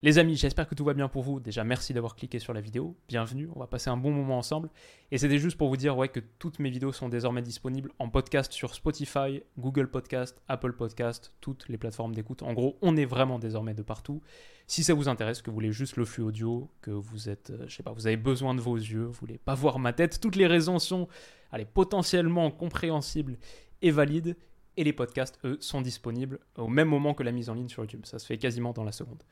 Les 0.00 0.18
amis, 0.18 0.36
j'espère 0.36 0.68
que 0.68 0.76
tout 0.76 0.84
va 0.84 0.94
bien 0.94 1.08
pour 1.08 1.24
vous. 1.24 1.40
Déjà, 1.40 1.64
merci 1.64 1.92
d'avoir 1.92 2.14
cliqué 2.14 2.38
sur 2.38 2.54
la 2.54 2.60
vidéo. 2.60 2.96
Bienvenue, 3.08 3.48
on 3.56 3.58
va 3.58 3.66
passer 3.66 3.90
un 3.90 3.96
bon 3.96 4.12
moment 4.12 4.38
ensemble. 4.38 4.70
Et 5.10 5.18
c'était 5.18 5.38
juste 5.38 5.58
pour 5.58 5.68
vous 5.68 5.76
dire 5.76 5.96
que 6.12 6.20
toutes 6.38 6.60
mes 6.60 6.70
vidéos 6.70 6.92
sont 6.92 7.08
désormais 7.08 7.42
disponibles 7.42 7.90
en 7.98 8.08
podcast 8.08 8.52
sur 8.52 8.76
Spotify, 8.76 9.42
Google 9.58 9.90
Podcast, 9.90 10.40
Apple 10.46 10.74
Podcast, 10.74 11.34
toutes 11.40 11.68
les 11.68 11.78
plateformes 11.78 12.14
d'écoute. 12.14 12.44
En 12.44 12.52
gros, 12.52 12.78
on 12.80 12.96
est 12.96 13.06
vraiment 13.06 13.40
désormais 13.40 13.74
de 13.74 13.82
partout. 13.82 14.22
Si 14.68 14.84
ça 14.84 14.94
vous 14.94 15.08
intéresse, 15.08 15.42
que 15.42 15.50
vous 15.50 15.56
voulez 15.56 15.72
juste 15.72 15.96
le 15.96 16.04
flux 16.04 16.22
audio, 16.22 16.70
que 16.80 16.92
vous 16.92 17.28
êtes, 17.28 17.50
euh, 17.50 17.64
je 17.66 17.74
sais 17.74 17.82
pas, 17.82 17.90
vous 17.90 18.06
avez 18.06 18.16
besoin 18.16 18.54
de 18.54 18.60
vos 18.60 18.76
yeux, 18.76 19.06
vous 19.06 19.12
voulez 19.14 19.38
pas 19.38 19.56
voir 19.56 19.80
ma 19.80 19.92
tête, 19.92 20.20
toutes 20.20 20.36
les 20.36 20.46
raisons 20.46 20.78
sont, 20.78 21.08
allez, 21.50 21.64
potentiellement 21.64 22.52
compréhensibles 22.52 23.36
et 23.82 23.90
valides. 23.90 24.36
Et 24.76 24.84
les 24.84 24.92
podcasts, 24.92 25.40
eux, 25.42 25.56
sont 25.58 25.80
disponibles 25.80 26.38
au 26.56 26.68
même 26.68 26.86
moment 26.86 27.12
que 27.12 27.24
la 27.24 27.32
mise 27.32 27.50
en 27.50 27.54
ligne 27.54 27.68
sur 27.68 27.82
YouTube. 27.82 28.02
Ça 28.04 28.20
se 28.20 28.26
fait 28.26 28.38
quasiment 28.38 28.72
dans 28.72 28.84
la 28.84 28.92
seconde. 28.92 29.24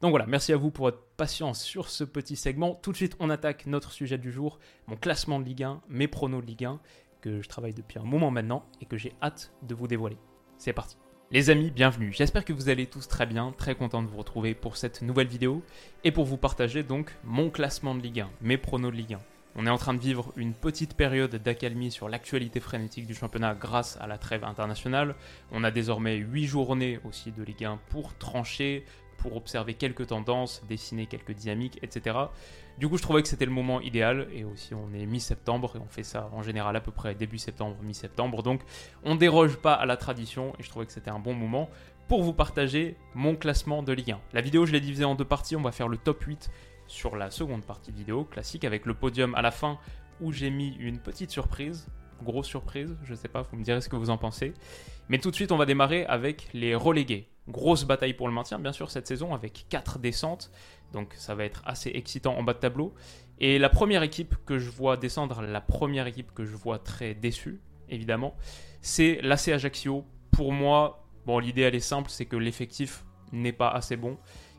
Donc 0.00 0.10
voilà, 0.10 0.26
merci 0.26 0.52
à 0.52 0.56
vous 0.56 0.70
pour 0.70 0.86
votre 0.86 1.02
patience 1.16 1.62
sur 1.62 1.88
ce 1.88 2.04
petit 2.04 2.36
segment. 2.36 2.74
Tout 2.74 2.92
de 2.92 2.96
suite, 2.96 3.16
on 3.20 3.30
attaque 3.30 3.66
notre 3.66 3.92
sujet 3.92 4.18
du 4.18 4.32
jour, 4.32 4.58
mon 4.86 4.96
classement 4.96 5.38
de 5.40 5.44
Ligue 5.44 5.62
1, 5.62 5.80
mes 5.88 6.08
pronos 6.08 6.42
de 6.42 6.46
Ligue 6.46 6.64
1, 6.64 6.80
que 7.20 7.40
je 7.40 7.48
travaille 7.48 7.74
depuis 7.74 7.98
un 7.98 8.04
moment 8.04 8.30
maintenant 8.30 8.66
et 8.80 8.86
que 8.86 8.96
j'ai 8.96 9.12
hâte 9.22 9.52
de 9.62 9.74
vous 9.74 9.86
dévoiler. 9.86 10.18
C'est 10.58 10.72
parti. 10.72 10.96
Les 11.30 11.48
amis, 11.48 11.70
bienvenue. 11.70 12.12
J'espère 12.12 12.44
que 12.44 12.52
vous 12.52 12.68
allez 12.68 12.86
tous 12.86 13.08
très 13.08 13.26
bien, 13.26 13.52
très 13.56 13.74
content 13.74 14.02
de 14.02 14.08
vous 14.08 14.18
retrouver 14.18 14.54
pour 14.54 14.76
cette 14.76 15.00
nouvelle 15.00 15.26
vidéo 15.26 15.62
et 16.04 16.12
pour 16.12 16.24
vous 16.24 16.36
partager 16.36 16.82
donc 16.82 17.16
mon 17.24 17.48
classement 17.50 17.94
de 17.94 18.00
Ligue 18.02 18.20
1, 18.20 18.30
mes 18.42 18.58
pronos 18.58 18.92
de 18.92 18.96
Ligue 18.96 19.14
1. 19.14 19.20
On 19.56 19.66
est 19.66 19.70
en 19.70 19.78
train 19.78 19.94
de 19.94 20.00
vivre 20.00 20.32
une 20.36 20.52
petite 20.52 20.94
période 20.94 21.36
d'accalmie 21.36 21.92
sur 21.92 22.08
l'actualité 22.08 22.58
frénétique 22.58 23.06
du 23.06 23.14
championnat 23.14 23.54
grâce 23.54 23.96
à 24.00 24.08
la 24.08 24.18
trêve 24.18 24.42
internationale. 24.42 25.14
On 25.52 25.62
a 25.62 25.70
désormais 25.70 26.16
8 26.16 26.46
journées 26.46 26.98
aussi 27.04 27.30
de 27.30 27.42
Ligue 27.42 27.64
1 27.64 27.78
pour 27.88 28.14
trancher, 28.14 28.84
pour 29.16 29.36
observer 29.36 29.74
quelques 29.74 30.08
tendances, 30.08 30.62
dessiner 30.68 31.06
quelques 31.06 31.32
dynamiques, 31.32 31.78
etc. 31.82 32.16
Du 32.78 32.88
coup, 32.88 32.96
je 32.96 33.02
trouvais 33.02 33.22
que 33.22 33.28
c'était 33.28 33.44
le 33.44 33.52
moment 33.52 33.80
idéal, 33.80 34.28
et 34.32 34.44
aussi 34.44 34.74
on 34.74 34.92
est 34.92 35.06
mi-septembre, 35.06 35.74
et 35.76 35.78
on 35.78 35.88
fait 35.88 36.02
ça 36.02 36.28
en 36.32 36.42
général 36.42 36.74
à 36.76 36.80
peu 36.80 36.90
près 36.90 37.14
début 37.14 37.38
septembre, 37.38 37.76
mi-septembre, 37.82 38.42
donc 38.42 38.62
on 39.04 39.14
déroge 39.14 39.56
pas 39.56 39.74
à 39.74 39.86
la 39.86 39.96
tradition, 39.96 40.52
et 40.58 40.62
je 40.62 40.70
trouvais 40.70 40.86
que 40.86 40.92
c'était 40.92 41.10
un 41.10 41.18
bon 41.18 41.34
moment 41.34 41.70
pour 42.08 42.22
vous 42.22 42.32
partager 42.32 42.96
mon 43.14 43.36
classement 43.36 43.82
de 43.82 43.92
Ligue 43.92 44.12
1. 44.12 44.20
La 44.32 44.40
vidéo, 44.40 44.66
je 44.66 44.72
l'ai 44.72 44.80
divisée 44.80 45.04
en 45.04 45.14
deux 45.14 45.24
parties, 45.24 45.56
on 45.56 45.62
va 45.62 45.72
faire 45.72 45.88
le 45.88 45.96
top 45.96 46.22
8 46.22 46.50
sur 46.86 47.16
la 47.16 47.30
seconde 47.30 47.64
partie 47.64 47.92
vidéo, 47.92 48.24
classique, 48.24 48.64
avec 48.64 48.86
le 48.86 48.94
podium 48.94 49.34
à 49.34 49.42
la 49.42 49.50
fin, 49.50 49.78
où 50.20 50.32
j'ai 50.32 50.50
mis 50.50 50.76
une 50.78 50.98
petite 50.98 51.30
surprise, 51.30 51.86
grosse 52.22 52.46
surprise, 52.46 52.96
je 53.04 53.14
sais 53.14 53.28
pas, 53.28 53.42
vous 53.42 53.56
me 53.56 53.64
direz 53.64 53.80
ce 53.80 53.88
que 53.88 53.96
vous 53.96 54.10
en 54.10 54.18
pensez. 54.18 54.54
Mais 55.08 55.18
tout 55.18 55.30
de 55.30 55.36
suite, 55.36 55.52
on 55.52 55.56
va 55.56 55.66
démarrer 55.66 56.04
avec 56.06 56.48
les 56.52 56.74
relégués. 56.74 57.28
Grosse 57.48 57.84
bataille 57.84 58.14
pour 58.14 58.26
le 58.26 58.34
maintien, 58.34 58.58
bien 58.58 58.72
sûr, 58.72 58.90
cette 58.90 59.06
saison, 59.06 59.34
avec 59.34 59.66
4 59.68 59.98
descentes. 59.98 60.50
Donc 60.92 61.12
ça 61.16 61.34
va 61.34 61.44
être 61.44 61.62
assez 61.66 61.90
excitant 61.94 62.36
en 62.36 62.42
bas 62.42 62.54
de 62.54 62.58
tableau. 62.58 62.94
Et 63.38 63.58
la 63.58 63.68
première 63.68 64.02
équipe 64.02 64.36
que 64.46 64.58
je 64.58 64.70
vois 64.70 64.96
descendre, 64.96 65.42
la 65.42 65.60
première 65.60 66.06
équipe 66.06 66.32
que 66.32 66.44
je 66.44 66.56
vois 66.56 66.78
très 66.78 67.14
déçue, 67.14 67.60
évidemment, 67.88 68.34
c'est 68.80 69.20
l'AC 69.22 69.48
Ajaccio. 69.48 70.04
Pour 70.30 70.52
moi, 70.52 71.04
bon, 71.26 71.38
l'idée 71.38 71.62
elle 71.62 71.74
est 71.74 71.80
simple, 71.80 72.10
c'est 72.10 72.26
que 72.26 72.36
l'effectif 72.36 73.04
n'est 73.32 73.52
pas 73.52 73.70
assez 73.70 73.96
bon. 73.96 74.18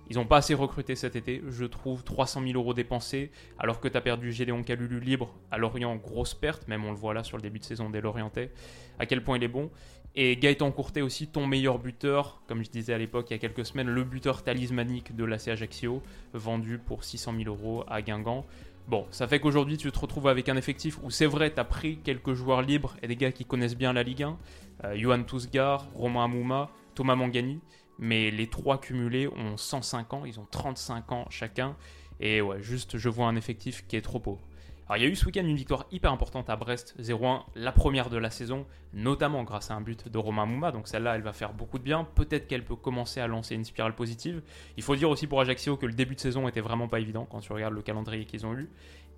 Ils 0.10 0.18
n'ont 0.18 0.26
pas 0.26 0.38
assez 0.38 0.54
recruté 0.54 0.96
cet 0.96 1.16
été, 1.16 1.42
je 1.50 1.66
trouve 1.66 2.04
300 2.04 2.42
000 2.46 2.54
euros 2.54 2.74
dépensés, 2.74 3.32
alors 3.58 3.80
que 3.80 3.88
tu 3.88 3.98
as 3.98 4.02
perdu 4.02 4.32
Gédéon 4.32 4.62
Calulu 4.64 5.00
libre 5.00 5.34
à 5.50 5.58
Lorient, 5.58 5.96
grosse 5.96 6.34
perte, 6.34 6.68
même 6.68 6.86
on 6.86 6.92
le 6.92 6.98
voit 6.98 7.14
là 7.14 7.24
sur 7.24 7.38
le 7.38 7.42
début 7.42 7.60
de 7.60 7.64
saison 7.64 7.90
des 7.90 8.02
Lorientais, 8.02 8.52
à 9.00 9.06
quel 9.06 9.24
point 9.24 9.38
il 9.38 9.44
est 9.44 9.48
bon. 9.50 9.72
Et 10.18 10.38
Gaëtan 10.38 10.72
Courtet 10.72 11.02
aussi, 11.02 11.28
ton 11.28 11.46
meilleur 11.46 11.78
buteur, 11.78 12.42
comme 12.48 12.64
je 12.64 12.70
disais 12.70 12.94
à 12.94 12.98
l'époque 12.98 13.28
il 13.30 13.34
y 13.34 13.36
a 13.36 13.40
quelques 13.40 13.66
semaines, 13.66 13.90
le 13.90 14.04
buteur 14.04 14.44
talismanique 14.44 15.14
de 15.16 15.26
l'AC 15.26 15.50
Ajaccio, 15.50 16.02
vendu 16.34 16.78
pour 16.78 17.04
600 17.04 17.34
000 17.38 17.50
euros 17.50 17.84
à 17.88 18.02
Guingamp. 18.02 18.46
Bon, 18.88 19.08
ça 19.10 19.28
fait 19.28 19.40
qu'aujourd'hui 19.40 19.78
tu 19.78 19.92
te 19.92 20.00
retrouves 20.00 20.28
avec 20.28 20.48
un 20.48 20.56
effectif 20.56 21.00
où 21.04 21.10
c'est 21.10 21.26
vrai, 21.26 21.52
tu 21.52 21.60
as 21.60 21.66
pris 21.66 21.98
quelques 21.98 22.34
joueurs 22.34 22.62
libres 22.62 22.96
et 23.02 23.08
des 23.08 23.16
gars 23.16 23.32
qui 23.32 23.44
connaissent 23.44 23.76
bien 23.76 23.92
la 23.92 24.04
Ligue 24.04 24.24
1, 24.24 24.38
euh, 24.84 24.96
Johan 24.96 25.24
Tousgar, 25.24 25.88
Romain 25.96 26.26
Amouma, 26.26 26.70
Thomas 26.94 27.16
Mangani, 27.16 27.60
mais 28.00 28.32
les 28.32 28.48
trois 28.48 28.80
cumulés 28.80 29.28
ont 29.28 29.58
105 29.58 30.14
ans, 30.14 30.26
ils 30.26 30.40
ont 30.40 30.48
35 30.50 31.12
ans 31.12 31.26
chacun, 31.30 31.76
et 32.20 32.42
ouais, 32.42 32.62
juste 32.62 32.98
je 32.98 33.10
vois 33.10 33.28
un 33.28 33.36
effectif 33.36 33.86
qui 33.88 33.96
est 33.96 34.02
trop 34.02 34.20
pauvre. 34.20 34.42
Alors 34.88 34.98
il 34.98 35.04
y 35.04 35.06
a 35.08 35.10
eu 35.10 35.16
ce 35.16 35.26
week-end 35.26 35.44
une 35.44 35.56
victoire 35.56 35.88
hyper 35.92 36.12
importante 36.12 36.48
à 36.50 36.56
Brest, 36.56 36.96
0-1, 37.00 37.42
la 37.56 37.72
première 37.72 38.10
de 38.10 38.18
la 38.18 38.30
saison, 38.30 38.68
notamment 38.94 39.44
grâce 39.44 39.72
à 39.72 39.74
un 39.74 39.82
but 39.82 40.10
de 40.10 40.18
Romain 40.20 40.46
Mouma, 40.46 40.72
donc 40.72 40.88
celle-là 40.88 41.16
elle 41.16 41.24
va 41.24 41.34
faire 41.34 41.54
beaucoup 41.54 41.80
de 41.80 41.84
bien, 41.84 42.04
peut-être 42.16 42.48
qu'elle 42.48 42.64
peut 42.64 42.76
commencer 42.76 43.20
à 43.20 43.26
lancer 43.26 43.56
une 43.56 43.66
spirale 43.66 43.96
positive. 43.96 44.44
Il 44.78 44.84
faut 44.84 44.96
dire 44.96 45.10
aussi 45.10 45.26
pour 45.26 45.42
Ajaccio 45.42 45.76
que 45.76 45.88
le 45.88 45.94
début 45.94 46.14
de 46.14 46.20
saison 46.20 46.48
était 46.48 46.62
vraiment 46.62 46.88
pas 46.88 47.00
évident 47.00 47.26
quand 47.26 47.40
tu 47.40 47.52
regardes 47.52 47.74
le 47.74 47.82
calendrier 47.82 48.26
qu'ils 48.26 48.46
ont 48.46 48.54
eu, 48.54 48.70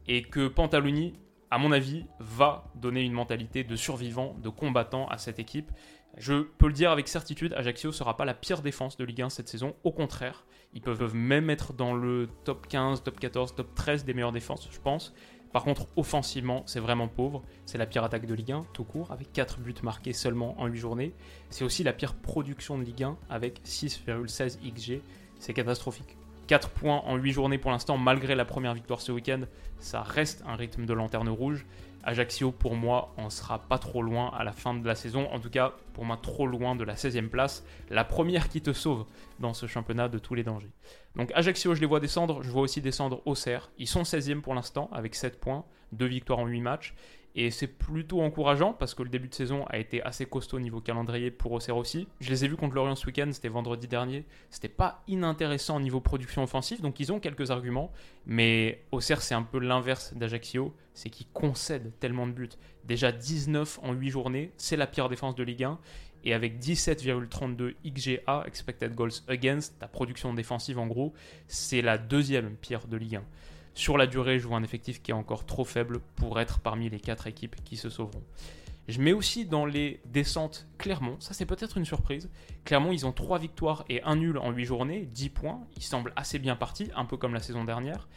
et 0.07 0.21
que 0.21 0.47
Pantaloni, 0.47 1.13
à 1.51 1.57
mon 1.57 1.73
avis, 1.73 2.05
va 2.19 2.71
donner 2.75 3.01
une 3.01 3.13
mentalité 3.13 3.65
de 3.65 3.75
survivant, 3.75 4.35
de 4.41 4.49
combattant 4.49 5.07
à 5.07 5.17
cette 5.17 5.39
équipe. 5.39 5.71
Je 6.15 6.41
peux 6.41 6.67
le 6.67 6.73
dire 6.73 6.91
avec 6.91 7.07
certitude, 7.07 7.53
Ajaccio 7.53 7.91
sera 7.91 8.17
pas 8.17 8.25
la 8.25 8.33
pire 8.33 8.61
défense 8.61 8.97
de 8.97 9.03
Ligue 9.03 9.21
1 9.21 9.29
cette 9.29 9.49
saison. 9.49 9.75
Au 9.83 9.91
contraire, 9.91 10.45
ils 10.73 10.81
peuvent 10.81 11.13
même 11.13 11.49
être 11.49 11.73
dans 11.73 11.93
le 11.93 12.27
top 12.43 12.67
15, 12.67 13.03
top 13.03 13.19
14, 13.19 13.55
top 13.55 13.75
13 13.75 14.05
des 14.05 14.13
meilleures 14.13 14.31
défenses, 14.31 14.67
je 14.71 14.79
pense. 14.79 15.13
Par 15.53 15.63
contre, 15.63 15.87
offensivement, 15.95 16.63
c'est 16.65 16.79
vraiment 16.79 17.07
pauvre. 17.07 17.43
C'est 17.65 17.77
la 17.77 17.85
pire 17.85 18.03
attaque 18.03 18.25
de 18.25 18.33
Ligue 18.33 18.51
1, 18.51 18.65
tout 18.73 18.83
court, 18.83 19.11
avec 19.11 19.31
4 19.31 19.59
buts 19.59 19.73
marqués 19.83 20.13
seulement 20.13 20.59
en 20.59 20.67
8 20.67 20.77
journées. 20.77 21.13
C'est 21.49 21.63
aussi 21.63 21.83
la 21.83 21.93
pire 21.93 22.15
production 22.15 22.77
de 22.77 22.83
Ligue 22.83 23.03
1, 23.03 23.17
avec 23.29 23.61
6,16 23.63 24.59
XG. 24.73 25.01
C'est 25.39 25.53
catastrophique. 25.53 26.17
4 26.47 26.69
points 26.69 27.01
en 27.05 27.17
8 27.17 27.31
journées 27.31 27.57
pour 27.57 27.71
l'instant, 27.71 27.97
malgré 27.97 28.33
la 28.33 28.45
première 28.45 28.73
victoire 28.73 29.01
ce 29.01 29.11
week-end. 29.11 29.41
Ça 29.79 30.01
reste 30.01 30.43
un 30.47 30.55
rythme 30.55 30.85
de 30.85 30.93
lanterne 30.93 31.29
rouge. 31.29 31.65
Ajaccio, 32.03 32.51
pour 32.51 32.75
moi, 32.75 33.13
en 33.17 33.29
sera 33.29 33.59
pas 33.59 33.77
trop 33.77 34.01
loin 34.01 34.31
à 34.37 34.45
la 34.45 34.53
fin 34.53 34.73
de 34.73 34.87
la 34.87 34.95
saison. 34.95 35.27
En 35.31 35.39
tout 35.39 35.49
cas, 35.49 35.73
pour 35.93 36.05
moi, 36.05 36.17
trop 36.17 36.47
loin 36.47 36.75
de 36.75 36.85
la 36.85 36.95
16e 36.95 37.27
place. 37.27 37.65
La 37.89 38.05
première 38.05 38.47
qui 38.47 38.61
te 38.61 38.71
sauve 38.71 39.05
dans 39.39 39.53
ce 39.53 39.65
championnat 39.65 40.07
de 40.07 40.17
tous 40.17 40.33
les 40.33 40.43
dangers. 40.43 40.71
Donc 41.17 41.31
Ajaccio, 41.35 41.75
je 41.75 41.81
les 41.81 41.85
vois 41.85 41.99
descendre. 41.99 42.43
Je 42.43 42.49
vois 42.49 42.61
aussi 42.61 42.79
descendre 42.79 43.21
Auxerre. 43.25 43.69
Ils 43.77 43.87
sont 43.87 44.03
16e 44.03 44.39
pour 44.39 44.55
l'instant, 44.55 44.89
avec 44.93 45.15
7 45.15 45.39
points, 45.39 45.65
2 45.91 46.05
victoires 46.05 46.39
en 46.39 46.47
8 46.47 46.61
matchs. 46.61 46.95
Et 47.39 47.51
c'est 47.51 47.67
plutôt 47.67 48.21
encourageant 48.21 48.73
parce 48.73 48.95
que 48.95 49.03
le 49.03 49.09
début 49.09 49.27
de 49.27 49.33
saison 49.35 49.63
a 49.67 49.77
été 49.77 50.01
assez 50.01 50.25
costaud 50.25 50.59
niveau 50.59 50.81
calendrier 50.81 51.29
pour 51.29 51.51
Auxerre 51.51 51.77
aussi. 51.77 52.07
Je 52.19 52.31
les 52.31 52.43
ai 52.43 52.47
vus 52.47 52.55
contre 52.55 52.73
Lorient 52.73 52.95
ce 52.95 53.05
week-end, 53.05 53.29
c'était 53.31 53.47
vendredi 53.47 53.87
dernier. 53.87 54.25
C'était 54.49 54.67
pas 54.67 55.03
inintéressant 55.07 55.77
au 55.77 55.79
niveau 55.79 56.01
production 56.01 56.41
offensive, 56.41 56.81
donc 56.81 56.99
ils 56.99 57.13
ont 57.13 57.19
quelques 57.19 57.51
arguments. 57.51 57.91
Mais 58.25 58.83
Auxerre, 58.91 59.21
c'est 59.21 59.35
un 59.35 59.43
peu 59.43 59.59
l'inverse 59.59 60.15
d'Ajaccio, 60.15 60.73
c'est 60.95 61.11
qu'ils 61.11 61.27
concèdent 61.31 61.91
tellement 61.99 62.25
de 62.25 62.31
buts. 62.31 62.49
Déjà 62.85 63.11
19 63.11 63.81
en 63.83 63.93
8 63.93 64.09
journées, 64.09 64.51
c'est 64.57 64.75
la 64.75 64.87
pire 64.87 65.07
défense 65.07 65.35
de 65.35 65.43
Ligue 65.43 65.63
1. 65.63 65.77
Et 66.23 66.33
avec 66.33 66.57
17,32 66.59 67.75
XGA, 67.85 68.45
Expected 68.47 68.95
Goals 68.95 69.11
Against, 69.27 69.77
ta 69.77 69.87
production 69.87 70.33
défensive 70.33 70.79
en 70.79 70.87
gros, 70.87 71.13
c'est 71.45 71.83
la 71.83 71.99
deuxième 71.99 72.55
pire 72.55 72.87
de 72.87 72.97
Ligue 72.97 73.17
1. 73.17 73.23
Sur 73.77 73.95
la 73.95 74.07
durée, 74.07 74.39
je 74.39 74.47
vois 74.47 74.57
un 74.57 74.63
effectif 74.63 75.03
qui 75.03 75.11
est 75.11 75.13
encore 75.13 75.45
trop 75.45 75.63
faible 75.63 75.99
pour 76.15 76.39
être 76.39 76.59
parmi 76.61 76.89
les 76.89 76.99
4 76.99 77.27
équipes 77.27 77.63
qui 77.63 77.77
se 77.77 77.91
sauveront. 77.91 78.23
Je 78.87 78.99
mets 78.99 79.13
aussi 79.13 79.45
dans 79.45 79.67
les 79.67 80.01
descentes 80.05 80.67
Clermont, 80.79 81.17
ça 81.19 81.35
c'est 81.35 81.45
peut-être 81.45 81.77
une 81.77 81.85
surprise. 81.85 82.27
Clermont, 82.65 82.91
ils 82.91 83.05
ont 83.05 83.11
3 83.11 83.37
victoires 83.37 83.85
et 83.87 84.01
1 84.01 84.15
nul 84.15 84.39
en 84.39 84.49
8 84.49 84.65
journées, 84.65 85.05
10 85.05 85.29
points, 85.29 85.59
ils 85.75 85.83
semblent 85.83 86.11
assez 86.15 86.39
bien 86.39 86.55
partis, 86.55 86.89
un 86.95 87.05
peu 87.05 87.17
comme 87.17 87.35
la 87.35 87.39
saison 87.39 87.65
dernière. 87.65 88.09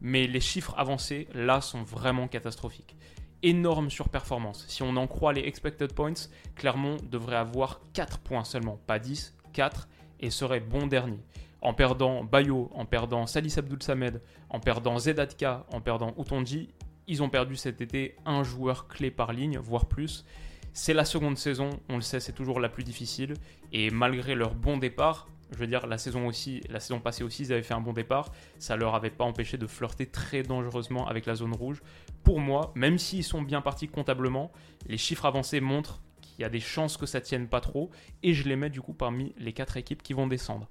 Mais 0.00 0.28
les 0.28 0.38
chiffres 0.38 0.74
avancés, 0.78 1.26
là, 1.34 1.60
sont 1.60 1.82
vraiment 1.82 2.28
catastrophiques. 2.28 2.94
Énorme 3.42 3.90
surperformance. 3.90 4.66
Si 4.68 4.84
on 4.84 4.96
en 4.96 5.08
croit 5.08 5.32
les 5.32 5.40
expected 5.40 5.94
points, 5.94 6.28
Clermont 6.54 6.96
devrait 7.10 7.34
avoir 7.34 7.80
4 7.92 8.20
points 8.20 8.44
seulement, 8.44 8.78
pas 8.86 9.00
10, 9.00 9.36
4, 9.52 9.88
et 10.20 10.30
serait 10.30 10.60
bon 10.60 10.86
dernier 10.86 11.20
en 11.60 11.74
perdant 11.74 12.24
Bayo, 12.24 12.70
en 12.74 12.84
perdant 12.84 13.26
Salis 13.26 13.54
Abdul 13.56 13.82
Samed, 13.82 14.20
en 14.50 14.60
perdant 14.60 14.98
Zedatka, 14.98 15.66
en 15.72 15.80
perdant 15.80 16.14
Utonji, 16.18 16.68
ils 17.06 17.22
ont 17.22 17.28
perdu 17.28 17.56
cet 17.56 17.80
été 17.80 18.16
un 18.26 18.42
joueur 18.44 18.86
clé 18.86 19.10
par 19.10 19.32
ligne, 19.32 19.58
voire 19.58 19.86
plus. 19.86 20.24
C'est 20.72 20.94
la 20.94 21.04
seconde 21.04 21.38
saison, 21.38 21.70
on 21.88 21.96
le 21.96 22.02
sait, 22.02 22.20
c'est 22.20 22.32
toujours 22.32 22.60
la 22.60 22.68
plus 22.68 22.84
difficile. 22.84 23.34
Et 23.72 23.90
malgré 23.90 24.34
leur 24.34 24.54
bon 24.54 24.76
départ, 24.76 25.26
Je 25.50 25.56
veux 25.56 25.66
dire, 25.66 25.86
la 25.86 25.96
saison, 25.96 26.26
aussi, 26.26 26.60
la 26.68 26.78
saison 26.78 27.00
passée 27.00 27.24
aussi, 27.24 27.44
ils 27.44 27.52
avaient 27.52 27.62
fait 27.62 27.74
un 27.74 27.80
bon 27.80 27.94
départ. 27.94 28.32
Ça 28.58 28.76
leur 28.76 28.94
avait 28.94 29.10
pas 29.10 29.24
empêché 29.24 29.56
de 29.56 29.66
flirter 29.66 30.04
très 30.06 30.42
dangereusement 30.42 31.08
avec 31.08 31.24
la 31.24 31.34
zone 31.34 31.54
rouge. 31.54 31.80
Pour 32.22 32.38
moi, 32.38 32.72
même 32.74 32.98
s'ils 32.98 33.24
sont 33.24 33.40
bien 33.40 33.62
partis 33.62 33.88
comptablement, 33.88 34.52
les 34.86 34.98
chiffres 34.98 35.24
avancés 35.24 35.60
montrent 35.60 36.02
qu'il 36.38 36.44
y 36.44 36.46
a 36.46 36.50
des 36.50 36.60
chances 36.60 36.96
que 36.96 37.04
ça 37.04 37.20
tienne 37.20 37.48
pas 37.48 37.60
trop. 37.60 37.90
Et 38.22 38.32
je 38.32 38.48
les 38.48 38.54
mets 38.54 38.70
du 38.70 38.80
coup 38.80 38.94
parmi 38.94 39.34
les 39.38 39.52
quatre 39.52 39.76
équipes 39.76 40.04
qui 40.04 40.12
vont 40.12 40.28
descendre 40.28 40.68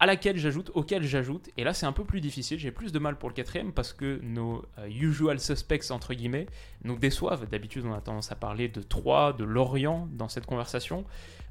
à 0.00 0.06
laquelle 0.06 0.36
j'ajoute, 0.36 0.70
auquel 0.74 1.02
j'ajoute, 1.02 1.50
et 1.56 1.64
là 1.64 1.74
c'est 1.74 1.86
un 1.86 1.92
peu 1.92 2.04
plus 2.04 2.20
difficile, 2.20 2.58
j'ai 2.58 2.70
plus 2.70 2.92
de 2.92 2.98
mal 2.98 3.18
pour 3.18 3.28
le 3.28 3.34
quatrième 3.34 3.72
parce 3.72 3.92
que 3.92 4.20
nos 4.22 4.64
euh, 4.78 4.86
usual 4.88 5.40
suspects, 5.40 5.90
entre 5.90 6.14
guillemets, 6.14 6.46
nous 6.84 6.96
déçoivent. 6.96 7.48
D'habitude 7.48 7.84
on 7.84 7.92
a 7.92 8.00
tendance 8.00 8.30
à 8.30 8.36
parler 8.36 8.68
de 8.68 8.80
3, 8.80 9.32
de 9.32 9.44
Lorient 9.44 10.08
dans 10.12 10.28
cette 10.28 10.46
conversation. 10.46 11.04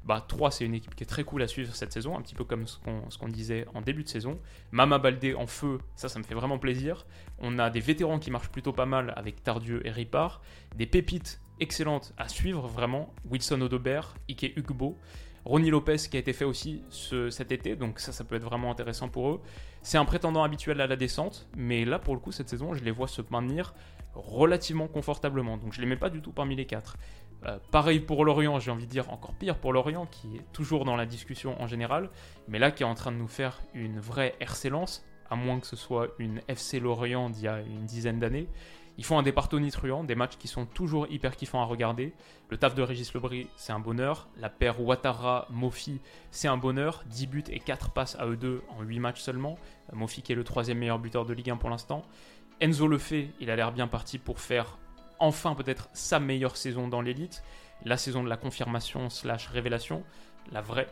Bah 0.04 0.24
3 0.26 0.50
c'est 0.50 0.64
une 0.64 0.74
équipe 0.74 0.94
qui 0.94 1.04
est 1.04 1.06
très 1.06 1.24
cool 1.24 1.42
à 1.42 1.46
suivre 1.46 1.74
cette 1.74 1.92
saison, 1.92 2.16
un 2.16 2.22
petit 2.22 2.34
peu 2.34 2.44
comme 2.44 2.66
ce 2.66 2.78
qu'on 3.18 3.28
disait 3.28 3.66
en 3.74 3.82
début 3.82 4.04
de 4.04 4.08
saison. 4.08 4.38
Mama 4.70 4.98
Baldé 4.98 5.34
en 5.34 5.46
feu, 5.46 5.78
ça 5.94 6.08
ça 6.08 6.18
me 6.18 6.24
fait 6.24 6.34
vraiment 6.34 6.58
plaisir. 6.58 7.06
On 7.40 7.58
a 7.58 7.68
des 7.68 7.80
vétérans 7.80 8.18
qui 8.18 8.30
marchent 8.30 8.50
plutôt 8.50 8.72
pas 8.72 8.86
mal 8.86 9.12
avec 9.16 9.42
Tardieu 9.42 9.86
et 9.86 9.90
Ripard, 9.90 10.40
des 10.74 10.86
pépites 10.86 11.40
excellentes 11.60 12.12
à 12.16 12.28
suivre 12.28 12.66
vraiment, 12.68 13.12
Wilson 13.30 13.60
Odobert, 13.60 14.14
Ike 14.28 14.54
Ugbo. 14.56 14.96
Ronnie 15.44 15.70
Lopez 15.70 15.96
qui 16.10 16.16
a 16.18 16.20
été 16.20 16.34
fait 16.34 16.44
aussi 16.44 16.82
cet 17.30 17.52
été, 17.52 17.74
donc 17.74 18.00
ça, 18.00 18.12
ça 18.12 18.22
peut 18.22 18.34
être 18.34 18.44
vraiment 18.44 18.70
intéressant 18.70 19.08
pour 19.08 19.30
eux. 19.30 19.40
C'est 19.80 19.96
un 19.96 20.04
prétendant 20.04 20.42
habituel 20.42 20.80
à 20.80 20.86
la 20.86 20.96
descente, 20.96 21.48
mais 21.56 21.86
là, 21.86 21.98
pour 21.98 22.14
le 22.14 22.20
coup, 22.20 22.32
cette 22.32 22.50
saison, 22.50 22.74
je 22.74 22.84
les 22.84 22.90
vois 22.90 23.08
se 23.08 23.22
maintenir 23.30 23.72
relativement 24.14 24.88
confortablement, 24.88 25.56
donc 25.56 25.72
je 25.72 25.80
les 25.80 25.86
mets 25.86 25.96
pas 25.96 26.10
du 26.10 26.20
tout 26.20 26.32
parmi 26.32 26.54
les 26.54 26.66
quatre. 26.66 26.96
Euh, 27.46 27.58
pareil 27.70 28.00
pour 28.00 28.24
Lorient, 28.24 28.58
j'ai 28.58 28.70
envie 28.70 28.86
de 28.86 28.90
dire 28.90 29.10
encore 29.10 29.32
pire 29.34 29.56
pour 29.56 29.72
Lorient, 29.72 30.06
qui 30.06 30.36
est 30.36 30.52
toujours 30.52 30.84
dans 30.84 30.96
la 30.96 31.06
discussion 31.06 31.60
en 31.62 31.66
général, 31.66 32.10
mais 32.48 32.58
là 32.58 32.70
qui 32.70 32.82
est 32.82 32.86
en 32.86 32.94
train 32.94 33.12
de 33.12 33.16
nous 33.16 33.28
faire 33.28 33.60
une 33.74 34.00
vraie 34.00 34.34
RC 34.40 34.70
Lens, 34.70 35.04
à 35.30 35.36
moins 35.36 35.60
que 35.60 35.66
ce 35.66 35.76
soit 35.76 36.08
une 36.18 36.40
FC 36.48 36.80
Lorient 36.80 37.30
d'il 37.30 37.44
y 37.44 37.48
a 37.48 37.60
une 37.60 37.86
dizaine 37.86 38.18
d'années. 38.18 38.48
Ils 38.98 39.04
font 39.04 39.16
un 39.16 39.22
départ 39.22 39.48
tonitruant, 39.48 40.02
des 40.02 40.16
matchs 40.16 40.36
qui 40.38 40.48
sont 40.48 40.66
toujours 40.66 41.06
hyper 41.08 41.36
kiffants 41.36 41.62
à 41.62 41.64
regarder. 41.64 42.12
Le 42.50 42.56
taf 42.56 42.74
de 42.74 42.82
Régis 42.82 43.14
Lebris, 43.14 43.48
c'est 43.56 43.72
un 43.72 43.78
bonheur. 43.78 44.28
La 44.36 44.48
paire 44.48 44.80
Ouattara-Mofi, 44.80 46.00
c'est 46.32 46.48
un 46.48 46.56
bonheur. 46.56 47.04
10 47.06 47.26
buts 47.28 47.44
et 47.48 47.60
4 47.60 47.90
passes 47.90 48.16
à 48.18 48.26
eux 48.26 48.36
deux 48.36 48.60
en 48.76 48.82
8 48.82 48.98
matchs 48.98 49.20
seulement. 49.20 49.56
Mofi 49.92 50.20
qui 50.20 50.32
est 50.32 50.34
le 50.34 50.42
troisième 50.42 50.78
meilleur 50.78 50.98
buteur 50.98 51.24
de 51.24 51.32
Ligue 51.32 51.50
1 51.50 51.56
pour 51.58 51.70
l'instant. 51.70 52.02
Enzo 52.60 52.88
le 52.88 52.98
fait, 52.98 53.30
il 53.38 53.50
a 53.50 53.56
l'air 53.56 53.70
bien 53.70 53.86
parti 53.86 54.18
pour 54.18 54.40
faire 54.40 54.78
enfin 55.20 55.54
peut-être 55.54 55.88
sa 55.92 56.18
meilleure 56.18 56.56
saison 56.56 56.88
dans 56.88 57.00
l'élite. 57.00 57.44
La 57.84 57.96
saison 57.96 58.24
de 58.24 58.28
la 58.28 58.36
confirmation 58.36 59.10
slash 59.10 59.46
révélation, 59.46 60.02
la 60.50 60.60
vraie. 60.60 60.88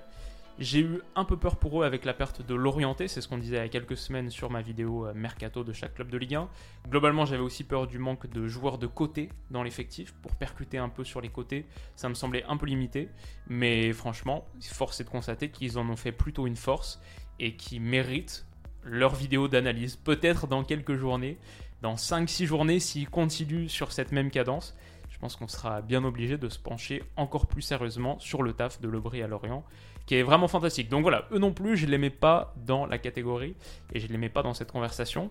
J'ai 0.58 0.80
eu 0.80 1.02
un 1.14 1.26
peu 1.26 1.36
peur 1.36 1.56
pour 1.56 1.82
eux 1.82 1.84
avec 1.84 2.06
la 2.06 2.14
perte 2.14 2.40
de 2.40 2.54
l'orienté, 2.54 3.08
c'est 3.08 3.20
ce 3.20 3.28
qu'on 3.28 3.36
disait 3.36 3.56
il 3.56 3.58
y 3.58 3.62
a 3.62 3.68
quelques 3.68 3.98
semaines 3.98 4.30
sur 4.30 4.50
ma 4.50 4.62
vidéo 4.62 5.06
euh, 5.06 5.12
mercato 5.14 5.64
de 5.64 5.74
chaque 5.74 5.94
club 5.94 6.08
de 6.08 6.16
Ligue 6.16 6.36
1. 6.36 6.48
Globalement, 6.88 7.26
j'avais 7.26 7.42
aussi 7.42 7.62
peur 7.62 7.86
du 7.86 7.98
manque 7.98 8.26
de 8.26 8.48
joueurs 8.48 8.78
de 8.78 8.86
côté 8.86 9.28
dans 9.50 9.62
l'effectif 9.62 10.14
pour 10.22 10.34
percuter 10.34 10.78
un 10.78 10.88
peu 10.88 11.04
sur 11.04 11.20
les 11.20 11.28
côtés. 11.28 11.66
Ça 11.94 12.08
me 12.08 12.14
semblait 12.14 12.42
un 12.44 12.56
peu 12.56 12.64
limité, 12.64 13.10
mais 13.48 13.92
franchement, 13.92 14.46
force 14.62 14.98
est 14.98 15.04
de 15.04 15.10
constater 15.10 15.50
qu'ils 15.50 15.78
en 15.78 15.86
ont 15.90 15.96
fait 15.96 16.12
plutôt 16.12 16.46
une 16.46 16.56
force 16.56 17.02
et 17.38 17.54
qui 17.56 17.78
méritent 17.78 18.46
leur 18.82 19.14
vidéo 19.14 19.48
d'analyse. 19.48 19.96
Peut-être 19.96 20.46
dans 20.46 20.64
quelques 20.64 20.94
journées, 20.94 21.36
dans 21.82 21.96
5-6 21.96 22.46
journées, 22.46 22.80
s'ils 22.80 23.10
continuent 23.10 23.68
sur 23.68 23.92
cette 23.92 24.10
même 24.10 24.30
cadence 24.30 24.74
je 25.16 25.20
pense 25.20 25.36
qu'on 25.36 25.48
sera 25.48 25.80
bien 25.80 26.04
obligé 26.04 26.36
de 26.36 26.50
se 26.50 26.58
pencher 26.58 27.02
encore 27.16 27.46
plus 27.46 27.62
sérieusement 27.62 28.18
sur 28.18 28.42
le 28.42 28.52
taf 28.52 28.82
de 28.82 28.88
Lebris 28.88 29.22
à 29.22 29.26
Lorient, 29.26 29.64
qui 30.06 30.14
est 30.14 30.22
vraiment 30.22 30.48
fantastique. 30.48 30.88
Donc 30.88 31.02
voilà, 31.02 31.26
eux 31.32 31.38
non 31.38 31.52
plus, 31.52 31.76
je 31.76 31.86
ne 31.86 31.90
les 31.90 31.98
mets 31.98 32.10
pas 32.10 32.54
dans 32.64 32.86
la 32.86 32.98
catégorie 32.98 33.54
et 33.92 34.00
je 34.00 34.06
ne 34.06 34.12
les 34.12 34.18
mets 34.18 34.28
pas 34.28 34.42
dans 34.42 34.54
cette 34.54 34.72
conversation. 34.72 35.30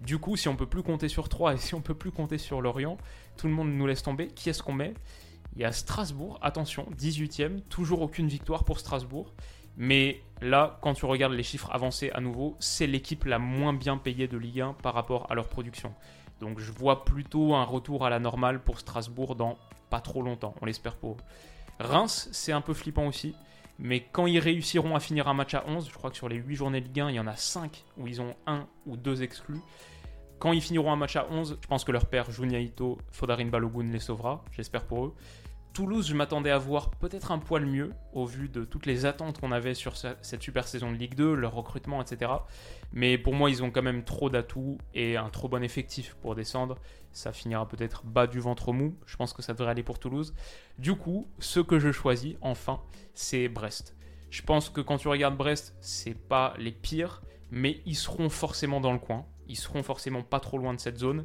Du 0.00 0.18
coup, 0.18 0.36
si 0.36 0.48
on 0.48 0.56
peut 0.56 0.66
plus 0.66 0.82
compter 0.82 1.08
sur 1.08 1.28
3 1.28 1.54
et 1.54 1.58
si 1.58 1.74
on 1.74 1.80
peut 1.80 1.94
plus 1.94 2.10
compter 2.10 2.38
sur 2.38 2.60
Lorient, 2.60 2.96
tout 3.36 3.46
le 3.46 3.52
monde 3.52 3.70
nous 3.70 3.86
laisse 3.86 4.02
tomber. 4.02 4.28
Qui 4.28 4.50
est-ce 4.50 4.62
qu'on 4.62 4.72
met? 4.72 4.94
Il 5.56 5.62
y 5.62 5.64
a 5.64 5.72
Strasbourg, 5.72 6.38
attention, 6.42 6.88
18ème, 6.98 7.60
toujours 7.68 8.02
aucune 8.02 8.26
victoire 8.26 8.64
pour 8.64 8.80
Strasbourg. 8.80 9.32
Mais 9.76 10.20
là, 10.40 10.78
quand 10.82 10.94
tu 10.94 11.04
regardes 11.04 11.32
les 11.32 11.42
chiffres 11.42 11.70
avancés 11.72 12.10
à 12.10 12.20
nouveau, 12.20 12.56
c'est 12.60 12.86
l'équipe 12.86 13.24
la 13.24 13.38
moins 13.38 13.72
bien 13.72 13.96
payée 13.96 14.26
de 14.26 14.36
Ligue 14.36 14.60
1 14.60 14.74
par 14.74 14.94
rapport 14.94 15.30
à 15.30 15.34
leur 15.34 15.48
production. 15.48 15.94
Donc 16.40 16.58
je 16.58 16.72
vois 16.72 17.04
plutôt 17.04 17.54
un 17.54 17.64
retour 17.64 18.04
à 18.04 18.10
la 18.10 18.18
normale 18.18 18.60
pour 18.60 18.80
Strasbourg 18.80 19.36
dans 19.36 19.58
pas 19.90 20.00
trop 20.00 20.22
longtemps, 20.22 20.54
on 20.60 20.66
l'espère 20.66 20.96
pour 20.96 21.12
eux. 21.12 21.16
Reims, 21.78 22.28
c'est 22.32 22.52
un 22.52 22.60
peu 22.60 22.74
flippant 22.74 23.06
aussi, 23.06 23.34
mais 23.78 24.06
quand 24.12 24.26
ils 24.26 24.38
réussiront 24.38 24.94
à 24.94 25.00
finir 25.00 25.28
un 25.28 25.34
match 25.34 25.54
à 25.54 25.64
11, 25.66 25.88
je 25.88 25.94
crois 25.94 26.10
que 26.10 26.16
sur 26.16 26.28
les 26.28 26.36
8 26.36 26.54
journées 26.54 26.80
de 26.80 26.86
Ligue 26.86 27.00
1, 27.00 27.10
il 27.10 27.16
y 27.16 27.20
en 27.20 27.26
a 27.26 27.36
5 27.36 27.84
où 27.96 28.06
ils 28.06 28.20
ont 28.20 28.34
un 28.46 28.66
ou 28.86 28.96
deux 28.96 29.22
exclus. 29.22 29.60
Quand 30.38 30.52
ils 30.52 30.60
finiront 30.60 30.92
un 30.92 30.96
match 30.96 31.16
à 31.16 31.26
11, 31.30 31.58
je 31.60 31.66
pense 31.66 31.84
que 31.84 31.92
leur 31.92 32.06
père 32.06 32.30
Junia 32.30 32.60
Ito, 32.60 32.98
Fodarin 33.10 33.46
Balogun 33.46 33.90
les 33.90 33.98
sauvera, 33.98 34.44
j'espère 34.52 34.84
pour 34.84 35.06
eux. 35.06 35.14
Toulouse, 35.74 36.06
je 36.06 36.14
m'attendais 36.14 36.52
à 36.52 36.58
voir 36.58 36.92
peut-être 36.92 37.32
un 37.32 37.40
poil 37.40 37.66
mieux 37.66 37.90
au 38.12 38.26
vu 38.26 38.48
de 38.48 38.64
toutes 38.64 38.86
les 38.86 39.06
attentes 39.06 39.40
qu'on 39.40 39.50
avait 39.50 39.74
sur 39.74 39.96
cette 39.96 40.40
super 40.40 40.68
saison 40.68 40.92
de 40.92 40.96
Ligue 40.96 41.16
2, 41.16 41.34
leur 41.34 41.52
recrutement, 41.52 42.00
etc. 42.00 42.30
Mais 42.92 43.18
pour 43.18 43.34
moi, 43.34 43.50
ils 43.50 43.60
ont 43.64 43.72
quand 43.72 43.82
même 43.82 44.04
trop 44.04 44.30
d'atouts 44.30 44.78
et 44.94 45.16
un 45.16 45.28
trop 45.30 45.48
bon 45.48 45.64
effectif 45.64 46.14
pour 46.22 46.36
descendre. 46.36 46.78
Ça 47.12 47.32
finira 47.32 47.66
peut-être 47.66 48.04
bas 48.04 48.28
du 48.28 48.38
ventre 48.38 48.72
mou. 48.72 48.96
Je 49.04 49.16
pense 49.16 49.32
que 49.32 49.42
ça 49.42 49.52
devrait 49.52 49.72
aller 49.72 49.82
pour 49.82 49.98
Toulouse. 49.98 50.32
Du 50.78 50.94
coup, 50.94 51.26
ce 51.40 51.58
que 51.58 51.80
je 51.80 51.90
choisis, 51.90 52.36
enfin, 52.40 52.80
c'est 53.12 53.48
Brest. 53.48 53.96
Je 54.30 54.42
pense 54.42 54.70
que 54.70 54.80
quand 54.80 54.98
tu 54.98 55.08
regardes 55.08 55.36
Brest, 55.36 55.74
c'est 55.80 56.16
pas 56.16 56.54
les 56.56 56.72
pires, 56.72 57.20
mais 57.50 57.80
ils 57.84 57.96
seront 57.96 58.28
forcément 58.28 58.80
dans 58.80 58.92
le 58.92 59.00
coin. 59.00 59.26
Ils 59.48 59.56
seront 59.56 59.82
forcément 59.82 60.22
pas 60.22 60.38
trop 60.38 60.56
loin 60.56 60.72
de 60.72 60.80
cette 60.80 60.98
zone. 60.98 61.24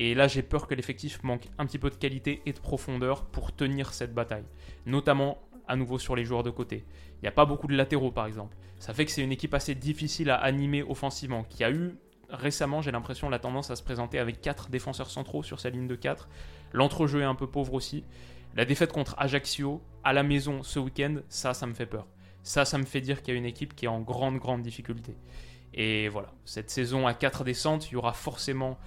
Et 0.00 0.14
là, 0.14 0.28
j'ai 0.28 0.42
peur 0.42 0.68
que 0.68 0.76
l'effectif 0.76 1.22
manque 1.24 1.48
un 1.58 1.66
petit 1.66 1.78
peu 1.78 1.90
de 1.90 1.96
qualité 1.96 2.40
et 2.46 2.52
de 2.52 2.60
profondeur 2.60 3.24
pour 3.26 3.54
tenir 3.54 3.92
cette 3.92 4.14
bataille. 4.14 4.44
Notamment, 4.86 5.38
à 5.66 5.74
nouveau, 5.74 5.98
sur 5.98 6.14
les 6.14 6.24
joueurs 6.24 6.44
de 6.44 6.50
côté. 6.50 6.84
Il 7.16 7.22
n'y 7.22 7.28
a 7.28 7.32
pas 7.32 7.44
beaucoup 7.44 7.66
de 7.66 7.76
latéraux, 7.76 8.12
par 8.12 8.26
exemple. 8.26 8.56
Ça 8.78 8.94
fait 8.94 9.04
que 9.04 9.10
c'est 9.10 9.24
une 9.24 9.32
équipe 9.32 9.54
assez 9.54 9.74
difficile 9.74 10.30
à 10.30 10.36
animer 10.36 10.84
offensivement, 10.84 11.42
qui 11.42 11.64
a 11.64 11.72
eu 11.72 11.96
récemment, 12.30 12.80
j'ai 12.80 12.92
l'impression, 12.92 13.28
la 13.28 13.40
tendance 13.40 13.70
à 13.72 13.76
se 13.76 13.82
présenter 13.82 14.20
avec 14.20 14.40
4 14.40 14.70
défenseurs 14.70 15.10
centraux 15.10 15.42
sur 15.42 15.58
sa 15.58 15.68
ligne 15.68 15.88
de 15.88 15.96
4. 15.96 16.28
L'entrejeu 16.72 17.22
est 17.22 17.24
un 17.24 17.34
peu 17.34 17.48
pauvre 17.48 17.74
aussi. 17.74 18.04
La 18.54 18.64
défaite 18.64 18.92
contre 18.92 19.16
Ajaccio 19.18 19.82
à 20.04 20.12
la 20.12 20.22
maison 20.22 20.62
ce 20.62 20.78
week-end, 20.78 21.16
ça, 21.28 21.54
ça 21.54 21.66
me 21.66 21.74
fait 21.74 21.86
peur. 21.86 22.06
Ça, 22.44 22.64
ça 22.64 22.78
me 22.78 22.84
fait 22.84 23.00
dire 23.00 23.20
qu'il 23.20 23.34
y 23.34 23.36
a 23.36 23.38
une 23.38 23.46
équipe 23.46 23.74
qui 23.74 23.86
est 23.86 23.88
en 23.88 24.00
grande, 24.00 24.38
grande 24.38 24.62
difficulté. 24.62 25.16
Et 25.74 26.08
voilà, 26.08 26.32
cette 26.44 26.70
saison 26.70 27.06
à 27.06 27.14
4 27.14 27.44
descentes, 27.44 27.90
il 27.90 27.94
y 27.94 27.96
aura 27.96 28.12
forcément 28.12 28.78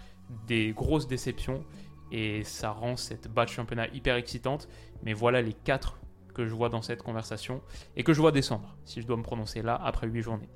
des 0.48 0.72
grosses 0.72 1.08
déceptions 1.08 1.64
et 2.12 2.44
ça 2.44 2.72
rend 2.72 2.98
cette 2.98 3.28
bas 3.28 3.48
championnat 3.48 3.88
hyper 3.90 4.16
excitante. 4.16 4.68
Mais 5.04 5.14
voilà 5.14 5.42
les 5.42 5.54
4 5.54 6.00
que 6.34 6.46
je 6.46 6.54
vois 6.54 6.70
dans 6.70 6.82
cette 6.82 7.04
conversation 7.04 7.62
et 7.96 8.04
que 8.04 8.14
je 8.14 8.22
vois 8.22 8.32
descendre, 8.32 8.76
si 8.86 9.02
je 9.02 9.08
dois 9.08 9.18
me 9.18 9.24
prononcer 9.24 9.62
là, 9.62 9.80
après 9.84 10.08
8 10.08 10.22
journées. 10.22 10.50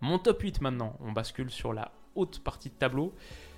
Mon 0.00 0.18
top 0.18 0.42
8 0.42 0.60
maintenant, 0.60 0.96
on 1.00 1.12
bascule 1.12 1.50
sur 1.50 1.72
la 1.72 1.92
haute 2.14 2.40
partie 2.40 2.70
de 2.70 2.74
tableau. 2.74 3.14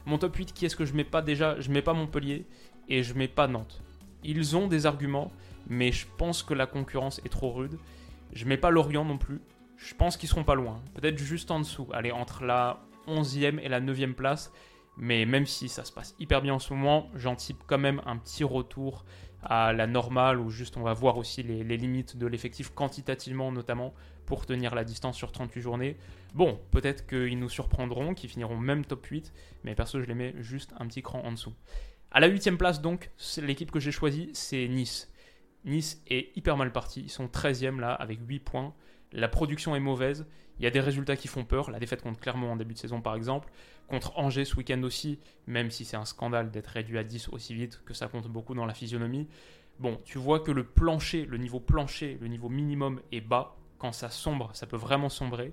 Mon 0.07 0.19
top 0.19 0.37
8, 0.37 0.53
qui 0.53 0.67
est-ce 0.67 0.77
que 0.77 0.85
je 0.85 0.95
mets 0.95 1.05
pas 1.05 1.23
déjà? 1.23 1.59
Je 1.61 1.71
mets 1.71 1.83
pas 1.83 1.95
Montpellier 1.95 2.47
et 2.89 3.03
je 3.03 3.15
mets 3.15 3.29
pas 3.29 3.49
Nantes. 3.49 3.83
Ils 4.23 4.57
ont 4.57 4.67
des 4.67 4.87
arguments, 4.87 5.33
mais 5.67 5.93
je 5.93 6.07
pense 6.19 6.43
que 6.43 6.55
la 6.55 6.67
concurrence 6.67 7.21
est 7.25 7.31
trop 7.31 7.53
rude. 7.53 7.79
Je 8.33 8.45
mets 8.45 8.57
pas 8.57 8.71
Lorient 8.71 9.05
non 9.05 9.19
plus. 9.19 9.41
Je 9.77 9.95
pense 9.95 10.17
qu'ils 10.17 10.29
seront 10.29 10.45
pas 10.45 10.55
loin. 10.55 10.83
Peut-être 10.95 11.19
juste 11.19 11.51
en 11.51 11.61
dessous. 11.61 11.89
Allez, 11.93 12.13
entre 12.13 12.45
la 12.45 12.81
11e 13.09 13.59
et 13.61 13.69
la 13.69 13.81
9e 13.81 14.13
place. 14.13 14.53
Mais 14.97 15.25
même 15.27 15.47
si 15.47 15.69
ça 15.69 15.85
se 15.85 15.93
passe 15.93 16.15
hyper 16.19 16.41
bien 16.41 16.55
en 16.55 16.59
ce 16.59 16.73
moment, 16.73 17.11
j'anticipe 17.15 17.63
quand 17.67 17.79
même 17.79 18.01
un 18.07 18.17
petit 18.17 18.45
retour 18.45 19.05
à 19.43 19.73
la 19.73 19.87
normale 19.87 20.41
où 20.41 20.51
juste 20.51 20.77
on 20.77 20.83
va 20.83 20.95
voir 20.95 21.19
aussi 21.19 21.43
les, 21.43 21.63
limites 21.77 22.17
de 22.17 22.27
l'effectif 22.27 22.71
quantitativement 22.71 23.53
notamment 23.53 23.93
pour 24.25 24.47
tenir 24.47 24.75
la 24.75 24.85
distance 24.85 25.17
sur 25.17 25.33
38 25.33 25.61
journées. 25.61 25.97
Bon, 26.33 26.59
peut-être 26.71 27.07
qu'ils 27.07 27.39
nous 27.39 27.51
surprendront, 27.51 28.15
qu'ils 28.15 28.31
finiront 28.31 28.57
même 28.57 28.87
top 28.87 29.05
8, 29.05 29.33
mais 29.65 29.75
perso 29.75 30.01
je 30.01 30.07
les 30.07 30.15
mets 30.15 30.35
juste 30.39 30.73
un 30.79 30.87
petit 30.87 31.03
cran 31.03 31.21
en 31.25 31.33
dessous. 31.33 31.53
À 32.11 32.21
la 32.21 32.29
8 32.29 32.57
place 32.57 32.81
donc, 32.81 33.11
l'équipe 33.39 33.71
que 33.71 33.81
j'ai 33.81 33.93
choisie, 33.93 34.31
c'est 34.33 34.67
Nice. 34.69 35.13
Nice 35.65 36.03
est 36.07 36.37
hyper 36.37 36.57
mal 36.57 36.73
parti, 36.73 37.03
ils 37.03 37.11
sont 37.11 37.27
13e 37.27 37.81
là 37.81 37.93
avec 37.93 38.21
8 38.27 38.41
points. 38.41 38.75
La 39.14 39.28
production 39.28 39.75
est 39.75 39.80
mauvaise, 39.80 40.26
il 40.59 40.64
y 40.64 40.66
a 40.66 40.71
des 40.71 40.80
résultats 40.80 41.16
qui 41.16 41.28
font 41.28 41.44
peur, 41.44 41.71
la 41.71 41.78
défaite 41.78 42.02
contre 42.02 42.21
Clermont 42.21 42.52
en 42.52 42.56
début 42.56 42.75
de 42.75 42.78
saison 42.78 43.00
par 43.00 43.14
exemple, 43.14 43.50
contre 43.88 44.18
Angers 44.18 44.44
ce 44.44 44.56
week-end 44.56 44.83
aussi, 44.83 45.18
même 45.47 45.71
si 45.71 45.85
c'est 45.85 45.97
un 45.97 46.04
scandale 46.04 46.50
d'être 46.50 46.68
réduit 46.68 46.99
à 46.99 47.04
10 47.04 47.28
aussi 47.30 47.54
vite, 47.54 47.80
que 47.87 47.94
ça 47.94 48.09
compte 48.09 48.28
beaucoup 48.28 48.54
dans 48.54 48.66
la 48.66 48.75
physionomie. 48.75 49.28
Bon, 49.78 50.00
tu 50.04 50.18
vois 50.18 50.40
que 50.40 50.52
le 50.52 50.64
plancher, 50.64 51.26
le 51.26 51.38
niveau 51.38 51.61
plancher, 51.61 52.18
le 52.21 52.28
niveau 52.28 52.49
minimum 52.49 53.00
est 53.12 53.21
bas. 53.21 53.56
Quand 53.78 53.92
ça 53.92 54.09
sombre, 54.11 54.50
ça 54.54 54.66
peut 54.66 54.76
vraiment 54.76 55.09
sombrer. 55.09 55.52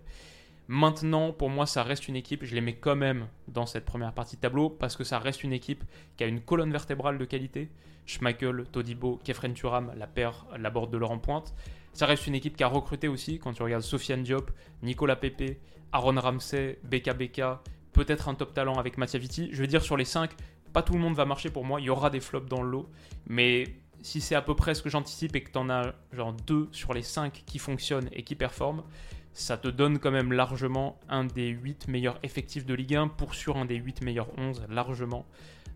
Maintenant, 0.68 1.34
pour 1.34 1.50
moi, 1.50 1.66
ça 1.66 1.84
reste 1.84 2.08
une 2.08 2.16
équipe, 2.16 2.46
je 2.46 2.56
les 2.56 2.62
mets 2.62 2.76
quand 2.76 2.96
même 2.96 3.28
dans 3.48 3.66
cette 3.66 3.84
première 3.84 4.14
partie 4.14 4.38
de 4.38 4.42
tableau, 4.42 4.70
parce 4.70 4.96
que 4.96 5.04
ça 5.04 5.20
reste 5.20 5.44
une 5.44 5.54
équipe 5.54 5.84
qui 6.18 6.24
a 6.24 6.28
une 6.28 6.40
colonne 6.40 6.72
vertébrale 6.72 7.18
de 7.18 7.26
qualité. 7.26 7.70
Schmeichel, 8.06 8.66
Todibo, 8.72 9.20
Kefren 9.24 9.54
Turam, 9.54 9.92
la 9.98 10.08
paire, 10.08 10.46
la 10.58 10.70
borde 10.70 10.92
de 10.92 10.98
leur 10.98 11.12
en 11.12 11.18
pointe. 11.18 11.54
Ça 11.94 12.06
reste 12.06 12.28
une 12.28 12.36
équipe 12.36 12.56
qui 12.56 12.64
a 12.64 12.68
recruté 12.68 13.08
aussi, 13.08 13.40
quand 13.40 13.54
tu 13.54 13.64
regardes 13.64 13.84
Sofiane 13.84 14.24
Diop, 14.24 14.52
Nicolas 14.82 15.16
Pepe, 15.16 15.60
Aaron 15.92 16.20
Ramsey, 16.20 16.80
Beka 16.84 17.14
Beka, 17.14 17.62
peut-être 17.94 18.30
un 18.30 18.36
top 18.36 18.54
talent 18.54 18.76
avec 18.76 18.98
Mattia 18.98 19.20
Vitti. 19.20 19.50
Je 19.52 19.62
veux 19.62 19.68
dire, 19.68 19.84
sur 19.84 19.98
les 19.98 20.06
5, 20.06 20.32
pas 20.74 20.82
tout 20.82 20.94
le 20.94 21.00
monde 21.00 21.16
va 21.16 21.26
marcher 21.26 21.50
pour 21.50 21.66
moi. 21.66 21.82
Il 21.82 21.86
y 21.86 21.90
aura 21.90 22.10
des 22.10 22.22
flops 22.22 22.48
dans 22.48 22.62
le 22.62 22.70
lot. 22.70 22.90
Mais 23.28 23.66
si 24.02 24.22
c'est 24.22 24.36
à 24.36 24.42
peu 24.42 24.56
près 24.56 24.74
ce 24.74 24.82
que 24.82 24.90
j'anticipe 24.90 25.36
et 25.36 25.44
que 25.44 25.52
tu 25.52 25.58
en 25.58 25.70
as 25.70 25.94
genre 26.12 26.34
2 26.34 26.70
sur 26.72 26.94
les 26.94 27.04
5 27.04 27.44
qui 27.46 27.60
fonctionnent 27.60 28.10
et 28.14 28.24
qui 28.24 28.36
performent, 28.36 28.84
ça 29.34 29.58
te 29.58 29.68
donne 29.68 30.00
quand 30.00 30.12
même 30.12 30.34
largement 30.34 31.00
un 31.08 31.24
des 31.24 31.50
8 31.50 31.88
meilleurs 31.88 32.20
effectifs 32.24 32.66
de 32.66 32.74
Ligue 32.74 32.96
1 32.96 33.08
pour 33.10 33.36
sur 33.36 33.58
un 33.58 33.66
des 33.66 33.76
8 33.76 34.02
meilleurs 34.02 34.28
11, 34.38 34.66
largement. 34.70 35.26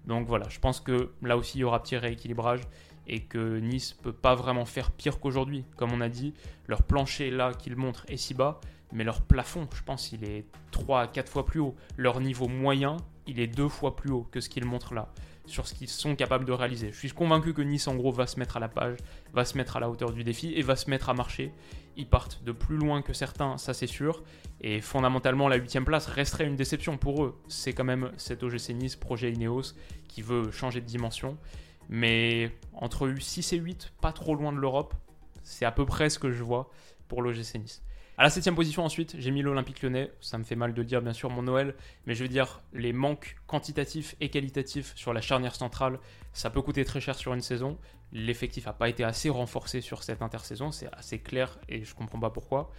Donc 0.06 0.28
voilà, 0.28 0.48
je 0.50 0.60
pense 0.60 0.80
que 0.80 1.12
là 1.22 1.38
aussi 1.38 1.58
il 1.58 1.62
y 1.62 1.64
aura 1.64 1.82
petit 1.82 1.98
rééquilibrage 1.98 2.62
et 3.08 3.22
que 3.22 3.60
Nice 3.60 3.94
peut 3.94 4.14
pas 4.14 4.36
vraiment 4.36 4.66
faire 4.66 4.92
pire 4.92 5.20
qu'aujourd'hui. 5.20 5.66
Comme 5.76 5.92
on 5.94 6.02
a 6.02 6.10
dit, 6.10 6.34
leur 6.68 6.84
plancher 6.84 7.32
là 7.32 7.54
qu'ils 7.54 7.76
montrent 7.76 8.06
est 8.08 8.18
si 8.18 8.34
bas, 8.34 8.60
mais 8.92 9.04
leur 9.04 9.22
plafond, 9.22 9.68
je 9.74 9.84
pense, 9.84 10.12
il 10.12 10.24
est 10.24 10.46
3 10.72 11.02
à 11.02 11.08
4 11.08 11.32
fois 11.32 11.46
plus 11.46 11.60
haut. 11.60 11.76
Leur 11.98 12.22
niveau 12.22 12.48
moyen, 12.48 12.98
il 13.28 13.40
est 13.40 13.48
2 13.48 13.68
fois 13.68 13.96
plus 13.96 14.12
haut 14.12 14.28
que 14.32 14.40
ce 14.40 14.50
qu'ils 14.50 14.66
montrent 14.66 14.94
là, 14.94 15.12
sur 15.46 15.68
ce 15.68 15.74
qu'ils 15.74 15.90
sont 15.90 16.16
capables 16.16 16.46
de 16.46 16.52
réaliser. 16.52 16.92
Je 16.92 16.98
suis 16.98 17.12
convaincu 17.12 17.54
que 17.54 17.62
Nice, 17.62 17.88
en 17.88 17.96
gros, 17.96 18.12
va 18.12 18.28
se 18.28 18.40
mettre 18.40 18.58
à 18.58 18.60
la 18.60 18.70
page, 18.70 18.98
va 19.34 19.44
se 19.44 19.58
mettre 19.58 19.76
à 19.78 19.80
la 19.80 19.90
hauteur 19.90 20.12
du 20.12 20.24
défi 20.24 20.54
et 20.54 20.62
va 20.62 20.76
se 20.76 20.90
mettre 20.90 21.10
à 21.10 21.14
marcher. 21.14 21.52
Ils 21.98 22.08
partent 22.08 22.44
de 22.44 22.52
plus 22.52 22.78
loin 22.78 23.02
que 23.02 23.14
certains, 23.14 23.58
ça 23.58 23.74
c'est 23.74 23.88
sûr. 23.88 24.24
Et 24.62 24.82
fondamentalement, 24.82 25.48
la 25.48 25.58
8 25.58 25.82
place 25.82 26.08
resterait 26.08 26.46
une 26.46 26.56
déception 26.56 26.98
pour 26.98 27.24
eux. 27.24 27.38
C'est 27.48 27.74
quand 27.74 27.84
même 27.84 28.12
cet 28.18 28.44
OGC 28.44 28.70
Nice, 28.74 28.96
projet 28.96 29.32
Ineos, 29.32 29.74
qui 30.08 30.22
veut 30.22 30.52
changer 30.52 30.82
de 30.82 30.86
dimension. 30.86 31.38
Mais 31.90 32.52
entre 32.74 33.14
6 33.18 33.54
et 33.54 33.58
8, 33.58 33.94
pas 34.02 34.12
trop 34.12 34.36
loin 34.36 34.52
de 34.52 34.58
l'Europe, 34.58 34.94
c'est 35.44 35.66
à 35.66 35.72
peu 35.72 35.86
près 35.86 36.10
ce 36.10 36.20
que 36.20 36.32
je 36.32 36.44
vois 36.44 36.70
pour 37.08 37.22
l'OGC 37.22 37.56
Nice. 37.56 37.84
À 38.18 38.24
la 38.24 38.30
septième 38.30 38.56
position 38.56 38.86
ensuite, 38.86 39.16
j'ai 39.20 39.30
mis 39.30 39.42
l'Olympique 39.42 39.82
lyonnais. 39.82 40.10
Ça 40.22 40.38
me 40.38 40.46
fait 40.46 40.56
mal 40.56 40.74
de 40.74 40.84
dire 40.84 41.02
bien 41.02 41.12
sûr 41.12 41.30
mon 41.30 41.44
Noël, 41.44 41.76
mais 42.06 42.16
je 42.16 42.24
veux 42.24 42.30
dire 42.30 42.62
les 42.74 42.94
manques 42.94 43.36
quantitatifs 43.46 44.16
et 44.22 44.30
qualitatifs 44.30 44.94
sur 44.96 45.12
la 45.12 45.20
charnière 45.20 45.54
centrale, 45.54 46.00
ça 46.32 46.50
peut 46.50 46.62
coûter 46.62 46.86
très 46.86 47.02
cher 47.02 47.16
sur 47.16 47.34
une 47.34 47.42
saison. 47.42 47.78
L'effectif 48.14 48.68
n'a 48.68 48.74
pas 48.74 48.88
été 48.88 49.04
assez 49.04 49.30
renforcé 49.30 49.82
sur 49.82 50.02
cette 50.04 50.22
intersaison, 50.22 50.72
c'est 50.72 50.88
assez 50.94 51.20
clair 51.20 51.60
et 51.68 51.84
je 51.84 51.94
comprends 51.94 52.20
pas 52.20 52.30
pourquoi. 52.30 52.72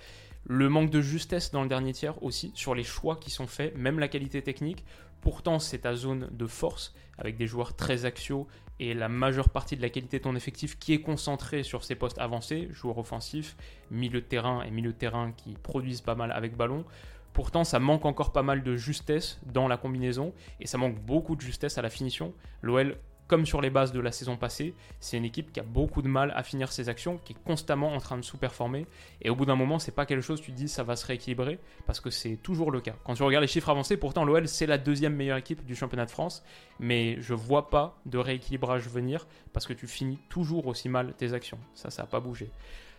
Le 0.44 0.70
manque 0.70 0.90
de 0.90 1.02
justesse 1.02 1.50
dans 1.50 1.62
le 1.62 1.68
dernier 1.68 1.92
tiers 1.92 2.22
aussi, 2.22 2.52
sur 2.54 2.74
les 2.74 2.84
choix 2.84 3.16
qui 3.16 3.30
sont 3.30 3.46
faits, 3.46 3.76
même 3.76 3.98
la 3.98 4.08
qualité 4.08 4.40
technique. 4.40 4.84
Pourtant, 5.20 5.58
c'est 5.58 5.80
ta 5.80 5.96
zone 5.96 6.28
de 6.30 6.46
force, 6.46 6.94
avec 7.18 7.36
des 7.36 7.46
joueurs 7.46 7.76
très 7.76 8.06
axiaux 8.06 8.46
et 8.78 8.94
la 8.94 9.08
majeure 9.08 9.48
partie 9.48 9.76
de 9.76 9.82
la 9.82 9.88
qualité 9.88 10.18
de 10.18 10.24
ton 10.24 10.36
effectif 10.36 10.78
qui 10.78 10.92
est 10.92 11.00
concentrée 11.00 11.62
sur 11.62 11.84
ces 11.84 11.94
postes 11.94 12.18
avancés, 12.18 12.68
joueurs 12.72 12.98
offensifs, 12.98 13.56
milieu 13.90 14.20
de 14.20 14.26
terrain 14.26 14.62
et 14.62 14.70
milieu 14.70 14.92
de 14.92 14.98
terrain 14.98 15.32
qui 15.32 15.54
produisent 15.62 16.02
pas 16.02 16.14
mal 16.14 16.32
avec 16.32 16.56
ballon. 16.56 16.84
Pourtant, 17.32 17.64
ça 17.64 17.78
manque 17.78 18.06
encore 18.06 18.32
pas 18.32 18.42
mal 18.42 18.62
de 18.62 18.76
justesse 18.76 19.40
dans 19.52 19.68
la 19.68 19.76
combinaison 19.76 20.32
et 20.60 20.66
ça 20.66 20.78
manque 20.78 20.98
beaucoup 21.00 21.36
de 21.36 21.40
justesse 21.40 21.78
à 21.78 21.82
la 21.82 21.90
finition. 21.90 22.32
L'OL 22.62 22.96
comme 23.26 23.46
sur 23.46 23.60
les 23.60 23.70
bases 23.70 23.92
de 23.92 24.00
la 24.00 24.12
saison 24.12 24.36
passée, 24.36 24.74
c'est 25.00 25.16
une 25.16 25.24
équipe 25.24 25.52
qui 25.52 25.60
a 25.60 25.62
beaucoup 25.62 26.02
de 26.02 26.08
mal 26.08 26.32
à 26.36 26.42
finir 26.42 26.72
ses 26.72 26.88
actions, 26.88 27.18
qui 27.24 27.32
est 27.32 27.44
constamment 27.44 27.92
en 27.92 27.98
train 27.98 28.16
de 28.16 28.22
sous-performer. 28.22 28.86
Et 29.22 29.30
au 29.30 29.36
bout 29.36 29.46
d'un 29.46 29.56
moment, 29.56 29.78
c'est 29.78 29.92
pas 29.92 30.06
quelque 30.06 30.22
chose, 30.22 30.40
tu 30.40 30.52
te 30.52 30.56
dis, 30.56 30.68
ça 30.68 30.82
va 30.82 30.96
se 30.96 31.06
rééquilibrer, 31.06 31.58
parce 31.86 32.00
que 32.00 32.10
c'est 32.10 32.36
toujours 32.36 32.70
le 32.70 32.80
cas. 32.80 32.94
Quand 33.04 33.14
tu 33.14 33.22
regardes 33.22 33.42
les 33.42 33.48
chiffres 33.48 33.68
avancés, 33.68 33.96
pourtant 33.96 34.24
l'OL, 34.24 34.46
c'est 34.48 34.66
la 34.66 34.78
deuxième 34.78 35.14
meilleure 35.14 35.38
équipe 35.38 35.64
du 35.64 35.74
championnat 35.74 36.06
de 36.06 36.10
France, 36.10 36.44
mais 36.78 37.20
je 37.20 37.34
vois 37.34 37.70
pas 37.70 37.98
de 38.06 38.18
rééquilibrage 38.18 38.88
venir, 38.88 39.26
parce 39.52 39.66
que 39.66 39.72
tu 39.72 39.86
finis 39.86 40.18
toujours 40.28 40.66
aussi 40.66 40.88
mal 40.88 41.14
tes 41.14 41.32
actions. 41.32 41.58
Ça, 41.74 41.90
ça 41.90 42.02
n'a 42.02 42.06
pas 42.08 42.20
bougé. 42.20 42.50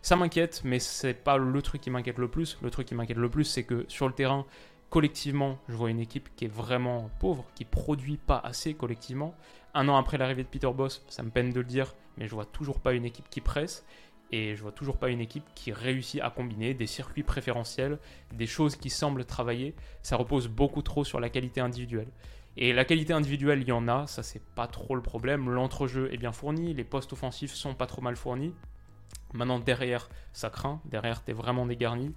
Ça 0.01 0.15
m'inquiète, 0.15 0.61
mais 0.63 0.79
c'est 0.79 1.13
pas 1.13 1.37
le 1.37 1.61
truc 1.61 1.81
qui 1.81 1.89
m'inquiète 1.89 2.17
le 2.17 2.27
plus. 2.27 2.57
Le 2.61 2.69
truc 2.69 2.87
qui 2.87 2.95
m'inquiète 2.95 3.17
le 3.17 3.29
plus, 3.29 3.43
c'est 3.43 3.63
que 3.63 3.85
sur 3.87 4.07
le 4.07 4.13
terrain, 4.13 4.45
collectivement, 4.89 5.57
je 5.67 5.73
vois 5.73 5.89
une 5.89 5.99
équipe 5.99 6.29
qui 6.35 6.45
est 6.45 6.53
vraiment 6.53 7.09
pauvre, 7.19 7.45
qui 7.55 7.65
produit 7.65 8.17
pas 8.17 8.37
assez 8.37 8.73
collectivement. 8.73 9.35
Un 9.77 9.89
an 9.89 9.95
après 9.95 10.17
l'arrivée 10.17 10.41
de 10.41 10.47
Peter 10.47 10.71
Boss, 10.73 11.05
ça 11.07 11.21
me 11.21 11.29
peine 11.29 11.53
de 11.53 11.59
le 11.59 11.65
dire, 11.67 11.93
mais 12.17 12.27
je 12.27 12.33
vois 12.33 12.45
toujours 12.45 12.79
pas 12.79 12.93
une 12.93 13.05
équipe 13.05 13.29
qui 13.29 13.41
presse 13.41 13.85
et 14.31 14.55
je 14.55 14.61
vois 14.63 14.71
toujours 14.71 14.97
pas 14.97 15.09
une 15.09 15.21
équipe 15.21 15.43
qui 15.53 15.71
réussit 15.71 16.19
à 16.19 16.31
combiner 16.31 16.73
des 16.73 16.87
circuits 16.87 17.21
préférentiels, 17.21 17.99
des 18.33 18.47
choses 18.47 18.75
qui 18.75 18.89
semblent 18.89 19.23
travailler. 19.23 19.75
Ça 20.01 20.15
repose 20.15 20.47
beaucoup 20.47 20.81
trop 20.81 21.03
sur 21.03 21.19
la 21.19 21.29
qualité 21.29 21.61
individuelle. 21.61 22.07
Et 22.57 22.73
la 22.73 22.85
qualité 22.85 23.13
individuelle, 23.13 23.61
il 23.61 23.67
y 23.67 23.71
en 23.71 23.87
a, 23.87 24.07
ça 24.07 24.23
c'est 24.23 24.41
pas 24.55 24.65
trop 24.65 24.95
le 24.95 25.03
problème. 25.03 25.47
L'entrejeu 25.51 26.11
est 26.11 26.17
bien 26.17 26.31
fourni, 26.31 26.73
les 26.73 26.83
postes 26.83 27.13
offensifs 27.13 27.53
sont 27.53 27.75
pas 27.75 27.85
trop 27.85 28.01
mal 28.01 28.15
fournis. 28.15 28.55
Maintenant 29.33 29.59
derrière, 29.59 30.09
ça 30.33 30.49
craint, 30.49 30.81
derrière 30.85 31.23
t'es 31.23 31.33
vraiment 31.33 31.67
dégarni. 31.67 32.15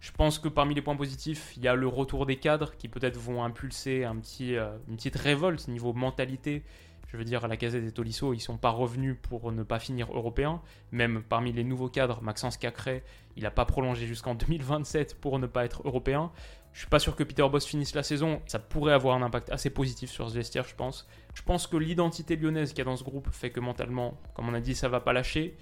Je 0.00 0.12
pense 0.12 0.38
que 0.38 0.48
parmi 0.48 0.74
les 0.74 0.82
points 0.82 0.96
positifs, 0.96 1.54
il 1.56 1.62
y 1.62 1.68
a 1.68 1.74
le 1.74 1.88
retour 1.88 2.26
des 2.26 2.36
cadres 2.36 2.76
qui 2.76 2.88
peut-être 2.88 3.16
vont 3.16 3.42
impulser 3.42 4.04
un 4.04 4.16
petit, 4.16 4.56
euh, 4.56 4.76
une 4.88 4.96
petite 4.96 5.16
révolte 5.16 5.68
niveau 5.68 5.92
mentalité. 5.92 6.62
Je 7.08 7.16
veux 7.16 7.24
dire, 7.24 7.46
la 7.46 7.56
casette 7.56 7.84
des 7.84 7.92
Tolisso, 7.92 8.34
ils 8.34 8.40
sont 8.40 8.58
pas 8.58 8.70
revenus 8.70 9.16
pour 9.22 9.52
ne 9.52 9.62
pas 9.62 9.78
finir 9.78 10.12
européen. 10.12 10.60
Même 10.90 11.22
parmi 11.22 11.52
les 11.52 11.64
nouveaux 11.64 11.88
cadres, 11.88 12.20
Maxence 12.20 12.56
Cacré, 12.56 13.04
il 13.36 13.44
n'a 13.44 13.50
pas 13.50 13.64
prolongé 13.64 14.06
jusqu'en 14.06 14.34
2027 14.36 15.20
pour 15.20 15.38
ne 15.38 15.46
pas 15.46 15.64
être 15.64 15.82
européen. 15.84 16.30
Je 16.72 16.80
suis 16.80 16.90
pas 16.90 16.98
sûr 16.98 17.16
que 17.16 17.22
Peter 17.22 17.48
Boss 17.48 17.64
finisse 17.64 17.94
la 17.94 18.02
saison. 18.02 18.42
Ça 18.46 18.58
pourrait 18.58 18.92
avoir 18.92 19.16
un 19.16 19.22
impact 19.22 19.50
assez 19.50 19.70
positif 19.70 20.10
sur 20.10 20.28
ce 20.28 20.34
vestiaire, 20.34 20.66
je 20.68 20.74
pense. 20.74 21.08
Je 21.32 21.42
pense 21.42 21.66
que 21.66 21.78
l'identité 21.78 22.36
lyonnaise 22.36 22.70
qu'il 22.70 22.80
y 22.80 22.82
a 22.82 22.84
dans 22.84 22.96
ce 22.96 23.04
groupe 23.04 23.28
fait 23.30 23.50
que 23.50 23.60
mentalement, 23.60 24.20
comme 24.34 24.50
on 24.50 24.54
a 24.54 24.60
dit, 24.60 24.74
ça 24.74 24.88
va 24.88 25.00
pas 25.00 25.14
lâcher. 25.14 25.56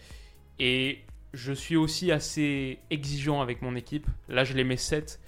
Et 0.58 1.04
je 1.34 1.52
suis 1.52 1.76
aussi 1.76 2.12
assez 2.12 2.78
exigeant 2.90 3.40
avec 3.40 3.60
mon 3.60 3.74
équipe. 3.74 4.06
Là, 4.28 4.44
je 4.44 4.54
les 4.54 4.64
mets 4.64 4.76
7, 4.76 5.20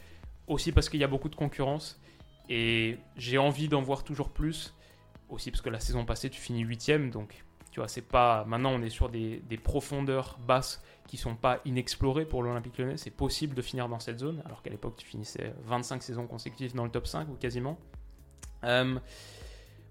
aussi 0.47 0.73
parce 0.73 0.89
qu'il 0.89 1.01
y 1.01 1.05
a 1.05 1.09
beaucoup 1.09 1.29
de 1.29 1.35
concurrence. 1.35 2.01
Et 2.49 2.99
j'ai 3.17 3.39
envie 3.39 3.69
d'en 3.69 3.83
voir 3.83 4.05
toujours 4.05 4.31
plus. 4.31 4.75
Aussi 5.29 5.51
parce 5.51 5.61
que 5.61 5.71
la 5.71 5.81
saison 5.81 6.05
passée, 6.05 6.31
tu 6.31 6.41
finis 6.41 6.65
8ème. 6.65 7.11
Donc, 7.11 7.45
tu 7.73 7.81
vois, 7.81 7.89
c'est 7.89 8.03
pas. 8.03 8.45
Maintenant, 8.45 8.71
on 8.71 8.83
est 8.83 8.91
sur 8.91 9.09
des, 9.09 9.43
profondeurs 9.63 10.39
basses 10.47 10.83
qui 11.09 11.17
sont 11.17 11.35
pas 11.35 11.61
inexplorées 11.65 12.25
pour 12.25 12.43
l'Olympique 12.43 12.79
lyonnais. 12.79 12.97
C'est 12.97 13.11
possible 13.11 13.55
de 13.55 13.63
finir 13.63 13.89
dans 13.89 13.99
cette 13.99 14.21
zone. 14.21 14.43
Alors 14.47 14.63
qu'à 14.63 14.71
l'époque, 14.71 14.95
tu 14.97 15.07
finissais 15.07 15.53
25 15.65 16.03
saisons 16.03 16.27
consécutives 16.27 16.75
dans 16.75 16.85
le 16.85 16.91
top 16.91 17.07
5 17.07 17.29
ou 17.29 17.35
quasiment. 17.35 17.79
Euh, 18.65 18.99